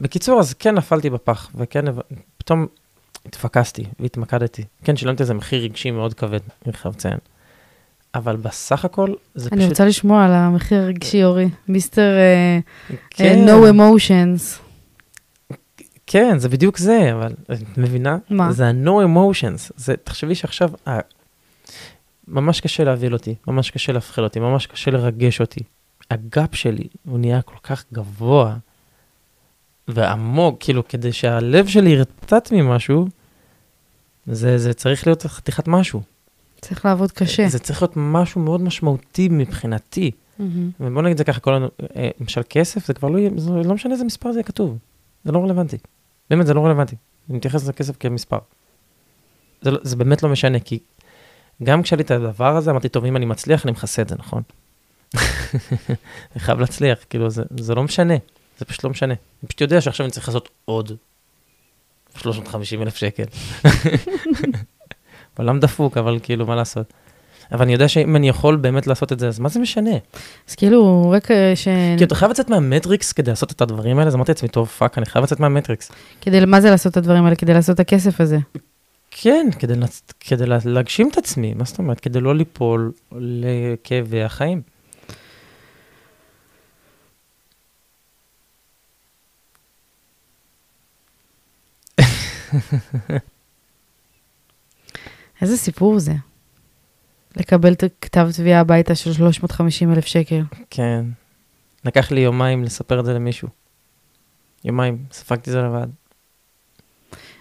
בקיצור, 0.00 0.40
אז 0.40 0.54
כן 0.54 0.74
נפלתי 0.74 1.10
בפח, 1.10 1.50
וכן, 1.54 1.84
פתאום 2.38 2.66
התפקסתי 3.26 3.84
והתמקדתי. 4.00 4.64
כן, 4.84 4.96
שילמתי 4.96 5.22
איזה 5.22 5.34
מחיר 5.34 5.62
רגשי 5.62 5.90
מאוד 5.90 6.14
כבד, 6.14 6.40
אני 6.66 6.72
חייב 6.72 6.94
לציין. 6.94 7.18
אבל 8.14 8.36
בסך 8.36 8.84
הכל, 8.84 9.14
זה 9.34 9.48
אני 9.52 9.60
פשוט... 9.60 9.70
רוצה 9.70 9.84
לשמוע 9.84 10.24
על 10.24 10.32
המחיר 10.32 10.78
הרגשי, 10.80 11.24
אורי. 11.24 11.48
מיסטר 11.68 12.16
אה, 12.18 12.58
כן, 13.10 13.48
אה, 13.48 13.54
No 13.54 13.72
Emotions. 13.72 14.71
כן, 16.06 16.38
זה 16.38 16.48
בדיוק 16.48 16.78
זה, 16.78 17.12
אבל 17.12 17.32
את 17.52 17.78
מבינה? 17.78 18.18
מה? 18.30 18.52
זה 18.52 18.68
ה-no 18.68 18.88
emotions. 19.06 19.72
זה, 19.76 19.94
תחשבי 20.04 20.34
שעכשיו, 20.34 20.70
אה, 20.88 20.98
ממש 22.28 22.60
קשה 22.60 22.84
להבהיל 22.84 23.12
אותי, 23.12 23.34
ממש 23.46 23.70
קשה 23.70 23.92
להפחיד 23.92 24.24
אותי, 24.24 24.40
ממש 24.40 24.66
קשה 24.66 24.90
לרגש 24.90 25.40
אותי. 25.40 25.60
הגאפ 26.10 26.54
שלי, 26.54 26.84
הוא 27.04 27.18
נהיה 27.18 27.42
כל 27.42 27.56
כך 27.62 27.84
גבוה 27.92 28.56
ועמוק, 29.88 30.56
כאילו, 30.60 30.88
כדי 30.88 31.12
שהלב 31.12 31.66
שלי 31.66 31.90
ירטט 31.90 32.52
ממשהו, 32.52 33.06
זה, 34.26 34.58
זה 34.58 34.74
צריך 34.74 35.06
להיות 35.06 35.22
חתיכת 35.26 35.68
משהו. 35.68 36.02
צריך 36.60 36.84
לעבוד 36.84 37.12
קשה. 37.12 37.48
זה 37.48 37.58
צריך 37.58 37.82
להיות 37.82 37.92
משהו 37.96 38.40
מאוד 38.40 38.60
משמעותי 38.62 39.28
מבחינתי. 39.28 40.10
מהמם. 40.38 40.70
ובוא 40.80 41.02
נגיד 41.02 41.16
זה 41.16 41.24
ככה, 41.24 41.40
כל, 41.40 41.54
הנו- 41.54 41.68
אה, 41.96 42.10
למשל 42.20 42.40
כסף, 42.50 42.86
זה 42.86 42.94
כבר 42.94 43.08
לא 43.08 43.18
יהיה, 43.18 43.30
זה 43.36 43.50
לא 43.50 43.74
משנה 43.74 43.92
איזה 43.92 44.04
מספר 44.04 44.32
זה 44.32 44.38
יהיה 44.38 44.44
כתוב. 44.44 44.78
זה 45.24 45.32
לא 45.32 45.44
רלוונטי. 45.44 45.76
באמת, 46.30 46.46
זה 46.46 46.54
לא 46.54 46.66
רלוונטי. 46.66 46.96
אני 47.28 47.36
מתייחס 47.36 47.68
לכסף 47.68 47.96
כמספר. 48.00 48.38
זה, 49.62 49.70
לא, 49.70 49.78
זה 49.82 49.96
באמת 49.96 50.22
לא 50.22 50.28
משנה, 50.28 50.60
כי 50.60 50.78
גם 51.62 51.82
כשהיה 51.82 52.00
את 52.00 52.10
הדבר 52.10 52.56
הזה, 52.56 52.70
אמרתי, 52.70 52.88
טוב, 52.88 53.04
אם 53.04 53.16
אני 53.16 53.26
מצליח, 53.26 53.64
אני 53.64 53.72
מכסה 53.72 54.02
את 54.02 54.08
זה, 54.08 54.14
נכון? 54.18 54.42
אני 56.32 56.38
חייב 56.38 56.60
להצליח, 56.60 56.98
כאילו, 57.10 57.30
זה, 57.30 57.42
זה 57.60 57.74
לא 57.74 57.82
משנה. 57.82 58.14
זה 58.58 58.64
פשוט 58.64 58.84
לא 58.84 58.90
משנה. 58.90 59.14
אני 59.14 59.48
פשוט 59.48 59.60
יודע 59.60 59.80
שעכשיו 59.80 60.06
אני 60.06 60.12
צריך 60.12 60.28
לעשות 60.28 60.48
עוד 60.64 60.92
350 62.16 62.82
אלף 62.82 62.96
שקל. 62.96 63.24
עולם 65.38 65.60
דפוק, 65.60 65.96
אבל 65.96 66.18
כאילו, 66.22 66.46
מה 66.46 66.56
לעשות? 66.56 66.92
אבל 67.52 67.62
אני 67.62 67.72
יודע 67.72 67.88
שאם 67.88 68.16
אני 68.16 68.28
יכול 68.28 68.56
באמת 68.56 68.86
לעשות 68.86 69.12
את 69.12 69.18
זה, 69.18 69.28
אז 69.28 69.38
מה 69.38 69.48
זה 69.48 69.60
משנה? 69.60 69.90
אז 70.48 70.54
כאילו, 70.54 71.10
רק 71.10 71.30
אה, 71.30 71.52
ש... 71.56 71.68
כי 71.98 72.04
אתה 72.04 72.14
חייב 72.14 72.30
לצאת 72.30 72.50
מה 72.50 72.66
matrix 72.66 73.12
כדי 73.12 73.30
לעשות 73.30 73.52
את 73.52 73.60
הדברים 73.60 73.98
האלה, 73.98 74.08
אז 74.08 74.14
אמרתי 74.14 74.32
לעצמי, 74.32 74.48
טוב, 74.48 74.68
fuck, 74.68 74.98
אני 74.98 75.06
חייב 75.06 75.22
לצאת 75.24 75.40
מה 75.40 75.52
matrix. 75.52 75.92
כדי, 76.20 76.44
מה 76.44 76.60
זה 76.60 76.70
לעשות 76.70 76.92
את 76.92 76.96
הדברים 76.96 77.24
האלה? 77.24 77.36
כדי 77.36 77.54
לעשות 77.54 77.74
את 77.74 77.80
הכסף 77.80 78.20
הזה. 78.20 78.38
כן, 79.10 79.46
כדי, 79.58 79.74
לצ... 79.74 80.02
כדי 80.20 80.46
לה- 80.46 80.58
להגשים 80.64 81.08
את 81.12 81.18
עצמי, 81.18 81.54
מה 81.54 81.64
זאת 81.64 81.78
אומרת? 81.78 82.00
כדי 82.00 82.20
לא 82.20 82.34
ליפול 82.34 82.92
לכאבי 83.12 84.22
החיים. 84.22 84.62
איזה 95.42 95.56
סיפור 95.56 95.98
זה? 95.98 96.12
לקבל 97.36 97.72
את 97.72 97.84
כתב 98.00 98.28
תביעה 98.36 98.60
הביתה 98.60 98.94
של 98.94 99.12
350 99.12 99.92
אלף 99.92 100.06
שקל. 100.06 100.42
כן. 100.70 101.04
לקח 101.84 102.10
לי 102.10 102.20
יומיים 102.20 102.64
לספר 102.64 103.00
את 103.00 103.04
זה 103.04 103.14
למישהו. 103.14 103.48
יומיים, 104.64 104.98
ספגתי 105.12 105.50
את 105.50 105.52
זה 105.52 105.62
לבד. 105.62 105.86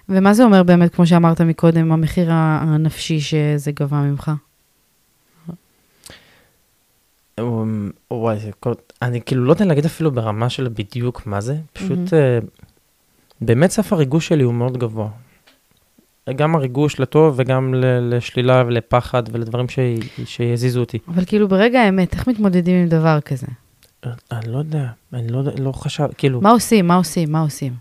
ומה 0.10 0.34
זה 0.34 0.44
אומר 0.44 0.64
באמת, 0.64 0.96
כמו 0.96 1.08
שאמרת 1.08 1.42
מקודם, 1.42 1.92
המחיר 1.92 2.28
הנפשי 2.32 3.20
שזה 3.20 3.72
גבה 3.72 4.02
ממך? 4.02 4.32
אמ, 7.40 7.92
וואי. 8.12 8.38
אני 9.02 9.22
כאילו 9.22 9.46
לא 9.46 9.52
יודע 9.52 9.66
להגיד 9.66 9.86
אפילו 9.86 10.12
ברמה 10.12 10.50
של 10.50 10.70
בדיוק 10.74 11.28
מה 11.28 11.42
זה, 11.42 11.58
פשוט. 11.74 12.14
אה, 12.14 12.40
באמת 13.42 13.72
סף 13.72 13.94
הריגוש 13.94 14.28
שלי 14.28 14.44
הוא 14.44 14.54
מאוד 14.54 14.78
גבוה. 14.78 15.10
גם 16.30 16.56
הריגוש 16.56 17.00
לטוב 17.00 17.34
וגם 17.38 17.74
לשלילה 18.02 18.64
ולפחד 18.68 19.24
ולדברים 19.32 19.70
ש... 19.70 19.80
שיזיזו 20.26 20.80
אותי. 20.80 20.98
אבל 21.08 21.26
כאילו, 21.26 21.48
ברגע 21.48 21.82
האמת, 21.82 22.14
איך 22.14 22.28
מתמודדים 22.28 22.76
עם 22.76 22.88
דבר 22.88 23.20
כזה? 23.22 23.48
אה, 24.06 24.12
אני 24.32 24.52
לא 24.52 24.58
יודע, 24.58 24.88
אני 25.14 25.28
לא, 25.28 25.42
לא 25.60 25.72
חשב, 25.72 26.08
כאילו, 26.18 26.42
מה 26.42 26.52
עושים? 26.52 26.88
מה 26.88 26.96
עושים? 26.96 27.32
מה 27.32 27.42
עושים? 27.42 27.74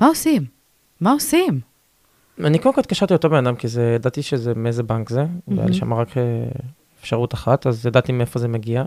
מה 0.00 0.06
עושים? 0.06 0.44
מה 1.00 1.12
עושים? 1.12 1.60
אני 2.44 2.58
קודם 2.58 2.74
כל 2.74 2.80
התקשרתי 2.80 3.12
לאותו 3.14 3.30
בן 3.30 3.46
אדם, 3.46 3.56
כי 3.56 3.68
זה, 3.68 3.92
ידעתי 3.94 4.22
שזה, 4.22 4.54
מאיזה 4.54 4.82
בנק 4.82 5.10
זה, 5.10 5.26
והיה 5.48 5.66
לי 5.66 5.74
שם 5.74 5.94
רק 5.94 6.16
אה, 6.16 6.22
אפשרות 7.00 7.34
אחת, 7.34 7.66
אז 7.66 7.86
ידעתי 7.86 8.12
מאיפה 8.12 8.38
זה 8.38 8.48
מגיע. 8.48 8.84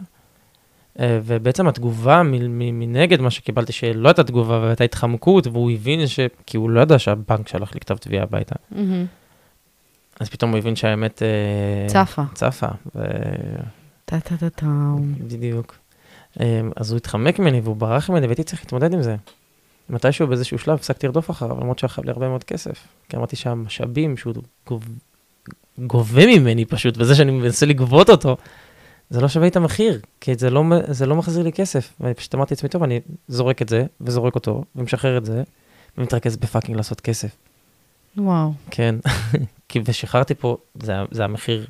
אה, 1.00 1.20
ובעצם 1.24 1.68
התגובה 1.68 2.22
מנגד 2.24 3.22
מה 3.22 3.32
שקיבלתי, 3.32 3.72
שלא 3.72 4.10
הייתה 4.10 4.24
תגובה 4.24 4.60
והייתה 4.60 4.84
התחמקות, 4.84 5.48
והוא 5.48 5.72
הבין 5.72 6.08
ש... 6.08 6.20
כי 6.46 6.58
הוא 6.58 6.70
לא 6.70 6.82
ידע 6.82 7.00
שהבנק 7.00 7.48
שלח 7.48 7.74
לי 7.74 7.80
כתב 7.80 7.98
תביעה 7.98 8.24
הביתה. 8.24 8.56
אז 10.20 10.30
פתאום 10.30 10.52
הוא 10.52 10.58
הבין 10.58 10.76
שהאמת... 10.76 11.22
אה, 11.24 11.88
צפה. 12.06 12.24
צפה, 12.34 12.68
ו... 12.96 13.02
טה-טה-טה-טה. 14.06 14.66
בדיוק. 15.28 15.76
אה, 16.40 16.62
אז 16.76 16.92
הוא 16.92 16.98
התחמק 16.98 17.40
ממני 17.40 17.62
והוא 17.62 17.76
ברח 17.76 18.10
ממני 18.10 18.26
והייתי 18.26 18.44
צריך 18.44 18.62
להתמודד 18.62 18.94
עם 18.94 19.02
זה. 19.02 19.16
מתישהו 19.90 20.28
באיזשהו 20.28 20.58
שלב 20.58 20.76
הפסקתי 20.76 21.08
לרדוף 21.08 21.32
אחריו, 21.32 21.60
למרות 21.60 21.80
שהיה 21.80 21.90
חייב 21.90 22.06
לי 22.06 22.12
הרבה 22.12 22.30
מאוד 22.30 22.44
כסף. 22.44 22.88
כי 23.10 23.18
אמרתי 23.18 23.36
שהמשאבים 23.36 24.18
שהוא 24.18 24.34
גוב... 24.68 24.84
גובה 25.80 26.26
ממני 26.26 26.66
פשוט, 26.66 26.98
וזה 26.98 27.16
שאני 27.16 27.32
מנסה 27.32 27.66
לגבות 27.66 28.10
אותו, 28.10 28.38
זה 29.12 29.22
לא 29.22 29.28
שווה 29.28 29.48
את 29.48 29.56
המחיר, 29.56 30.00
כי 30.22 30.36
זה 30.36 30.50
לא, 30.50 30.64
זה 30.88 31.06
לא 31.06 31.16
מחזיר 31.16 31.44
לי 31.44 31.52
כסף. 31.52 31.94
ואני 32.00 32.14
פשוט 32.14 32.36
אמרתי 32.36 32.54
לעצמי, 32.54 32.70
טוב, 32.70 32.84
אני 32.84 33.00
זורק 33.28 33.62
את 33.62 33.70
זה, 33.70 33.86
וזורק 34.02 34.36
אותו, 34.36 34.64
ומשחרר 34.76 35.18
את 35.18 35.26
זה, 35.26 35.44
ומתרכז 35.98 36.38
בפאקינג 36.38 36.78
לעשות 36.78 37.02
כסף. 37.02 37.36
וואו. 38.18 38.52
כן, 38.72 38.96
כי 39.70 39.80
ושחררתי 39.86 40.36
פה, 40.36 40.58
זה, 40.82 40.94
זה 41.12 41.24
המחיר. 41.24 41.66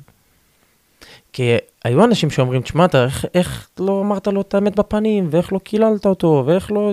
כי 1.32 1.56
היו 1.84 2.04
אנשים 2.04 2.30
שאומרים, 2.30 2.62
תשמע, 2.62 2.84
אתה, 2.84 3.04
איך, 3.04 3.24
איך 3.34 3.68
לא 3.78 4.00
אמרת 4.00 4.26
לו 4.26 4.40
את 4.40 4.54
האמת 4.54 4.76
בפנים, 4.76 5.28
ואיך 5.30 5.52
לא 5.52 5.58
קיללת 5.58 6.06
אותו, 6.06 6.42
ואיך 6.46 6.72
לא, 6.72 6.92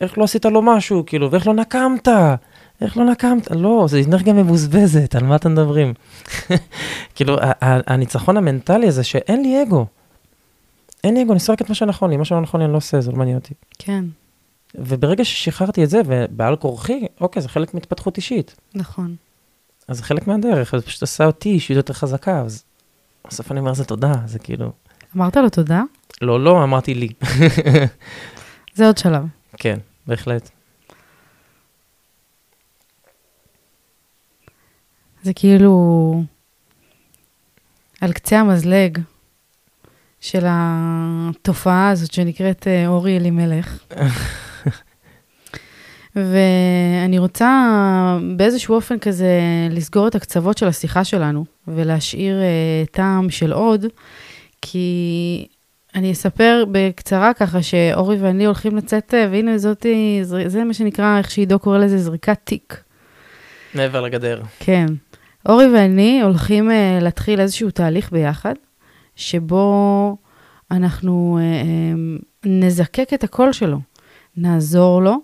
איך 0.00 0.18
לא 0.18 0.24
עשית 0.24 0.44
לו 0.44 0.62
משהו, 0.62 1.06
כאילו, 1.06 1.30
ואיך 1.30 1.46
לא 1.46 1.54
נקמת, 1.54 2.08
איך 2.80 2.96
לא 2.96 3.04
נקמת, 3.04 3.50
לא, 3.50 3.86
זה 3.88 4.02
אנרגיה 4.06 4.32
מבוזבזת, 4.32 5.14
על 5.14 5.24
מה 5.24 5.36
אתם 5.36 5.52
מדברים? 5.52 5.94
כאילו, 7.14 7.36
הניצחון 7.60 8.36
המנטלי 8.36 8.88
הזה 8.88 9.04
שאין 9.04 9.42
לי 9.42 9.62
אגו. 9.62 9.86
אין 11.04 11.14
לי 11.14 11.22
אגו, 11.22 11.32
אני 11.32 11.38
עושה 11.38 11.52
רק 11.52 11.62
את 11.62 11.68
מה 11.68 11.74
שנכון 11.74 12.10
לי, 12.10 12.16
מה 12.16 12.24
שלא 12.24 12.40
נכון 12.40 12.60
לי 12.60 12.64
אני 12.64 12.72
לא 12.72 12.76
עושה, 12.76 13.00
זה 13.00 13.10
לא 13.10 13.16
מעניין 13.16 13.36
אותי. 13.36 13.54
כן, 13.78 14.04
וברגע 14.74 15.24
ששחררתי 15.24 15.84
את 15.84 15.90
זה, 15.90 16.00
ובעל 16.06 16.56
כורחי, 16.56 17.06
אוקיי, 17.20 17.42
זה 17.42 17.48
חלק 17.48 17.74
מהתפתחות 17.74 18.16
אישית. 18.16 18.56
נכון. 18.74 19.16
אז 19.88 19.96
זה 19.96 20.02
חלק 20.02 20.26
מהדרך, 20.26 20.76
זה 20.76 20.82
פשוט 20.82 21.02
עשה 21.02 21.26
אותי 21.26 21.48
אישית 21.48 21.76
יותר 21.76 21.94
חזקה, 21.94 22.40
אז 22.40 22.64
בסוף 23.28 23.52
אני 23.52 23.60
אומר 23.60 23.74
זה 23.74 23.84
תודה, 23.84 24.12
זה 24.26 24.38
כאילו... 24.38 24.72
אמרת 25.16 25.36
לו 25.36 25.50
תודה? 25.50 25.82
לא, 26.22 26.44
לא, 26.44 26.62
אמרתי 26.64 26.94
לי. 26.94 27.08
זה 28.74 28.86
עוד 28.86 28.98
שלב. 28.98 29.24
כן, 29.56 29.78
בהחלט. 30.06 30.50
זה 35.28 35.34
כאילו 35.34 36.22
על 38.00 38.12
קצה 38.12 38.40
המזלג 38.40 38.98
של 40.20 40.44
התופעה 40.46 41.90
הזאת 41.90 42.12
שנקראת 42.12 42.66
אה, 42.66 42.86
אורי 42.86 43.16
אלימלך. 43.16 43.78
ואני 46.16 47.18
רוצה 47.18 47.48
באיזשהו 48.36 48.74
אופן 48.74 48.98
כזה 48.98 49.40
לסגור 49.70 50.08
את 50.08 50.14
הקצוות 50.14 50.58
של 50.58 50.66
השיחה 50.66 51.04
שלנו 51.04 51.44
ולהשאיר 51.68 52.40
אה, 52.40 52.84
טעם 52.90 53.30
של 53.30 53.52
עוד, 53.52 53.86
כי 54.62 55.46
אני 55.94 56.12
אספר 56.12 56.64
בקצרה 56.72 57.34
ככה 57.34 57.62
שאורי 57.62 58.16
ואני 58.16 58.46
הולכים 58.46 58.76
לצאת, 58.76 59.14
אה, 59.14 59.28
והנה 59.30 59.58
זאתי, 59.58 60.20
זה 60.22 60.64
מה 60.64 60.74
שנקרא, 60.74 61.18
איך 61.18 61.30
שעידו 61.30 61.58
קורא 61.58 61.78
לזה, 61.78 61.98
זריקת 61.98 62.38
תיק. 62.44 62.82
מעבר 63.74 64.00
לגדר. 64.00 64.42
כן. 64.60 64.86
אורי 65.46 65.66
ואני 65.74 66.22
הולכים 66.22 66.70
uh, 66.70 67.02
להתחיל 67.02 67.40
איזשהו 67.40 67.70
תהליך 67.70 68.12
ביחד, 68.12 68.54
שבו 69.16 70.16
אנחנו 70.70 71.38
uh, 71.38 72.22
um, 72.22 72.24
נזקק 72.44 73.14
את 73.14 73.24
הקול 73.24 73.52
שלו, 73.52 73.78
נעזור 74.36 75.02
לו 75.02 75.16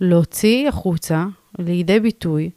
להוציא 0.00 0.68
החוצה, 0.68 1.24
לידי 1.58 2.00
ביטוי, 2.00 2.50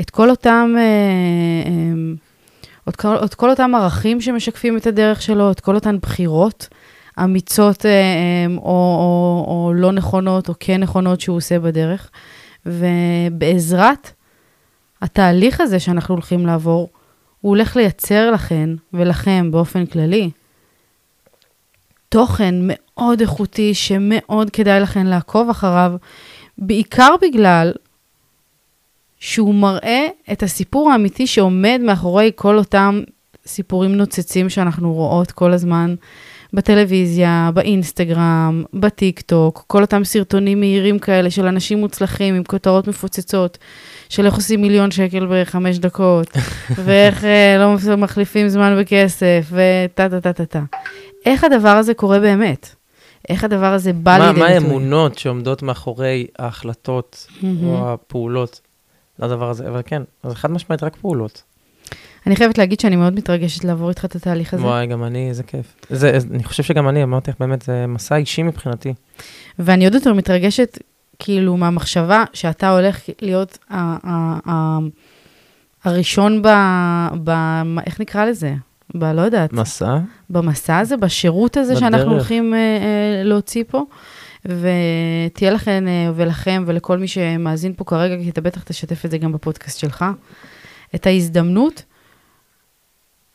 את 0.00 0.10
כל 0.10 0.30
אותם, 0.30 0.74
uh, 0.74 1.66
um, 1.66 2.88
את 2.88 2.96
כל, 2.96 3.16
את 3.24 3.34
כל 3.34 3.50
אותם 3.50 3.74
ערכים 3.74 4.20
שמשקפים 4.20 4.76
את 4.76 4.86
הדרך 4.86 5.22
שלו, 5.22 5.50
את 5.50 5.60
כל 5.60 5.74
אותן 5.74 5.98
בחירות 5.98 6.68
אמיצות 7.24 7.78
uh, 7.78 7.82
um, 7.82 8.58
או, 8.58 8.64
או, 8.64 9.44
או 9.48 9.72
לא 9.74 9.92
נכונות 9.92 10.48
או 10.48 10.54
כן 10.60 10.80
נכונות 10.80 11.20
שהוא 11.20 11.36
עושה 11.36 11.58
בדרך. 11.58 12.10
ובעזרת 12.66 14.10
התהליך 15.02 15.60
הזה 15.60 15.80
שאנחנו 15.80 16.14
הולכים 16.14 16.46
לעבור, 16.46 16.88
הוא 17.40 17.50
הולך 17.50 17.76
לייצר 17.76 18.30
לכן 18.30 18.70
ולכם 18.92 19.50
באופן 19.50 19.86
כללי 19.86 20.30
תוכן 22.08 22.54
מאוד 22.62 23.20
איכותי 23.20 23.74
שמאוד 23.74 24.50
כדאי 24.50 24.80
לכן 24.80 25.06
לעקוב 25.06 25.50
אחריו, 25.50 25.92
בעיקר 26.58 27.14
בגלל 27.22 27.72
שהוא 29.20 29.54
מראה 29.54 30.06
את 30.32 30.42
הסיפור 30.42 30.90
האמיתי 30.90 31.26
שעומד 31.26 31.80
מאחורי 31.82 32.30
כל 32.34 32.58
אותם 32.58 33.00
סיפורים 33.46 33.96
נוצצים 33.96 34.48
שאנחנו 34.48 34.92
רואות 34.92 35.32
כל 35.32 35.52
הזמן 35.52 35.94
בטלוויזיה, 36.52 37.50
באינסטגרם, 37.54 38.64
בטיק 38.74 39.20
טוק, 39.20 39.64
כל 39.66 39.82
אותם 39.82 40.04
סרטונים 40.04 40.60
מהירים 40.60 40.98
כאלה 40.98 41.30
של 41.30 41.46
אנשים 41.46 41.78
מוצלחים 41.78 42.34
עם 42.34 42.44
כותרות 42.44 42.88
מפוצצות, 42.88 43.58
של 44.08 44.26
איך 44.26 44.34
עושים 44.34 44.60
מיליון 44.62 44.90
שקל 44.90 45.26
בחמש 45.30 45.78
דקות, 45.78 46.26
ואיך 46.84 47.24
אה, 47.24 47.56
לא 47.58 47.96
מחליפים 47.96 48.48
זמן 48.48 48.76
בכסף, 48.80 49.46
וטה 49.50 50.08
טה 50.08 50.20
טה 50.20 50.32
טה 50.32 50.44
טה. 50.44 50.62
איך 51.26 51.44
הדבר 51.44 51.68
הזה 51.68 51.94
קורה 51.94 52.20
באמת? 52.20 52.68
איך 53.28 53.44
הדבר 53.44 53.72
הזה 53.72 53.92
בא 53.92 54.18
לידי 54.18 54.32
ביטוי? 54.32 54.48
מה 54.48 54.54
האמונות 54.54 55.18
שעומדות 55.18 55.62
מאחורי 55.62 56.26
ההחלטות 56.38 57.26
או 57.64 57.92
הפעולות 57.92 58.60
לדבר 59.18 59.50
הזה? 59.50 59.68
אבל 59.68 59.80
כן, 59.86 60.02
זה 60.26 60.34
חד 60.34 60.50
משמעית 60.50 60.82
רק 60.82 60.96
פעולות. 60.96 61.42
אני 62.26 62.36
חייבת 62.36 62.58
להגיד 62.58 62.80
שאני 62.80 62.96
מאוד 62.96 63.14
מתרגשת 63.14 63.64
לעבור 63.64 63.88
איתך 63.88 64.04
את 64.04 64.16
התהליך 64.16 64.54
הזה. 64.54 64.62
וואי, 64.62 64.86
גם 64.86 65.04
אני, 65.04 65.28
איזה 65.28 65.42
כיף. 65.42 65.76
זה, 65.90 66.18
אני 66.30 66.44
חושב 66.44 66.62
שגם 66.62 66.88
אני, 66.88 67.02
אמרתי 67.02 67.30
לך, 67.30 67.36
באמת, 67.40 67.62
זה 67.62 67.86
מסע 67.86 68.16
אישי 68.16 68.42
מבחינתי. 68.42 68.94
ואני 69.58 69.84
עוד 69.84 69.94
יותר 69.94 70.12
מתרגשת, 70.12 70.78
כאילו, 71.18 71.56
מהמחשבה 71.56 72.24
שאתה 72.32 72.70
הולך 72.70 73.00
להיות 73.22 73.58
ה- 73.70 73.96
ה- 74.10 74.38
ה- 74.50 74.78
הראשון 75.84 76.42
ב... 76.42 76.48
ב... 77.24 77.30
איך 77.86 78.00
נקרא 78.00 78.24
לזה? 78.24 78.54
ב... 78.94 79.04
לא 79.04 79.20
יודעת. 79.22 79.52
מסע? 79.52 79.98
במסע 80.30 80.78
הזה, 80.78 80.96
בשירות 80.96 81.56
הזה 81.56 81.74
בדרך. 81.74 81.80
שאנחנו 81.80 82.12
הולכים 82.12 82.54
אה, 82.54 82.58
אה, 82.58 83.22
להוציא 83.24 83.64
פה. 83.68 83.84
ותהיה 84.44 85.50
לכם 85.50 85.84
אה, 85.88 86.10
ולכם 86.14 86.64
ולכל 86.66 86.98
מי 86.98 87.08
שמאזין 87.08 87.72
פה 87.76 87.84
כרגע, 87.84 88.16
כי 88.22 88.30
אתה 88.30 88.40
בטח 88.40 88.62
תשתף 88.62 89.04
את 89.04 89.10
זה 89.10 89.18
גם 89.18 89.32
בפודקאסט 89.32 89.78
שלך, 89.78 90.04
את 90.94 91.06
ההזדמנות 91.06 91.82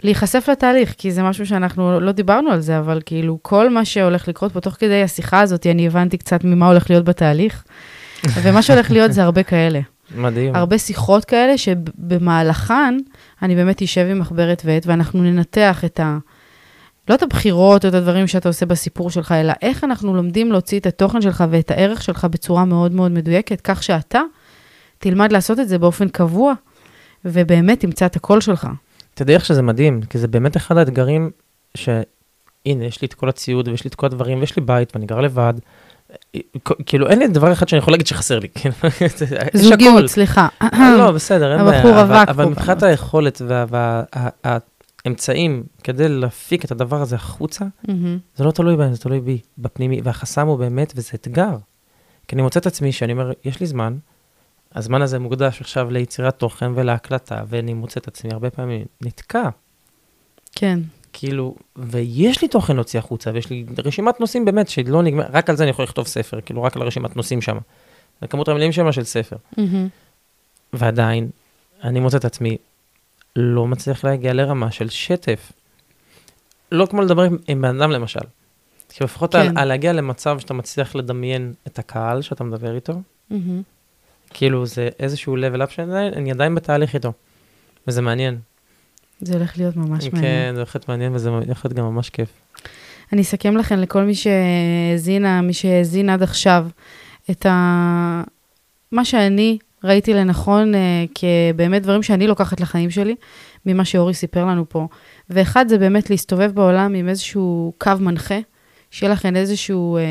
להיחשף 0.04 0.50
לתהליך, 0.52 0.94
כי 0.98 1.12
זה 1.12 1.24
משהו 1.24 1.46
שאנחנו 1.46 2.00
לא 2.00 2.12
דיברנו 2.12 2.52
על 2.52 2.60
זה, 2.60 2.80
אבל 2.80 3.02
כאילו 3.06 3.40
כל 3.42 3.70
מה 3.70 3.86
שהולך 3.86 4.28
לקרות 4.28 4.52
פה 4.52 4.62
תוך 4.62 4.74
כדי 4.74 5.04
השיחה 5.04 5.42
הזאת, 5.42 5.68
אני 5.68 5.88
הבנתי 5.88 6.18
קצת 6.18 6.44
ממה 6.44 6.68
הולך 6.68 6.90
להיות 6.90 7.06
בתהליך, 7.06 7.64
ומה 8.44 8.62
שהולך 8.62 8.92
להיות 8.92 9.14
זה 9.14 9.24
הרבה 9.24 9.44
כאלה. 9.44 9.80
מדהים. 10.16 10.56
הרבה 10.56 10.78
שיחות 10.78 11.26
כאלה 11.26 11.58
שבמהלכן 11.58 12.98
אני 13.42 13.56
באמת 13.56 13.82
אשב 13.82 14.08
עם 14.12 14.20
מחברת 14.20 14.62
ועט 14.66 14.86
ואנחנו 14.86 15.24
ננתח 15.24 15.86
את 15.86 16.00
ה... 16.00 16.18
לא 17.10 17.16
את 17.16 17.24
הבחירות 17.24 17.86
או 17.86 17.90
את 17.90 17.94
הדברים 17.94 18.28
שאתה 18.28 18.50
עושה 18.50 18.66
בסיפור 18.66 19.10
שלך, 19.10 19.32
אלא 19.32 19.54
איך 19.62 19.84
אנחנו 19.84 20.16
לומדים 20.16 20.52
להוציא 20.52 20.80
את 20.80 20.86
התוכן 20.86 21.22
שלך 21.22 21.44
ואת 21.50 21.72
הערך 21.72 22.02
שלך 22.02 22.26
בצורה 22.26 22.66
מאוד 22.66 22.92
מאוד 22.92 23.12
מדויקת, 23.12 23.62
כך 23.62 23.84
שאתה 23.84 24.22
תלמד 24.98 25.32
לעשות 25.32 25.60
את 25.60 25.70
זה 25.70 25.78
באופן 25.78 26.08
קבוע, 26.08 26.54
ובאמת 27.26 27.80
תמצא 27.80 28.06
את 28.06 28.16
הקול 28.16 28.42
שלך. 28.42 28.68
תדעי 29.14 29.36
איך 29.36 29.46
שזה 29.46 29.62
מדהים, 29.62 30.02
כי 30.02 30.18
זה 30.18 30.28
באמת 30.28 30.58
אחד 30.58 30.78
האתגרים 30.78 31.32
ש... 31.76 31.90
הנה, 32.66 32.86
יש 32.86 33.02
לי 33.02 33.06
את 33.08 33.14
כל 33.14 33.30
הציוד 33.30 33.68
ויש 33.68 33.84
לי 33.84 33.88
את 33.88 33.96
כל 33.96 34.06
הדברים 34.06 34.40
ויש 34.40 34.56
לי 34.56 34.62
בית 34.62 34.96
ואני 34.96 35.06
גר 35.06 35.22
לבד. 35.22 35.54
כאילו, 36.86 37.08
אין 37.08 37.20
לי 37.20 37.28
דבר 37.28 37.54
אחד 37.54 37.68
שאני 37.68 37.80
יכול 37.80 37.94
להגיד 37.94 38.08
שחסר 38.08 38.40
לי. 38.40 38.48
כאילו, 38.50 38.76
יש 39.02 39.22
הכל. 39.22 39.58
זוגיות, 39.58 40.08
סליחה. 40.08 40.48
לא, 40.98 41.12
בסדר, 41.12 41.58
אין 41.58 41.66
בעיה. 41.66 41.80
הבחור 41.80 42.02
רווק 42.02 42.30
אבל 42.30 42.46
מבחינת. 42.46 42.84
היכולת 42.84 43.42
והאמצעים 45.06 45.64
כדי 45.84 46.08
להפיק 46.08 46.66
את 46.66 46.72
הדבר 46.72 47.02
הזה 47.02 47.16
החוצה. 47.16 47.66
זה 48.36 48.44
לא 48.44 48.52
תלוי 48.52 48.76
בהם, 48.76 48.94
זה 48.94 49.00
תלוי 49.00 49.20
בי, 49.20 49.40
בפנימי, 49.58 50.02
והחסם 50.04 50.48
הוא 50.48 50.58
באמת, 50.58 50.94
וזה 50.96 51.10
אתגר. 51.16 51.58
כי 52.28 52.36
אני 52.36 52.42
מוצא 52.42 52.60
את 52.60 52.66
עצמי 52.66 52.92
שאני 52.92 53.14
אומר, 53.14 53.32
יש 53.46 53.60
לי 53.60 53.66
זמן, 53.66 53.98
הזמן 54.76 55.02
הזה 55.02 55.20
מוקדש 55.20 55.62
עכשיו 55.62 55.92
ליצירת 55.92 56.40
תוכן 56.40 56.72
ולהקלטה, 56.76 57.44
ואני 57.48 57.74
מוצא 57.74 58.00
את 58.00 58.08
עצמי 58.08 58.34
הרבה 58.34 58.50
פעמים 58.50 58.86
נתקע. 59.02 59.50
כן, 60.52 60.80
כאילו, 61.14 61.56
ויש 61.76 62.42
לי 62.42 62.48
תוכן 62.48 62.76
להוציא 62.76 63.00
החוצה, 63.00 63.32
ויש 63.34 63.50
לי 63.50 63.66
רשימת 63.86 64.20
נושאים 64.20 64.46
באמת 64.46 64.70
שלא 64.70 65.04
נגמר, 65.04 65.26
רק 65.34 65.50
על 65.50 65.56
זה 65.56 65.64
אני 65.64 65.70
יכול 65.70 65.84
לכתוב 65.84 66.08
ספר, 66.08 66.42
כאילו, 66.42 66.64
רק 66.64 66.76
על 66.76 66.82
הרשימת 66.82 67.16
נושאים 67.16 67.42
שם. 67.42 67.58
וכמות 68.22 68.48
המילים 68.48 68.72
שמה 68.72 68.92
של 68.92 69.04
ספר. 69.04 69.36
מהמם. 69.58 69.88
ועדיין, 70.74 71.30
אני 71.84 72.00
מוצא 72.00 72.18
את 72.18 72.26
עצמי 72.26 72.58
לא 73.36 73.68
מצליח 73.68 74.04
להגיע 74.04 74.34
לרמה 74.34 74.72
של 74.72 74.90
שטף. 74.90 75.52
לא 76.72 76.86
כמו 76.86 77.02
לדבר 77.02 77.22
עם, 77.22 77.38
עם 77.48 77.62
בן 77.62 77.82
אדם 77.82 77.92
למשל. 77.92 78.20
כי 78.90 79.04
לפחות 79.04 79.32
כן. 79.36 79.40
על, 79.40 79.48
על 79.56 79.68
להגיע 79.68 79.94
למצב 79.94 80.40
שאתה 80.40 80.54
מצליח 80.54 80.96
לדמיין 80.96 81.54
את 81.68 81.80
הקהל 81.80 82.22
שאתה 82.22 82.44
מדבר 82.44 82.76
איתו, 82.76 82.94
מהמם. 83.30 83.62
כאילו 84.34 84.66
זה 84.66 84.90
איזשהו 85.00 85.38
level 85.38 85.62
up 85.68 85.70
שאני 85.70 86.32
עדיין 86.32 86.56
בתהליך 86.56 86.96
איתו. 86.96 87.14
וזה 87.88 88.02
מעניין. 88.02 88.38
זה 89.22 89.34
הולך 89.34 89.58
להיות 89.58 89.76
ממש 89.76 90.06
מעניין. 90.14 90.22
כן, 90.22 90.52
זה 90.54 90.60
הולך 90.60 90.76
להיות 90.76 90.90
מעניין 90.90 91.16
וזה 91.16 91.30
הולך 91.30 91.66
להיות 91.66 91.78
גם 91.78 91.86
ממש 91.86 92.10
כיף. 92.10 92.30
אני 93.14 93.22
אסכם 93.22 93.58
לכם 93.58 93.80
לכל 93.80 94.04
מי 94.04 94.14
שהאזינה, 94.16 95.42
מי 95.42 95.54
שהאזין 95.54 96.10
עד 96.10 96.24
עכשיו, 96.24 96.68
את 97.32 97.46
ה... 97.46 98.24
מה 98.92 99.06
שאני 99.06 99.58
ראיתי 99.84 100.14
לנכון 100.14 100.76
אה, 100.76 101.06
כבאמת 101.16 101.84
דברים 101.84 102.04
שאני 102.04 102.28
לוקחת 102.28 102.62
לחיים 102.62 102.90
שלי, 102.90 103.16
ממה 103.66 103.86
שאורי 103.86 104.14
סיפר 104.14 104.46
לנו 104.46 104.70
פה. 104.70 104.88
ואחד 105.30 105.68
זה 105.68 105.78
באמת 105.78 106.10
להסתובב 106.10 106.52
בעולם 106.52 106.94
עם 106.94 107.10
איזשהו 107.10 107.74
קו 107.78 107.92
מנחה, 108.00 108.40
שיהיה 108.92 109.14
לכם 109.14 109.36
איזשהו 109.36 109.98
אה, 109.98 110.02
אה, 110.02 110.06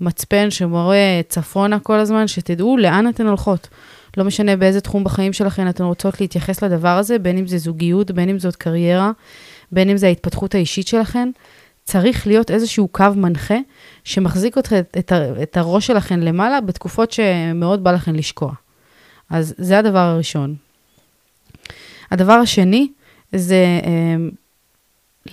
מצפן 0.00 0.50
שמורה 0.50 1.20
צפונה 1.28 1.78
כל 1.78 1.98
הזמן, 1.98 2.28
שתדעו 2.28 2.76
לאן 2.76 3.08
אתן 3.08 3.26
הולכות. 3.26 3.68
לא 4.16 4.24
משנה 4.24 4.56
באיזה 4.56 4.80
תחום 4.80 5.04
בחיים 5.04 5.32
שלכם 5.32 5.68
אתן 5.68 5.84
רוצות 5.84 6.20
להתייחס 6.20 6.62
לדבר 6.62 6.88
הזה, 6.98 7.18
בין 7.18 7.38
אם 7.38 7.46
זה 7.46 7.58
זוגיות, 7.58 8.10
בין 8.10 8.28
אם 8.28 8.38
זאת 8.38 8.56
קריירה, 8.56 9.10
בין 9.72 9.90
אם 9.90 9.96
זה 9.96 10.06
ההתפתחות 10.06 10.54
האישית 10.54 10.88
שלכם. 10.88 11.28
צריך 11.84 12.26
להיות 12.26 12.50
איזשהו 12.50 12.88
קו 12.88 13.04
מנחה 13.16 13.58
שמחזיק 14.04 14.58
את, 14.58 15.12
ה- 15.12 15.42
את 15.42 15.56
הראש 15.56 15.86
שלכם 15.86 16.20
למעלה 16.20 16.60
בתקופות 16.60 17.12
שמאוד 17.12 17.84
בא 17.84 17.92
לכם 17.92 18.14
לשקוע. 18.14 18.52
אז 19.30 19.54
זה 19.58 19.78
הדבר 19.78 19.98
הראשון. 19.98 20.54
הדבר 22.10 22.32
השני 22.32 22.88
זה 23.32 23.64
אה, 23.84 24.16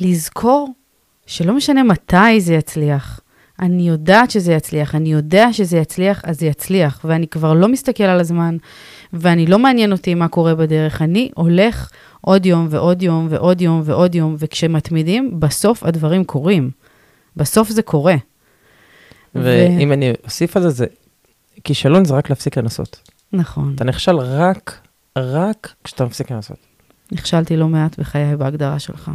לזכור 0.01 0.73
שלא 1.25 1.53
משנה 1.53 1.83
מתי 1.83 2.41
זה 2.41 2.53
יצליח. 2.53 3.19
אני 3.59 3.87
יודעת 3.87 4.31
שזה 4.31 4.53
יצליח, 4.53 4.95
אני 4.95 5.11
יודע 5.11 5.53
שזה 5.53 5.77
יצליח, 5.77 6.21
אז 6.23 6.39
זה 6.39 6.45
יצליח, 6.45 6.99
ואני 7.05 7.27
כבר 7.27 7.53
לא 7.53 7.67
מסתכל 7.67 8.03
על 8.03 8.19
הזמן, 8.19 8.57
ואני 9.13 9.45
לא 9.45 9.59
מעניין 9.59 9.91
אותי 9.91 10.15
מה 10.15 10.27
קורה 10.27 10.55
בדרך. 10.55 11.01
אני 11.01 11.29
הולך 11.35 11.89
עוד 12.21 12.45
יום 12.45 12.67
ועוד 12.69 13.01
יום 13.01 13.27
ועוד 13.29 13.61
יום 13.61 13.81
ועוד 13.85 14.15
יום, 14.15 14.35
וכשמתמידים, 14.39 15.39
בסוף 15.39 15.83
הדברים 15.83 16.23
קורים. 16.23 16.71
בסוף 17.35 17.69
זה 17.69 17.81
קורה. 17.81 18.15
ואם 19.35 19.91
אני 19.91 20.13
אוסיף 20.23 20.57
על 20.57 20.63
זה, 20.63 20.69
זה 20.69 20.85
כישלון 21.63 22.05
זה 22.05 22.13
רק 22.13 22.29
להפסיק 22.29 22.57
לנסות. 22.57 23.09
נכון. 23.33 23.73
אתה 23.75 23.83
נכשל 23.83 24.15
רק, 24.15 24.79
רק 25.17 25.73
כשאתה 25.83 26.05
מפסיק 26.05 26.31
לנסות. 26.31 26.57
נכשלתי 27.11 27.57
לא 27.57 27.67
מעט 27.67 27.99
בחיי 27.99 28.35
בהגדרה 28.35 28.79
שלך. 28.79 29.11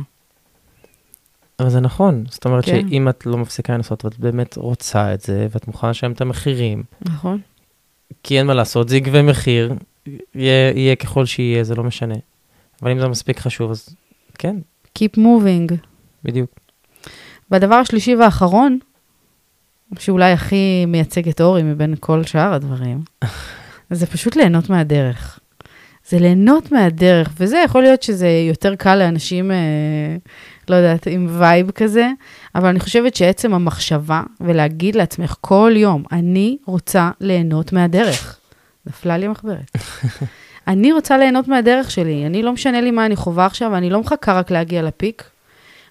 אבל 1.60 1.70
זה 1.70 1.80
נכון, 1.80 2.24
זאת 2.30 2.44
אומרת 2.44 2.64
כן. 2.64 2.88
שאם 2.88 3.08
את 3.08 3.26
לא 3.26 3.38
מפסיקה 3.38 3.74
לנסות 3.74 4.04
ואת 4.04 4.18
באמת 4.18 4.56
רוצה 4.56 5.14
את 5.14 5.20
זה, 5.20 5.46
ואת 5.50 5.66
מוכנה 5.66 5.90
לשלם 5.90 6.12
את 6.12 6.20
המחירים, 6.20 6.82
נכון? 7.02 7.40
כי 8.22 8.38
אין 8.38 8.46
מה 8.46 8.54
לעשות, 8.54 8.88
זה 8.88 8.96
יגבה 8.96 9.22
מחיר, 9.22 9.74
יהיה, 10.34 10.70
יהיה 10.74 10.96
ככל 10.96 11.26
שיהיה, 11.26 11.64
זה 11.64 11.74
לא 11.74 11.84
משנה. 11.84 12.14
אבל 12.82 12.90
אם 12.90 13.00
זה 13.00 13.08
מספיק 13.08 13.38
חשוב, 13.38 13.70
אז 13.70 13.88
כן, 14.38 14.56
Keep 14.98 15.18
moving. 15.18 15.74
בדיוק. 16.24 16.50
והדבר 17.50 17.74
השלישי 17.74 18.16
והאחרון, 18.16 18.78
שאולי 19.98 20.32
הכי 20.32 20.86
מייצג 20.86 21.28
את 21.28 21.40
אורי 21.40 21.62
מבין 21.62 21.94
כל 22.00 22.24
שאר 22.24 22.54
הדברים, 22.54 23.00
זה 23.90 24.06
פשוט 24.06 24.36
ליהנות 24.36 24.70
מהדרך. 24.70 25.39
זה 26.10 26.18
ליהנות 26.18 26.72
מהדרך, 26.72 27.30
וזה 27.40 27.62
יכול 27.64 27.82
להיות 27.82 28.02
שזה 28.02 28.28
יותר 28.48 28.74
קל 28.74 28.96
לאנשים, 28.96 29.50
אה, 29.50 29.56
לא 30.68 30.76
יודעת, 30.76 31.06
עם 31.06 31.26
vibe 31.30 31.70
כזה, 31.70 32.08
אבל 32.54 32.68
אני 32.68 32.80
חושבת 32.80 33.14
שעצם 33.14 33.54
המחשבה 33.54 34.22
ולהגיד 34.40 34.96
לעצמך 34.96 35.36
כל 35.40 35.72
יום, 35.76 36.04
אני 36.12 36.56
רוצה 36.66 37.10
ליהנות 37.20 37.72
מהדרך. 37.72 38.38
נפלה 38.86 39.18
לי 39.18 39.26
המחברת. 39.26 39.70
אני 40.68 40.92
רוצה 40.92 41.18
ליהנות 41.18 41.48
מהדרך 41.48 41.90
שלי, 41.90 42.26
אני 42.26 42.42
לא 42.42 42.52
משנה 42.52 42.80
לי 42.80 42.90
מה 42.90 43.06
אני 43.06 43.16
חווה 43.16 43.46
עכשיו, 43.46 43.76
אני 43.76 43.90
לא 43.90 44.00
מחכה 44.00 44.32
רק 44.32 44.50
להגיע 44.50 44.82
לפיק. 44.82 45.24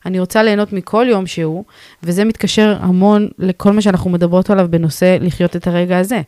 אני 0.06 0.20
רוצה 0.20 0.44
ליהנות 0.44 0.74
מכל 0.74 1.06
יום 1.10 1.28
שהוא, 1.28 1.64
וזה 2.04 2.26
מתקשר 2.26 2.78
המון 2.80 3.28
לכל 3.40 3.72
מה 3.72 3.82
שאנחנו 3.82 4.10
מדברות 4.10 4.50
עליו 4.50 4.68
בנושא 4.70 5.18
לחיות 5.22 5.56
את 5.56 5.68
הרגע 5.68 5.98
הזה. 5.98 6.22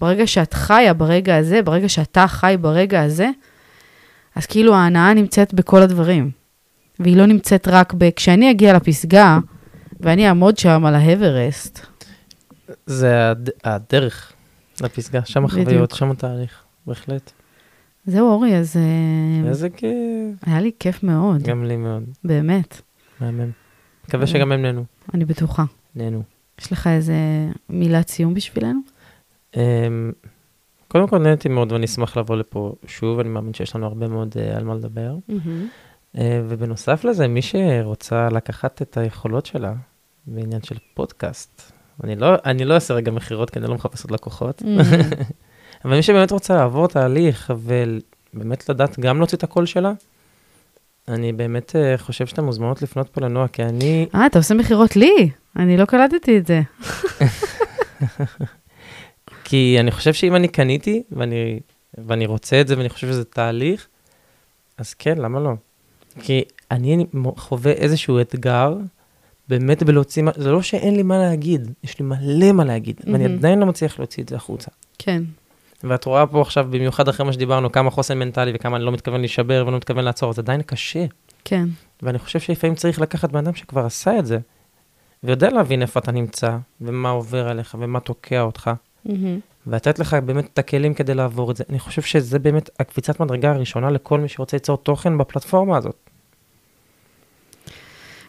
ברגע 0.00 0.26
שאת 0.26 0.54
חיה 0.54 0.94
ברגע 0.94 1.36
הזה, 1.36 1.62
ברגע 1.62 1.88
שאתה 1.88 2.26
חי 2.26 2.56
ברגע 2.60 3.02
הזה, 3.02 3.30
אז 4.34 4.46
כאילו 4.46 4.74
ההנאה 4.74 5.14
נמצאת 5.14 5.54
בכל 5.54 5.82
הדברים. 5.82 6.30
והיא 7.00 7.16
לא 7.16 7.26
נמצאת 7.26 7.68
רק 7.68 7.94
ב... 7.98 8.10
כשאני 8.10 8.50
אגיע 8.50 8.72
לפסגה, 8.72 9.38
ואני 10.00 10.28
אעמוד 10.28 10.58
שם 10.58 10.84
על 10.84 10.94
ההברסט, 10.94 11.86
זה 12.86 13.30
הד... 13.30 13.50
הדרך 13.64 14.32
לפסגה, 14.80 15.20
שם 15.24 15.44
החוויות. 15.44 15.90
שם 15.90 16.10
התהליך, 16.10 16.62
בהחלט. 16.86 17.30
זהו, 18.06 18.28
אורי, 18.28 18.56
אז 18.56 18.76
אה, 18.76 19.48
איזה 19.48 19.70
כיף. 19.70 19.90
היה 20.46 20.60
לי 20.60 20.70
כיף 20.78 21.02
מאוד, 21.02 21.42
גם 21.42 21.64
לי 21.64 21.76
מאוד. 21.76 22.04
באמת, 22.24 22.80
מהמם. 23.20 23.50
מקווה 24.08 24.26
שגם 24.26 24.52
הם 24.52 24.62
נהנו. 24.62 24.84
אני 25.14 25.24
בטוחה. 25.24 25.64
נהנו. 25.94 26.22
יש 26.60 26.72
לך 26.72 26.86
איזה 26.86 27.14
מילת 27.70 28.08
סיום 28.08 28.34
בשבילנו? 28.34 28.80
אמ, 29.56 30.12
קודם 30.88 31.08
כל 31.08 31.18
נהניתי 31.18 31.48
מאוד 31.48 31.72
ואני 31.72 31.84
אשמח 31.84 32.16
לבוא 32.16 32.36
לפה 32.36 32.74
שוב, 32.86 33.18
אני 33.18 33.28
מאמין 33.28 33.54
שיש 33.54 33.76
לנו 33.76 33.86
הרבה 33.86 34.08
מאוד 34.08 34.34
אה, 34.38 34.56
על 34.56 34.64
מה 34.64 34.74
לדבר. 34.74 35.14
אה, 36.18 36.42
ובנוסף 36.48 37.04
לזה, 37.04 37.28
מי 37.28 37.42
שרוצה 37.42 38.28
לקחת 38.28 38.82
את 38.82 38.96
היכולות 38.96 39.46
שלה 39.46 39.72
בעניין 40.26 40.62
של 40.62 40.76
פודקאסט, 40.94 41.72
אני 42.04 42.16
לא, 42.16 42.34
אני 42.44 42.64
לא 42.64 42.74
אעשה 42.74 42.94
רגע 42.94 43.10
מכירות 43.10 43.50
כי 43.50 43.58
אני 43.58 43.68
לא 43.68 43.74
מחפש 43.74 44.04
עוד 44.04 44.10
לקוחות, 44.10 44.62
אבל 45.84 45.96
מי 45.96 46.02
שבאמת 46.02 46.30
רוצה 46.30 46.54
לעבור 46.54 46.88
תהליך 46.88 47.52
ובאמת 47.58 48.68
לדעת 48.68 48.98
גם 48.98 49.18
להוציא 49.18 49.38
את 49.38 49.42
הקול 49.42 49.66
שלה, 49.66 49.92
אני 51.08 51.32
באמת 51.32 51.76
אה, 51.76 51.98
חושב 51.98 52.26
שאתן 52.26 52.44
מוזמנות 52.44 52.82
לפנות 52.82 53.08
פה 53.08 53.20
לנועה, 53.20 53.48
כי 53.48 53.62
אני, 53.62 54.06
אה, 54.14 54.26
אתה 54.26 54.38
עושה 54.38 54.54
מכירות 54.54 54.96
לי? 54.96 55.30
אני 55.56 55.76
לא 55.76 55.84
קלטתי 55.84 56.38
את 56.38 56.46
זה. 56.46 56.62
כי 59.48 59.76
אני 59.80 59.90
חושב 59.90 60.12
שאם 60.12 60.34
אני 60.36 60.48
קניתי 60.48 61.02
ואני, 61.12 61.60
ואני 61.98 62.26
רוצה 62.26 62.60
את 62.60 62.68
זה 62.68 62.78
ואני 62.78 62.88
חושב 62.88 63.06
שזה 63.06 63.24
תהליך, 63.24 63.88
אז 64.78 64.94
כן, 64.94 65.18
למה 65.18 65.40
לא? 65.40 65.52
כי 66.20 66.44
אני 66.70 67.06
חווה 67.36 67.72
איזשהו 67.72 68.20
אתגר 68.20 68.74
באמת 69.48 69.82
בלהוציא, 69.82 70.22
זה 70.36 70.50
לא 70.50 70.62
שאין 70.62 70.96
לי 70.96 71.02
מה 71.02 71.18
להגיד, 71.18 71.70
יש 71.84 71.98
לי 71.98 72.06
מלא 72.06 72.52
מה 72.52 72.64
להגיד, 72.64 73.00
ואני 73.04 73.24
מהמם. 73.24 73.38
עדיין 73.38 73.58
לא 73.58 73.66
מצליח 73.66 73.98
להוציא 73.98 74.22
את 74.22 74.28
זה 74.28 74.36
החוצה. 74.36 74.70
כן. 74.98 75.22
ואת 75.84 76.04
רואה 76.04 76.26
פה 76.26 76.40
עכשיו, 76.40 76.66
במיוחד 76.70 77.08
אחרי 77.08 77.26
מה 77.26 77.32
שדיברנו, 77.32 77.72
כמה 77.72 77.90
חוסן 77.90 78.18
מנטלי 78.18 78.52
וכמה 78.54 78.76
אני 78.76 78.84
לא 78.84 78.92
מתכוון 78.92 79.20
להישבר 79.20 79.64
ולא 79.66 79.76
מתכוון 79.76 80.04
לעצור, 80.04 80.32
זה 80.32 80.40
עדיין 80.40 80.62
קשה. 80.62 81.04
כן. 81.44 81.68
ואני 82.02 82.18
חושב 82.18 82.40
שלפעמים 82.40 82.76
צריך 82.76 83.00
לקחת 83.00 83.32
בן 83.32 83.38
אדם 83.38 83.54
שכבר 83.54 83.86
עשה 83.86 84.18
את 84.18 84.26
זה, 84.26 84.38
ויודע 85.22 85.50
להבין 85.50 85.82
איפה 85.82 86.00
אתה 86.00 86.12
נמצא, 86.12 86.56
ומה 86.80 87.10
עובר 87.10 87.48
עליך, 87.48 87.76
ומה 87.80 88.00
תוקע 88.00 88.40
אותך, 88.40 88.70
מהמם. 89.08 89.40
ולתת 89.66 89.98
לך 89.98 90.14
באמת 90.14 90.48
את 90.52 90.58
הכלים 90.58 90.94
כדי 90.94 91.14
לעבור 91.14 91.50
את 91.50 91.56
זה. 91.56 91.64
אני 91.70 91.78
חושב 91.78 92.02
שזה 92.02 92.38
באמת 92.38 92.70
הקפיצת 92.80 93.20
מדרגה 93.20 93.50
הראשונה 93.50 93.90
לכל 93.90 94.20
מי 94.20 94.28
שרוצה 94.28 94.56
ליצור 94.56 94.76
תוכן 94.76 95.18
בפלטפורמה 95.18 95.76
הזאת. 95.76 95.96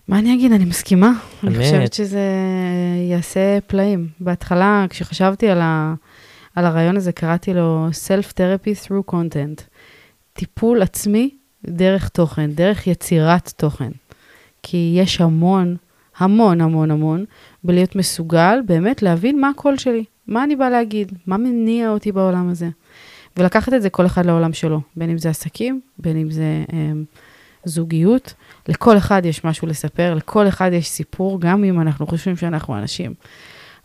מה 0.07 0.19
אני 0.19 0.33
אגיד? 0.33 0.51
אני 0.51 0.65
מסכימה. 0.65 1.11
אני. 1.43 1.57
חושבת 1.57 1.93
שזה 1.93 2.21
יעשה 3.09 3.57
פלאים. 3.67 4.07
בהתחלה, 4.19 4.85
כשחשבתי 4.89 5.49
על, 5.49 5.61
ה... 5.61 5.93
על 6.55 6.65
הרעיון 6.65 6.97
הזה, 6.97 7.11
קראתי 7.11 7.53
לו 7.53 7.87
Self-Therapy 8.07 8.87
through 8.87 9.11
Content. 9.13 9.61
טיפול 10.33 10.81
עצמי 10.81 11.29
דרך 11.67 12.09
תוכן, 12.09 12.51
דרך 12.51 12.87
יצירת 12.87 13.53
תוכן. 13.57 13.91
כי 14.63 14.93
יש 14.97 15.21
המון, 15.21 15.75
המון, 16.17 16.61
המון, 16.61 16.91
המון, 16.91 17.25
בלהיות 17.63 17.95
מסוגל 17.95 18.59
באמת 18.65 19.01
להבין 19.01 19.41
מה 19.41 19.49
הקול 19.49 19.77
שלי, 19.77 20.03
מה 20.27 20.43
אני 20.43 20.55
באה 20.55 20.69
להגיד, 20.69 21.11
מה 21.27 21.37
מניע 21.37 21.89
אותי 21.89 22.11
בעולם 22.11 22.49
הזה. 22.49 22.69
ולקחת 23.37 23.73
את 23.73 23.81
זה 23.81 23.89
כל 23.89 24.05
אחד 24.05 24.25
לעולם 24.25 24.53
שלו, 24.53 24.81
בין 24.95 25.09
אם 25.09 25.17
זה 25.17 25.29
עסקים, 25.29 25.81
בין 25.99 26.17
אם 26.17 26.31
זה 26.31 26.63
אמ, 26.73 27.03
זוגיות. 27.65 28.33
לכל 28.67 28.97
אחד 28.97 29.25
יש 29.25 29.43
משהו 29.43 29.67
לספר, 29.67 30.13
לכל 30.13 30.47
אחד 30.47 30.71
יש 30.73 30.89
סיפור, 30.89 31.41
גם 31.41 31.63
אם 31.63 31.81
אנחנו 31.81 32.07
חושבים 32.07 32.37
שאנחנו 32.37 32.75
האנשים 32.75 33.13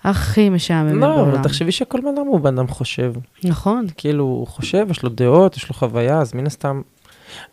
הכי 0.05 0.49
משעממים 0.49 0.99
לא, 0.99 1.07
בעולם. 1.07 1.31
אבל 1.31 1.43
תחשבי 1.43 1.73
שכל 1.73 2.01
בן 2.01 2.09
אדם 2.09 2.27
הוא 2.27 2.41
בן 2.41 2.59
אדם 2.59 2.69
חושב. 2.69 3.13
נכון, 3.45 3.87
כאילו, 3.97 4.25
הוא 4.25 4.47
חושב, 4.47 4.87
יש 4.91 5.03
לו 5.03 5.09
דעות, 5.09 5.57
יש 5.57 5.69
לו 5.69 5.75
חוויה, 5.75 6.19
אז 6.19 6.35
מן 6.35 6.47
הסתם, 6.47 6.83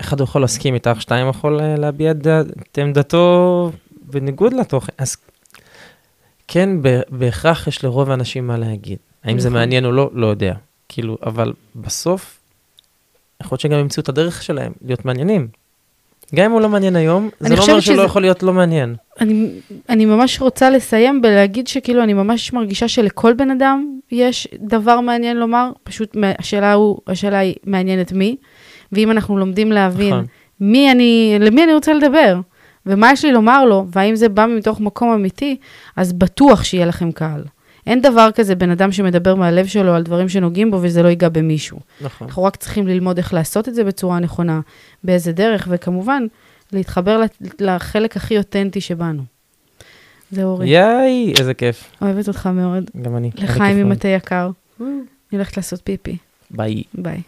אחד 0.02 0.22
יכול 0.22 0.42
להסכים 0.42 0.74
איתך, 0.74 1.02
שתיים 1.02 1.30
יכול 1.30 1.60
אה, 1.60 1.76
להביע 1.76 2.12
את 2.12 2.78
עמדתו 2.78 3.72
בניגוד 4.02 4.54
לתוכן. 4.54 4.94
אז 4.98 5.18
כן, 6.52 6.70
בהכרח 7.10 7.68
יש 7.68 7.84
לרוב 7.84 8.12
האנשים 8.12 8.48
מה 8.48 8.58
להגיד. 8.58 8.98
האם 9.24 9.40
זה 9.40 9.50
נכון. 9.50 9.60
מעניין 9.60 9.86
או 9.86 9.92
לא, 9.92 10.10
לא 10.14 10.28
יודע. 10.28 10.54
כאילו, 10.90 11.18
אבל 11.26 11.54
בסוף, 11.76 12.40
יכול 13.44 13.50
להיות 13.56 13.62
שגם 13.62 13.80
ימצאו 13.80 14.04
את 14.04 14.10
הדרך 14.10 14.44
שלהם 14.44 14.72
להיות 14.86 15.06
מעניינים. 15.06 15.48
גם 16.36 16.46
אם 16.46 16.52
הוא 16.52 16.62
לא 16.62 16.70
מעניין 16.70 16.96
היום, 16.96 17.30
זה 17.40 17.56
לא 17.56 17.62
אומר 17.62 17.74
לא 17.74 17.82
שזה- 17.82 18.02
יכול 18.04 18.22
להיות 18.22 18.44
לא 18.44 18.54
מעניין. 18.54 18.96
אני, 19.22 19.50
אני 19.90 20.06
ממש 20.06 20.42
רוצה 20.42 20.70
לסיים 20.70 21.22
בלהגיד 21.22 21.68
שכאילו 21.68 22.04
אני 22.04 22.14
ממש 22.14 22.54
מרגישה 22.54 22.88
שלכל 22.88 23.34
בן 23.34 23.52
אדם 23.52 24.00
יש 24.12 24.48
דבר 24.60 25.00
מעניין 25.00 25.38
לומר, 25.38 25.72
פשוט 25.84 26.18
השאלה, 26.40 26.74
הוא, 26.74 27.00
השאלה 27.08 27.38
היא 27.40 27.56
מעניינת 27.66 28.12
מי, 28.12 28.36
ואם 28.92 29.12
אנחנו 29.12 29.38
לומדים 29.38 29.72
להבין 29.72 30.14
נכון. 30.14 30.26
מי 30.62 30.92
אני, 30.92 31.38
למי 31.40 31.64
אני 31.64 31.74
רוצה 31.74 31.94
לדבר, 31.94 32.40
ומה 32.86 33.12
יש 33.12 33.26
לי 33.26 33.32
לומר 33.32 33.66
לו, 33.66 33.86
והאם 33.92 34.16
זה 34.16 34.30
בא 34.30 34.46
מתוך 34.58 34.80
מקום 34.80 35.14
אמיתי, 35.14 35.58
אז 35.96 36.14
בטוח 36.14 36.64
שיהיה 36.64 36.86
לכם 36.86 37.12
קהל. 37.12 37.44
אין 37.88 38.02
דבר 38.02 38.30
כזה 38.36 38.56
בן 38.56 38.70
אדם 38.70 38.92
שמדבר 38.92 39.36
מהלב 39.36 39.68
שלו 39.68 39.94
על 39.94 40.04
דברים 40.04 40.30
שנוגעים 40.30 40.72
בו 40.72 40.80
וזה 40.82 41.04
לא 41.04 41.08
ייגע 41.08 41.30
במישהו. 41.30 41.80
נכון. 42.02 42.28
אנחנו 42.28 42.44
רק 42.44 42.56
צריכים 42.56 42.88
ללמוד 42.88 43.18
איך 43.18 43.34
לעשות 43.34 43.70
את 43.70 43.76
זה 43.76 43.84
בצורה 43.84 44.20
נכונה, 44.20 44.60
באיזה 45.04 45.32
דרך, 45.32 45.68
וכמובן, 45.72 46.24
להתחבר 46.74 47.22
לחלק 47.60 48.18
הכי 48.18 48.38
אותנטי 48.38 48.82
שבנו. 48.82 49.24
זה 50.32 50.44
אורי. 50.44 50.70
יאי, 50.70 51.34
איזה 51.40 51.54
כיף. 51.54 51.84
אוהבת 52.02 52.28
אותך 52.28 52.50
מאוד. 52.54 52.92
גם 53.02 53.18
אני. 53.18 53.32
לחיים 53.36 53.78
עם. 53.78 53.90
מטה 53.90 54.08
יקר. 54.08 54.50
אני 54.82 54.88
הולכת 55.32 55.58
לעשות 55.58 55.82
פיפי. 55.84 56.18
ביי. 56.52 56.84
ביי. 56.94 57.22